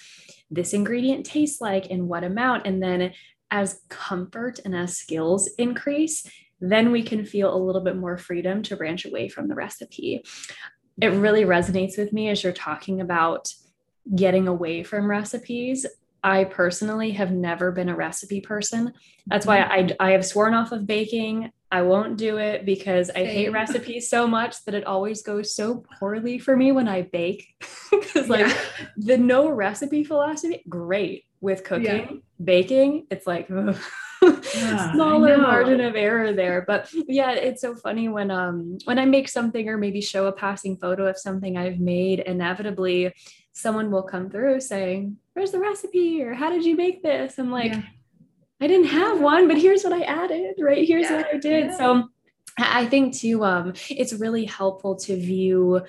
this 0.51 0.75
ingredient 0.75 1.25
tastes 1.25 1.61
like 1.61 1.91
and 1.91 2.09
what 2.09 2.25
amount. 2.25 2.67
And 2.67 2.83
then 2.83 3.13
as 3.51 3.81
comfort 3.89 4.61
and 4.65 4.75
as 4.75 4.97
skills 4.97 5.49
increase, 5.59 6.27
then 6.61 6.93
we 6.93 7.03
can 7.03 7.25
feel 7.25 7.55
a 7.55 7.59
little 7.59 7.81
bit 7.83 7.97
more 7.97 8.17
freedom 8.17 8.63
to 8.63 8.77
branch 8.77 9.05
away 9.05 9.29
from 9.29 9.49
the 9.49 9.55
recipe. 9.55 10.25
It 11.01 11.09
really 11.09 11.45
resonates 11.45 11.99
with 11.99 12.13
me 12.13 12.29
as 12.29 12.43
you're 12.43 12.53
talking 12.53 13.01
about 13.01 13.53
getting 14.15 14.49
away 14.49 14.83
from 14.83 15.09
recipes. 15.09 15.87
I 16.23 16.45
personally 16.45 17.13
have 17.13 17.33
never 17.33 17.73
been 17.73 17.89
a 17.89 17.97
recipe 17.97 18.41
person. 18.41 18.93
That's 19.27 19.47
why 19.47 19.59
mm-hmm. 19.59 19.93
I, 20.01 20.09
I 20.09 20.11
have 20.13 20.25
sworn 20.25 20.55
off 20.55 20.73
of 20.73 20.87
baking. 20.87 21.51
I 21.71 21.83
won't 21.83 22.17
do 22.17 22.37
it 22.37 22.65
because 22.65 23.11
I 23.11 23.25
hate 23.25 23.49
recipes 23.53 24.09
so 24.09 24.27
much 24.27 24.65
that 24.65 24.75
it 24.75 24.85
always 24.85 25.23
goes 25.23 25.55
so 25.55 25.85
poorly 25.99 26.39
for 26.39 26.57
me 26.57 26.73
when 26.73 26.89
I 26.89 27.03
bake. 27.03 27.47
Because, 27.91 28.29
like, 28.31 28.47
yeah. 28.47 28.57
the 28.97 29.19
no 29.19 29.51
recipe 29.51 30.03
philosophy, 30.03 30.63
great 30.67 31.27
with 31.43 31.63
cooking, 31.63 31.85
yeah. 31.85 32.17
baking, 32.43 33.07
it's 33.11 33.27
like, 33.27 33.51
yeah, 34.55 34.93
smaller 34.93 35.37
margin 35.37 35.81
of 35.81 35.97
error 35.97 36.33
there 36.33 36.65
but 36.67 36.89
yeah 36.93 37.33
it's 37.33 37.61
so 37.61 37.75
funny 37.75 38.09
when 38.09 38.31
um 38.31 38.79
when 38.85 38.99
i 38.99 39.05
make 39.05 39.29
something 39.29 39.69
or 39.69 39.77
maybe 39.77 40.01
show 40.01 40.27
a 40.27 40.33
passing 40.33 40.77
photo 40.77 41.07
of 41.07 41.19
something 41.19 41.57
i've 41.57 41.81
made 41.81 42.21
inevitably 42.21 43.13
someone 43.53 43.91
will 43.91 44.03
come 44.03 44.31
through 44.31 44.61
saying 44.61 45.17
where's 45.35 45.53
the 45.53 45.59
recipe 45.59 46.23
or 46.23 46.35
how 46.35 46.51
did 46.51 46.65
you 46.65 46.77
make 46.77 47.03
this 47.03 47.39
i'm 47.39 47.51
like 47.51 47.73
yeah. 47.73 47.83
i 48.61 48.67
didn't 48.67 48.87
have 48.87 49.21
one 49.21 49.49
but 49.49 49.59
here's 49.59 49.83
what 49.83 49.93
i 49.93 50.03
added 50.03 50.55
right 50.61 50.87
here's 50.87 51.11
yeah. 51.11 51.17
what 51.17 51.27
i 51.35 51.39
did 51.39 51.67
yeah. 51.67 51.77
so 51.77 52.09
i 52.59 52.87
think 52.87 53.15
too 53.15 53.45
um 53.45 53.73
it's 53.91 54.13
really 54.13 54.45
helpful 54.45 54.95
to 54.95 55.17
view 55.17 55.81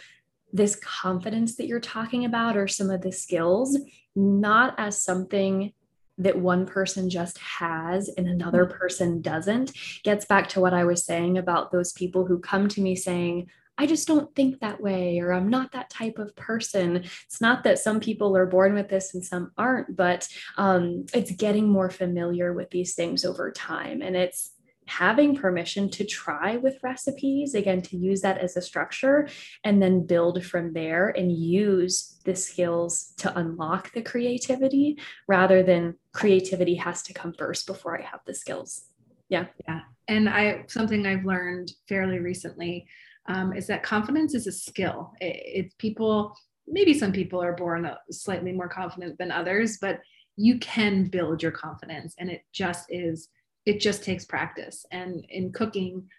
this 0.52 0.76
confidence 0.78 1.56
that 1.56 1.68
you're 1.68 1.80
talking 1.80 2.26
about 2.26 2.56
or 2.56 2.68
some 2.68 2.90
of 2.90 3.02
the 3.02 3.12
skills 3.12 3.78
not 4.16 4.76
as 4.78 5.02
something 5.02 5.74
that 6.18 6.38
one 6.38 6.66
person 6.66 7.10
just 7.10 7.38
has 7.40 8.10
and 8.10 8.28
another 8.28 8.66
mm-hmm. 8.66 8.78
person 8.78 9.22
doesn't 9.22 9.72
gets 10.04 10.26
back 10.26 10.48
to 10.50 10.60
what 10.60 10.74
I 10.74 10.84
was 10.84 11.06
saying 11.06 11.38
about 11.38 11.72
those 11.72 11.92
people 11.92 12.26
who 12.26 12.40
come 12.40 12.68
to 12.70 12.82
me 12.82 12.96
saying, 12.96 13.50
I 13.78 13.88
just 13.88 14.08
don't 14.08 14.34
think 14.36 14.60
that 14.60 14.82
way, 14.82 15.20
or 15.20 15.34
I'm 15.34 15.50
not 15.50 15.72
that 15.72 15.90
type 15.90 16.20
of 16.20 16.36
person. 16.36 16.98
It's 17.26 17.42
not 17.42 17.64
that 17.64 17.80
some 17.80 18.00
people 18.00 18.38
are 18.38 18.46
born 18.46 18.76
with 18.76 18.88
this 18.88 19.14
and 19.14 19.26
some 19.26 19.52
aren't, 19.58 19.96
but 19.96 20.28
um, 20.58 21.06
it's 21.14 21.32
getting 21.32 21.70
more 21.70 21.90
familiar 21.90 22.54
with 22.54 22.70
these 22.70 22.94
things 22.94 23.26
over 23.26 23.52
time. 23.52 24.02
And 24.02 24.16
it's 24.16 24.52
having 24.86 25.36
permission 25.36 25.90
to 25.90 26.06
try 26.06 26.58
with 26.58 26.78
recipes, 26.84 27.56
again, 27.56 27.82
to 27.82 27.98
use 27.98 28.22
that 28.22 28.38
as 28.38 28.58
a 28.58 28.62
structure 28.62 29.28
and 29.64 29.82
then 29.82 30.06
build 30.06 30.44
from 30.46 30.74
there 30.74 31.10
and 31.10 31.32
use 31.32 32.20
the 32.26 32.36
skills 32.36 33.14
to 33.18 33.38
unlock 33.38 33.92
the 33.94 34.02
creativity 34.02 35.00
rather 35.28 35.64
than 35.64 35.96
creativity 36.14 36.76
has 36.76 37.02
to 37.04 37.14
come 37.14 37.34
first 37.34 37.66
before 37.66 38.00
I 38.00 38.04
have 38.04 38.20
the 38.26 38.34
skills. 38.34 38.86
Yeah. 39.30 39.46
Yeah. 39.68 39.82
And 40.08 40.30
I, 40.30 40.66
something 40.68 41.08
I've 41.08 41.26
learned 41.26 41.72
fairly 41.88 42.20
recently 42.20 42.88
um, 43.28 43.54
is 43.54 43.68
that 43.68 43.84
confidence 43.84 44.34
is 44.36 44.48
a 44.48 44.52
skill. 44.52 45.14
It's 45.22 45.74
it, 45.74 45.78
people, 45.78 46.36
maybe 46.68 46.94
some 46.94 47.12
people 47.12 47.42
are 47.42 47.56
born 47.56 47.90
slightly 48.12 48.52
more 48.52 48.68
confident 48.68 49.18
than 49.18 49.32
others, 49.32 49.78
but 49.80 50.00
you 50.36 50.60
can 50.60 51.06
build 51.06 51.44
your 51.44 51.52
confidence 51.52 52.16
and 52.18 52.30
it 52.30 52.42
just 52.52 52.88
is 52.90 53.30
it 53.66 53.80
just 53.80 54.04
takes 54.04 54.26
practice. 54.26 54.86
And 54.92 55.26
in 55.30 55.54
cooking, 55.54 56.10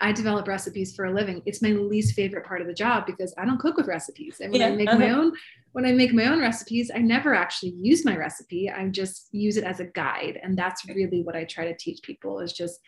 I 0.00 0.12
develop 0.12 0.46
recipes 0.46 0.94
for 0.94 1.06
a 1.06 1.12
living. 1.12 1.42
It's 1.46 1.62
my 1.62 1.70
least 1.70 2.14
favorite 2.14 2.44
part 2.44 2.60
of 2.60 2.66
the 2.66 2.74
job 2.74 3.06
because 3.06 3.34
I 3.38 3.44
don't 3.44 3.58
cook 3.58 3.76
with 3.76 3.86
recipes. 3.86 4.40
And 4.40 4.52
when 4.52 4.60
yeah. 4.60 4.68
I 4.68 4.76
make 4.76 4.86
my 4.86 5.10
own, 5.18 5.32
when 5.72 5.86
I 5.86 5.92
make 5.92 6.12
my 6.12 6.26
own 6.26 6.40
recipes, 6.40 6.90
I 6.94 6.98
never 6.98 7.34
actually 7.34 7.74
use 7.80 8.04
my 8.04 8.16
recipe. 8.16 8.70
I 8.70 8.86
just 8.88 9.28
use 9.32 9.56
it 9.56 9.64
as 9.64 9.80
a 9.80 9.86
guide. 9.86 10.38
And 10.42 10.56
that's 10.56 10.86
really 10.88 11.22
what 11.22 11.36
I 11.36 11.44
try 11.44 11.64
to 11.64 11.76
teach 11.76 12.02
people 12.02 12.40
is 12.40 12.52
just 12.52 12.80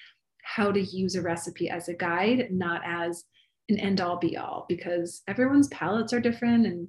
how 0.46 0.70
to 0.70 0.80
use 0.80 1.16
a 1.16 1.22
recipe 1.22 1.68
as 1.68 1.88
a 1.88 1.94
guide, 1.94 2.48
not 2.50 2.80
as 2.84 3.24
an 3.68 3.78
end 3.78 4.00
all 4.00 4.16
be 4.16 4.36
all, 4.36 4.64
because 4.68 5.22
everyone's 5.26 5.68
palates 5.68 6.12
are 6.12 6.20
different 6.20 6.66
and 6.66 6.86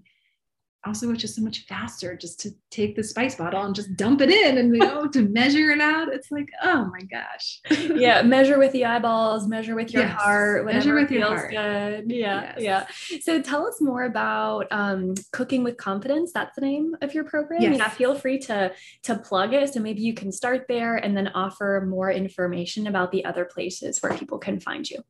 also 0.88 1.12
it's 1.12 1.22
just 1.22 1.36
so 1.36 1.42
much 1.42 1.66
faster 1.66 2.16
just 2.16 2.40
to 2.40 2.52
take 2.72 2.96
the 2.96 3.04
spice 3.04 3.36
bottle 3.36 3.62
and 3.62 3.76
just 3.76 3.96
dump 3.96 4.22
it 4.22 4.30
in 4.30 4.58
and 4.58 4.74
you 4.74 4.80
know 4.80 5.08
to 5.08 5.22
measure 5.30 5.72
it 5.72 5.82
out. 5.82 6.14
It's 6.14 6.32
like 6.32 6.50
oh 6.64 6.86
my 6.86 7.02
gosh. 7.02 7.62
Yeah 7.70 8.22
measure 8.22 8.58
with 8.58 8.72
the 8.72 8.86
eyeballs 8.86 9.48
measure 9.48 9.76
with 9.76 9.94
your 9.94 10.04
yes. 10.04 10.20
heart 10.20 10.66
measure 10.66 10.96
with 10.96 11.12
your 11.12 11.28
heart. 11.28 11.52
good. 11.52 12.12
Yeah 12.12 12.56
yes. 12.58 12.92
yeah. 13.12 13.20
So 13.20 13.42
tell 13.42 13.68
us 13.68 13.82
more 13.82 14.04
about 14.04 14.68
um, 14.72 15.14
cooking 15.32 15.64
with 15.64 15.78
confidence. 15.78 16.32
That's 16.34 16.56
the 16.56 16.62
name 16.62 16.96
of 17.02 17.14
your 17.14 17.26
program? 17.26 17.62
Yes. 17.62 17.78
yeah 17.78 17.90
feel 17.90 18.16
free 18.16 18.40
to 18.40 18.72
to 19.04 19.16
plug 19.16 19.54
it. 19.54 19.74
So 19.74 19.80
maybe 19.80 20.02
you 20.02 20.14
can 20.14 20.32
start 20.32 20.66
there 20.68 20.96
and 20.96 21.16
then 21.16 21.28
offer 21.30 21.86
more 21.88 22.12
information 22.12 22.88
about 22.88 23.12
the 23.12 23.26
other 23.26 23.46
places 23.46 24.02
where 24.02 24.14
people 24.14 24.40
can 24.40 24.60
find 24.60 24.90
you 24.90 25.04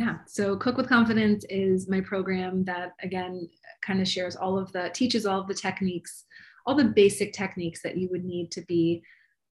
yeah 0.00 0.16
so 0.26 0.56
cook 0.56 0.76
with 0.76 0.88
confidence 0.88 1.44
is 1.50 1.88
my 1.88 2.00
program 2.00 2.64
that 2.64 2.92
again 3.02 3.48
kind 3.86 4.00
of 4.00 4.08
shares 4.08 4.34
all 4.34 4.58
of 4.58 4.72
the 4.72 4.90
teaches 4.94 5.26
all 5.26 5.40
of 5.40 5.46
the 5.46 5.54
techniques 5.54 6.24
all 6.66 6.74
the 6.74 6.84
basic 6.84 7.32
techniques 7.32 7.82
that 7.82 7.96
you 7.96 8.08
would 8.10 8.24
need 8.24 8.50
to 8.50 8.62
be 8.62 9.02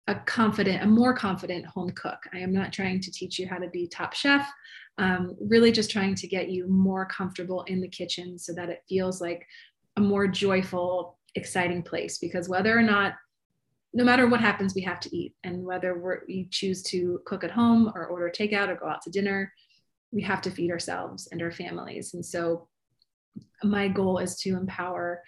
a 0.09 0.15
confident 0.15 0.83
a 0.83 0.87
more 0.87 1.15
confident 1.15 1.67
home 1.67 1.91
cook. 1.91 2.19
I 2.33 2.39
am 2.39 2.53
not 2.53 2.73
trying 2.73 3.01
to 3.01 3.11
teach 3.11 3.39
you 3.39 3.49
how 3.49 3.59
to 3.59 3.69
be 3.69 3.89
top 3.89 4.15
chef. 4.15 4.49
Um, 4.99 5.37
really 5.41 5.73
just 5.73 5.91
trying 5.91 6.15
to 6.15 6.27
get 6.27 6.49
you 6.49 6.69
more 6.69 7.07
comfortable 7.07 7.63
in 7.65 7.81
the 7.81 7.89
kitchen 7.89 8.39
so 8.39 8.53
that 8.55 8.71
it 8.71 8.85
feels 8.89 9.21
like 9.21 9.47
a 9.97 10.01
more 10.01 10.27
joyful 10.27 11.19
exciting 11.35 11.83
place. 11.83 12.19
Because 12.19 12.49
whether 12.49 12.77
or 12.77 12.83
not 12.83 13.15
no 13.95 14.05
matter 14.05 14.29
what 14.29 14.41
happens 14.41 14.75
we 14.75 14.83
have 14.83 15.01
to 15.01 15.17
eat. 15.17 15.35
And 15.43 15.65
whether 15.65 16.23
we 16.29 16.49
choose 16.51 16.83
to 16.85 17.21
cook 17.25 17.45
at 17.45 17.51
home 17.51 17.91
or 17.95 18.07
order 18.07 18.31
takeout 18.31 18.69
or 18.69 18.77
go 18.77 18.89
out 18.89 19.03
to 19.03 19.11
dinner 19.11 19.53
we 20.13 20.23
have 20.23 20.41
to 20.43 20.51
feed 20.51 20.71
ourselves 20.71 21.29
and 21.31 21.43
our 21.43 21.53
families. 21.53 22.15
And 22.15 22.25
so 22.25 22.69
my 23.63 23.89
goal 23.89 24.19
is 24.19 24.37
to 24.41 24.51
empower 24.57 25.23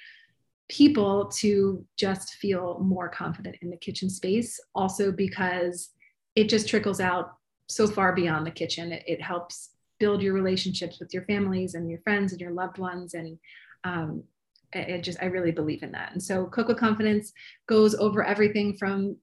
people 0.68 1.26
to 1.26 1.85
just 1.97 2.35
feel 2.35 2.79
more 2.81 3.09
confident 3.09 3.57
in 3.62 3.70
the 3.70 3.76
kitchen 3.76 4.11
space. 4.11 4.61
Also 4.74 5.11
because 5.11 5.91
it 6.37 6.49
just 6.49 6.68
trickles 6.68 7.01
out 7.01 7.33
so 7.68 7.87
far 7.87 8.14
beyond 8.14 8.47
the 8.47 8.51
kitchen. 8.51 8.93
It, 8.93 9.03
it 9.07 9.22
helps 9.22 9.70
build 9.99 10.22
your 10.22 10.35
relationships 10.35 11.01
with 11.01 11.12
your 11.12 11.24
families 11.24 11.74
and 11.74 11.91
your 11.91 12.01
friends 12.01 12.33
and 12.33 12.41
your 12.41 12.53
loved 12.53 12.79
ones. 12.79 13.14
And 13.14 13.39
um, 13.85 14.22
it, 14.72 14.89
it 14.89 15.03
just 15.03 15.18
i 15.22 15.26
really 15.26 15.53
believe 15.53 15.83
in 15.83 15.93
that. 15.93 16.12
And 16.12 16.22
so 16.22 16.47
cook 16.47 16.68
with 16.68 16.79
confidence 16.79 17.33
goes 17.66 17.95
over 17.95 18.22
everything 18.22 18.76
from 18.76 19.16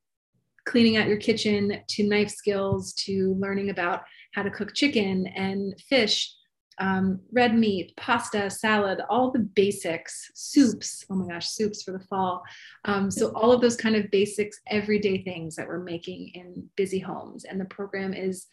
cleaning 0.65 0.97
out 0.97 1.07
your 1.07 1.17
kitchen 1.17 1.79
to 1.87 2.07
knife 2.07 2.29
skills 2.29 2.93
to 2.93 3.35
learning 3.39 3.69
about 3.69 4.01
how 4.35 4.43
to 4.43 4.51
cook 4.51 4.73
chicken 4.73 5.27
and 5.27 5.73
fish 5.89 6.35
um, 6.77 7.21
red 7.31 7.55
meat, 7.55 7.95
pasta, 7.95 8.49
salad, 8.49 8.99
all 9.09 9.31
the 9.31 9.39
basics, 9.39 10.29
soups. 10.33 11.05
Oh 11.09 11.15
my 11.15 11.33
gosh, 11.33 11.47
soups 11.47 11.83
for 11.83 11.91
the 11.91 12.05
fall. 12.07 12.43
Um, 12.83 13.09
so, 13.09 13.29
all 13.29 13.51
of 13.51 13.61
those 13.61 13.77
kind 13.77 13.95
of 13.95 14.11
basics, 14.11 14.59
everyday 14.67 15.23
things 15.23 15.55
that 15.55 15.67
we're 15.67 15.79
making 15.79 16.31
in 16.33 16.69
busy 16.75 16.99
homes. 16.99 17.45
And 17.45 17.59
the 17.59 17.65
program 17.65 18.13
is 18.13 18.47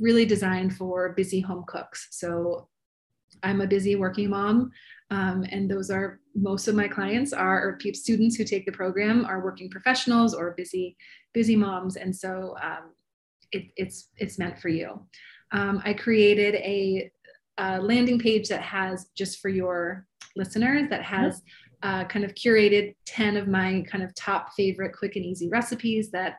really 0.00 0.24
designed 0.24 0.76
for 0.76 1.10
busy 1.10 1.40
home 1.40 1.64
cooks. 1.66 2.08
So, 2.12 2.68
I'm 3.42 3.60
a 3.60 3.66
busy 3.66 3.96
working 3.96 4.30
mom. 4.30 4.70
Um, 5.10 5.44
and 5.50 5.70
those 5.70 5.90
are 5.90 6.20
most 6.34 6.68
of 6.68 6.74
my 6.74 6.88
clients 6.88 7.32
are 7.32 7.58
or 7.62 7.78
students 7.94 8.36
who 8.36 8.44
take 8.44 8.64
the 8.64 8.72
program 8.72 9.24
are 9.24 9.44
working 9.44 9.68
professionals 9.68 10.34
or 10.34 10.52
busy 10.56 10.96
busy 11.32 11.56
moms 11.56 11.96
and 11.96 12.14
so 12.14 12.54
um, 12.62 12.92
it, 13.52 13.70
it's 13.76 14.08
it's 14.16 14.38
meant 14.38 14.58
for 14.58 14.68
you 14.68 15.00
um, 15.52 15.80
i 15.84 15.92
created 15.92 16.54
a 16.56 17.10
a 17.58 17.80
landing 17.80 18.18
page 18.18 18.48
that 18.48 18.62
has 18.62 19.06
just 19.16 19.40
for 19.40 19.48
your 19.48 20.06
listeners 20.36 20.88
that 20.88 21.02
mm-hmm. 21.02 21.22
has 21.22 21.42
uh, 21.82 22.04
kind 22.04 22.24
of 22.24 22.34
curated 22.34 22.94
10 23.06 23.36
of 23.36 23.48
my 23.48 23.84
kind 23.90 24.04
of 24.04 24.14
top 24.14 24.52
favorite 24.52 24.94
quick 24.96 25.16
and 25.16 25.24
easy 25.24 25.48
recipes 25.48 26.10
that 26.10 26.36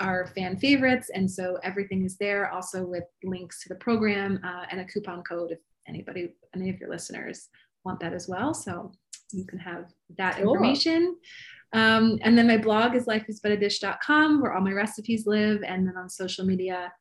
are 0.00 0.26
fan 0.34 0.58
favorites. 0.58 1.10
And 1.14 1.30
so 1.30 1.58
everything 1.62 2.04
is 2.04 2.16
there 2.18 2.50
also 2.50 2.84
with 2.84 3.04
links 3.24 3.62
to 3.62 3.68
the 3.68 3.76
program 3.76 4.40
uh, 4.44 4.64
and 4.70 4.80
a 4.80 4.84
coupon 4.84 5.22
code 5.22 5.52
if 5.52 5.58
anybody, 5.88 6.34
any 6.54 6.68
of 6.68 6.78
your 6.78 6.90
listeners 6.90 7.48
want 7.84 8.00
that 8.00 8.12
as 8.12 8.28
well. 8.28 8.52
So 8.52 8.92
you 9.32 9.44
can 9.46 9.58
have 9.58 9.92
that 10.18 10.36
cool. 10.36 10.54
information. 10.54 11.16
Um, 11.72 12.18
and 12.22 12.38
then 12.38 12.46
my 12.46 12.56
blog 12.56 12.94
is 12.94 13.06
lifeisbutadish.com 13.06 14.40
where 14.40 14.52
all 14.52 14.62
my 14.62 14.72
recipes 14.72 15.26
live. 15.26 15.62
And 15.62 15.86
then 15.86 15.96
on 15.96 16.08
social 16.08 16.44
media, 16.44 16.92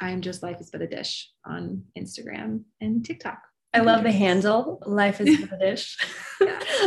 I'm 0.00 0.20
just 0.20 0.42
Life 0.42 0.60
is 0.60 0.70
But 0.70 0.82
a 0.82 0.86
Dish 0.86 1.30
on 1.44 1.82
Instagram 1.98 2.62
and 2.80 3.04
TikTok. 3.04 3.38
I 3.76 3.80
love 3.80 4.04
the 4.04 4.12
handle, 4.12 4.82
Life 4.86 5.20
is 5.20 5.38
Dish. 5.60 5.98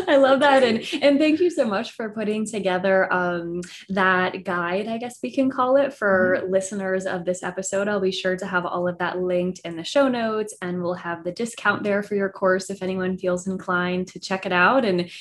I 0.08 0.18
love 0.18 0.40
that. 0.40 0.64
And, 0.64 0.84
and 1.04 1.20
thank 1.20 1.40
you 1.40 1.52
so 1.52 1.66
much 1.66 1.92
for 1.92 2.10
putting 2.10 2.48
together 2.48 3.12
um, 3.14 3.62
that 3.90 4.44
guide, 4.44 4.88
I 4.88 4.98
guess 4.98 5.20
we 5.22 5.32
can 5.32 5.52
call 5.52 5.78
it, 5.78 5.94
for 5.94 6.38
mm-hmm. 6.40 6.52
listeners 6.52 7.06
of 7.06 7.26
this 7.26 7.44
episode. 7.44 7.88
I'll 7.88 8.02
be 8.02 8.12
sure 8.12 8.36
to 8.36 8.46
have 8.48 8.66
all 8.66 8.88
of 8.88 8.98
that 8.98 9.20
linked 9.20 9.60
in 9.60 9.76
the 9.76 9.84
show 9.84 10.08
notes 10.08 10.56
and 10.64 10.82
we'll 10.82 10.96
have 10.96 11.24
the 11.24 11.32
discount 11.32 11.84
there 11.84 12.02
for 12.02 12.16
your 12.16 12.30
course 12.30 12.72
if 12.72 12.82
anyone 12.82 13.20
feels 13.20 13.46
inclined 13.46 14.08
to 14.08 14.20
check 14.20 14.48
it 14.48 14.52
out. 14.52 14.84
And 14.84 15.12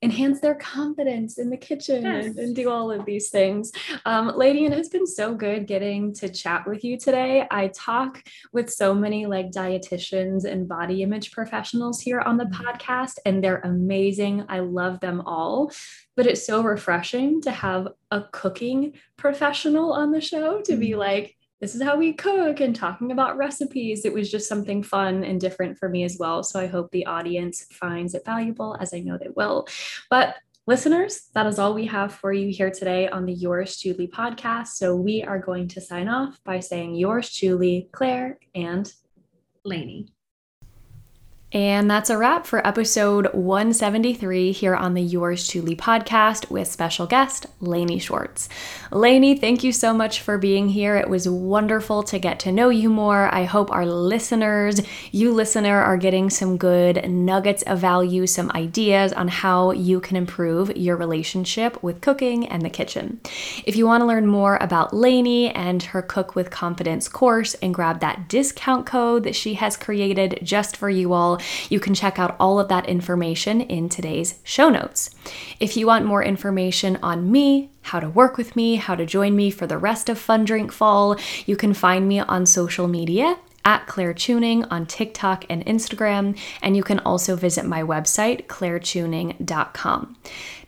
enhance 0.00 0.40
their 0.40 0.54
confidence 0.54 1.38
in 1.38 1.50
the 1.50 1.56
kitchen 1.56 2.04
yes. 2.04 2.26
and, 2.26 2.38
and, 2.38 2.56
do 2.56 2.70
all 2.70 2.90
of 2.90 3.04
these 3.04 3.30
things. 3.30 3.72
Um, 4.04 4.28
Laney, 4.36 4.64
and 4.64 4.74
it's 4.74 4.88
been 4.88 5.06
so 5.06 5.34
good 5.34 5.66
getting 5.66 6.14
to 6.14 6.28
chat 6.28 6.66
with 6.68 6.84
you 6.84 6.96
today. 6.96 7.46
I 7.50 7.68
talk 7.68 8.22
with 8.52 8.70
so 8.70 8.94
many 8.94 9.26
like 9.26 9.50
dietitians 9.50 10.44
and 10.44 10.68
body 10.68 11.02
image 11.02 11.32
professionals 11.32 12.00
here 12.00 12.20
on 12.20 12.36
the 12.36 12.44
mm-hmm. 12.44 12.64
podcast, 12.64 13.18
and 13.26 13.42
they're 13.42 13.60
amazing. 13.64 14.44
I 14.48 14.60
love 14.60 15.00
them 15.00 15.20
all. 15.22 15.72
But 16.16 16.26
it's 16.26 16.46
so 16.46 16.62
refreshing 16.62 17.40
to 17.42 17.50
have 17.50 17.88
a 18.10 18.22
cooking 18.32 18.94
professional 19.16 19.92
on 19.92 20.12
the 20.12 20.20
show 20.20 20.60
to 20.62 20.76
be 20.76 20.90
mm-hmm. 20.90 21.00
like, 21.00 21.37
this 21.60 21.74
is 21.74 21.82
how 21.82 21.96
we 21.96 22.12
cook 22.12 22.60
and 22.60 22.74
talking 22.74 23.10
about 23.10 23.36
recipes. 23.36 24.04
It 24.04 24.12
was 24.12 24.30
just 24.30 24.48
something 24.48 24.82
fun 24.82 25.24
and 25.24 25.40
different 25.40 25.76
for 25.76 25.88
me 25.88 26.04
as 26.04 26.16
well. 26.18 26.42
So 26.42 26.60
I 26.60 26.66
hope 26.66 26.90
the 26.90 27.06
audience 27.06 27.66
finds 27.72 28.14
it 28.14 28.24
valuable, 28.24 28.76
as 28.80 28.94
I 28.94 29.00
know 29.00 29.18
they 29.18 29.30
will. 29.34 29.66
But 30.08 30.36
listeners, 30.66 31.28
that 31.34 31.46
is 31.46 31.58
all 31.58 31.74
we 31.74 31.86
have 31.86 32.14
for 32.14 32.32
you 32.32 32.52
here 32.52 32.70
today 32.70 33.08
on 33.08 33.26
the 33.26 33.32
Yours 33.32 33.76
Chewly 33.76 34.08
podcast. 34.08 34.68
So 34.68 34.94
we 34.94 35.22
are 35.24 35.38
going 35.38 35.66
to 35.68 35.80
sign 35.80 36.08
off 36.08 36.38
by 36.44 36.60
saying 36.60 36.94
Yours 36.94 37.28
Chewly, 37.30 37.88
Claire 37.90 38.38
and 38.54 38.92
Laney. 39.64 40.12
And 41.50 41.90
that's 41.90 42.10
a 42.10 42.18
wrap 42.18 42.44
for 42.44 42.66
episode 42.66 43.32
173 43.32 44.52
here 44.52 44.74
on 44.74 44.92
the 44.92 45.00
Yours 45.00 45.48
Chewly 45.48 45.74
podcast 45.74 46.50
with 46.50 46.68
special 46.68 47.06
guest 47.06 47.46
Laney 47.60 47.98
Schwartz. 47.98 48.50
Laney, 48.92 49.34
thank 49.34 49.64
you 49.64 49.72
so 49.72 49.94
much 49.94 50.20
for 50.20 50.36
being 50.36 50.68
here. 50.68 50.96
It 50.96 51.08
was 51.08 51.26
wonderful 51.26 52.02
to 52.02 52.18
get 52.18 52.38
to 52.40 52.52
know 52.52 52.68
you 52.68 52.90
more. 52.90 53.32
I 53.34 53.44
hope 53.44 53.70
our 53.70 53.86
listeners, 53.86 54.82
you 55.10 55.32
listener, 55.32 55.80
are 55.80 55.96
getting 55.96 56.28
some 56.28 56.58
good 56.58 57.08
nuggets 57.08 57.62
of 57.62 57.78
value, 57.78 58.26
some 58.26 58.52
ideas 58.54 59.14
on 59.14 59.28
how 59.28 59.70
you 59.70 60.00
can 60.00 60.18
improve 60.18 60.76
your 60.76 60.98
relationship 60.98 61.82
with 61.82 62.02
cooking 62.02 62.46
and 62.46 62.60
the 62.60 62.68
kitchen. 62.68 63.22
If 63.64 63.74
you 63.74 63.86
want 63.86 64.02
to 64.02 64.06
learn 64.06 64.26
more 64.26 64.58
about 64.60 64.92
Laney 64.92 65.48
and 65.48 65.82
her 65.82 66.02
Cook 66.02 66.34
with 66.34 66.50
Confidence 66.50 67.08
course 67.08 67.54
and 67.54 67.72
grab 67.72 68.00
that 68.00 68.28
discount 68.28 68.84
code 68.84 69.24
that 69.24 69.34
she 69.34 69.54
has 69.54 69.78
created 69.78 70.40
just 70.42 70.76
for 70.76 70.90
you 70.90 71.14
all, 71.14 71.37
you 71.68 71.80
can 71.80 71.94
check 71.94 72.18
out 72.18 72.36
all 72.38 72.60
of 72.60 72.68
that 72.68 72.86
information 72.86 73.60
in 73.60 73.88
today's 73.88 74.40
show 74.44 74.68
notes. 74.68 75.10
If 75.60 75.76
you 75.76 75.86
want 75.86 76.06
more 76.06 76.22
information 76.22 76.98
on 77.02 77.30
me, 77.30 77.70
how 77.82 78.00
to 78.00 78.08
work 78.08 78.36
with 78.36 78.56
me, 78.56 78.76
how 78.76 78.94
to 78.94 79.06
join 79.06 79.34
me 79.36 79.50
for 79.50 79.66
the 79.66 79.78
rest 79.78 80.08
of 80.08 80.18
Fun 80.18 80.44
Drink 80.44 80.72
Fall, 80.72 81.16
you 81.46 81.56
can 81.56 81.74
find 81.74 82.06
me 82.08 82.20
on 82.20 82.46
social 82.46 82.88
media 82.88 83.38
at 83.64 83.86
Claire 83.86 84.14
Chewning 84.14 84.64
on 84.70 84.86
TikTok 84.86 85.44
and 85.50 85.64
Instagram, 85.66 86.38
and 86.62 86.76
you 86.76 86.82
can 86.82 87.00
also 87.00 87.36
visit 87.36 87.66
my 87.66 87.82
website, 87.82 88.46
clairechewning.com 88.46 90.16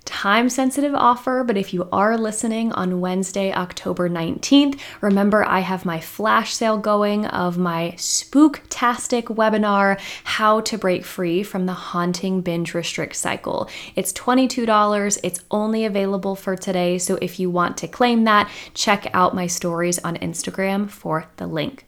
time 0.04 0.48
sensitive 0.48 0.94
offer, 0.94 1.44
but 1.44 1.56
if 1.56 1.72
you 1.72 1.88
are 1.92 2.16
listening 2.16 2.72
on 2.72 3.00
Wednesday, 3.00 3.52
October 3.52 4.08
19th, 4.08 4.78
remember 5.00 5.44
I 5.44 5.60
have 5.60 5.84
my 5.84 6.00
flash 6.00 6.54
sale 6.54 6.78
going 6.78 7.26
of 7.26 7.58
my 7.58 7.94
spooktastic 7.96 9.24
webinar, 9.24 10.00
How 10.24 10.60
to 10.60 10.78
Break 10.78 11.04
Free 11.04 11.42
from 11.42 11.66
the 11.66 11.72
Haunting 11.72 12.40
Binge 12.40 12.74
Restrict 12.74 13.14
Cycle. 13.14 13.68
It's 13.96 14.12
$22. 14.12 15.18
It's 15.22 15.40
only 15.50 15.84
available 15.84 16.36
for 16.36 16.56
today, 16.56 16.98
so 16.98 17.18
if 17.20 17.38
you 17.38 17.50
want 17.50 17.76
to 17.78 17.88
claim 17.88 18.24
that, 18.24 18.50
check 18.74 19.06
out 19.14 19.34
my 19.34 19.46
stories 19.46 19.98
on 20.00 20.16
Instagram 20.16 20.88
for 20.88 21.26
the 21.36 21.46
link. 21.46 21.86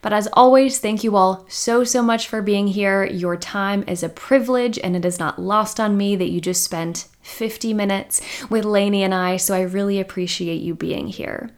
But 0.00 0.12
as 0.12 0.28
always, 0.32 0.78
thank 0.78 1.04
you 1.04 1.16
all 1.16 1.44
so, 1.48 1.84
so 1.84 2.02
much 2.02 2.28
for 2.28 2.42
being 2.42 2.68
here. 2.68 3.04
Your 3.04 3.36
time 3.36 3.84
is 3.86 4.02
a 4.02 4.08
privilege, 4.08 4.78
and 4.78 4.96
it 4.96 5.04
is 5.04 5.18
not 5.18 5.40
lost 5.40 5.78
on 5.78 5.96
me 5.96 6.16
that 6.16 6.30
you 6.30 6.40
just 6.40 6.64
spent 6.64 7.06
50 7.22 7.72
minutes 7.72 8.20
with 8.50 8.64
Laney 8.64 9.02
and 9.02 9.14
I, 9.14 9.36
so 9.36 9.54
I 9.54 9.62
really 9.62 10.00
appreciate 10.00 10.60
you 10.60 10.74
being 10.74 11.06
here. 11.06 11.50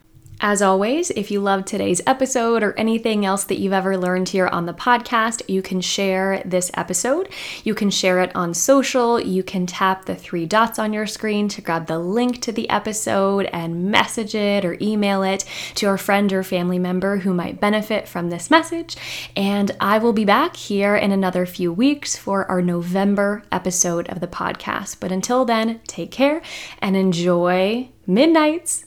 As 0.47 0.61
always, 0.61 1.09
if 1.09 1.31
you 1.31 1.39
loved 1.39 1.65
today's 1.65 2.03
episode 2.05 2.61
or 2.61 2.77
anything 2.77 3.25
else 3.25 3.45
that 3.45 3.57
you've 3.57 3.73
ever 3.73 3.97
learned 3.97 4.29
here 4.29 4.45
on 4.45 4.67
the 4.67 4.75
podcast, 4.75 5.41
you 5.49 5.63
can 5.63 5.81
share 5.81 6.43
this 6.45 6.69
episode. 6.75 7.29
You 7.63 7.73
can 7.73 7.89
share 7.89 8.19
it 8.19 8.31
on 8.35 8.53
social. 8.53 9.19
You 9.19 9.41
can 9.41 9.65
tap 9.65 10.05
the 10.05 10.13
three 10.13 10.45
dots 10.45 10.77
on 10.77 10.93
your 10.93 11.07
screen 11.07 11.47
to 11.47 11.63
grab 11.63 11.87
the 11.87 11.97
link 11.97 12.43
to 12.43 12.51
the 12.51 12.69
episode 12.69 13.49
and 13.51 13.89
message 13.89 14.35
it 14.35 14.63
or 14.63 14.77
email 14.79 15.23
it 15.23 15.45
to 15.73 15.89
a 15.89 15.97
friend 15.97 16.31
or 16.31 16.43
family 16.43 16.77
member 16.77 17.17
who 17.17 17.33
might 17.33 17.59
benefit 17.59 18.07
from 18.07 18.29
this 18.29 18.51
message. 18.51 18.97
And 19.35 19.71
I 19.79 19.97
will 19.97 20.13
be 20.13 20.25
back 20.25 20.57
here 20.57 20.95
in 20.95 21.11
another 21.11 21.47
few 21.47 21.73
weeks 21.73 22.15
for 22.15 22.45
our 22.51 22.61
November 22.61 23.41
episode 23.51 24.07
of 24.09 24.19
the 24.19 24.27
podcast. 24.27 24.97
But 24.99 25.11
until 25.11 25.43
then, 25.43 25.81
take 25.87 26.11
care 26.11 26.43
and 26.83 26.95
enjoy 26.95 27.89
Midnights 28.05 28.85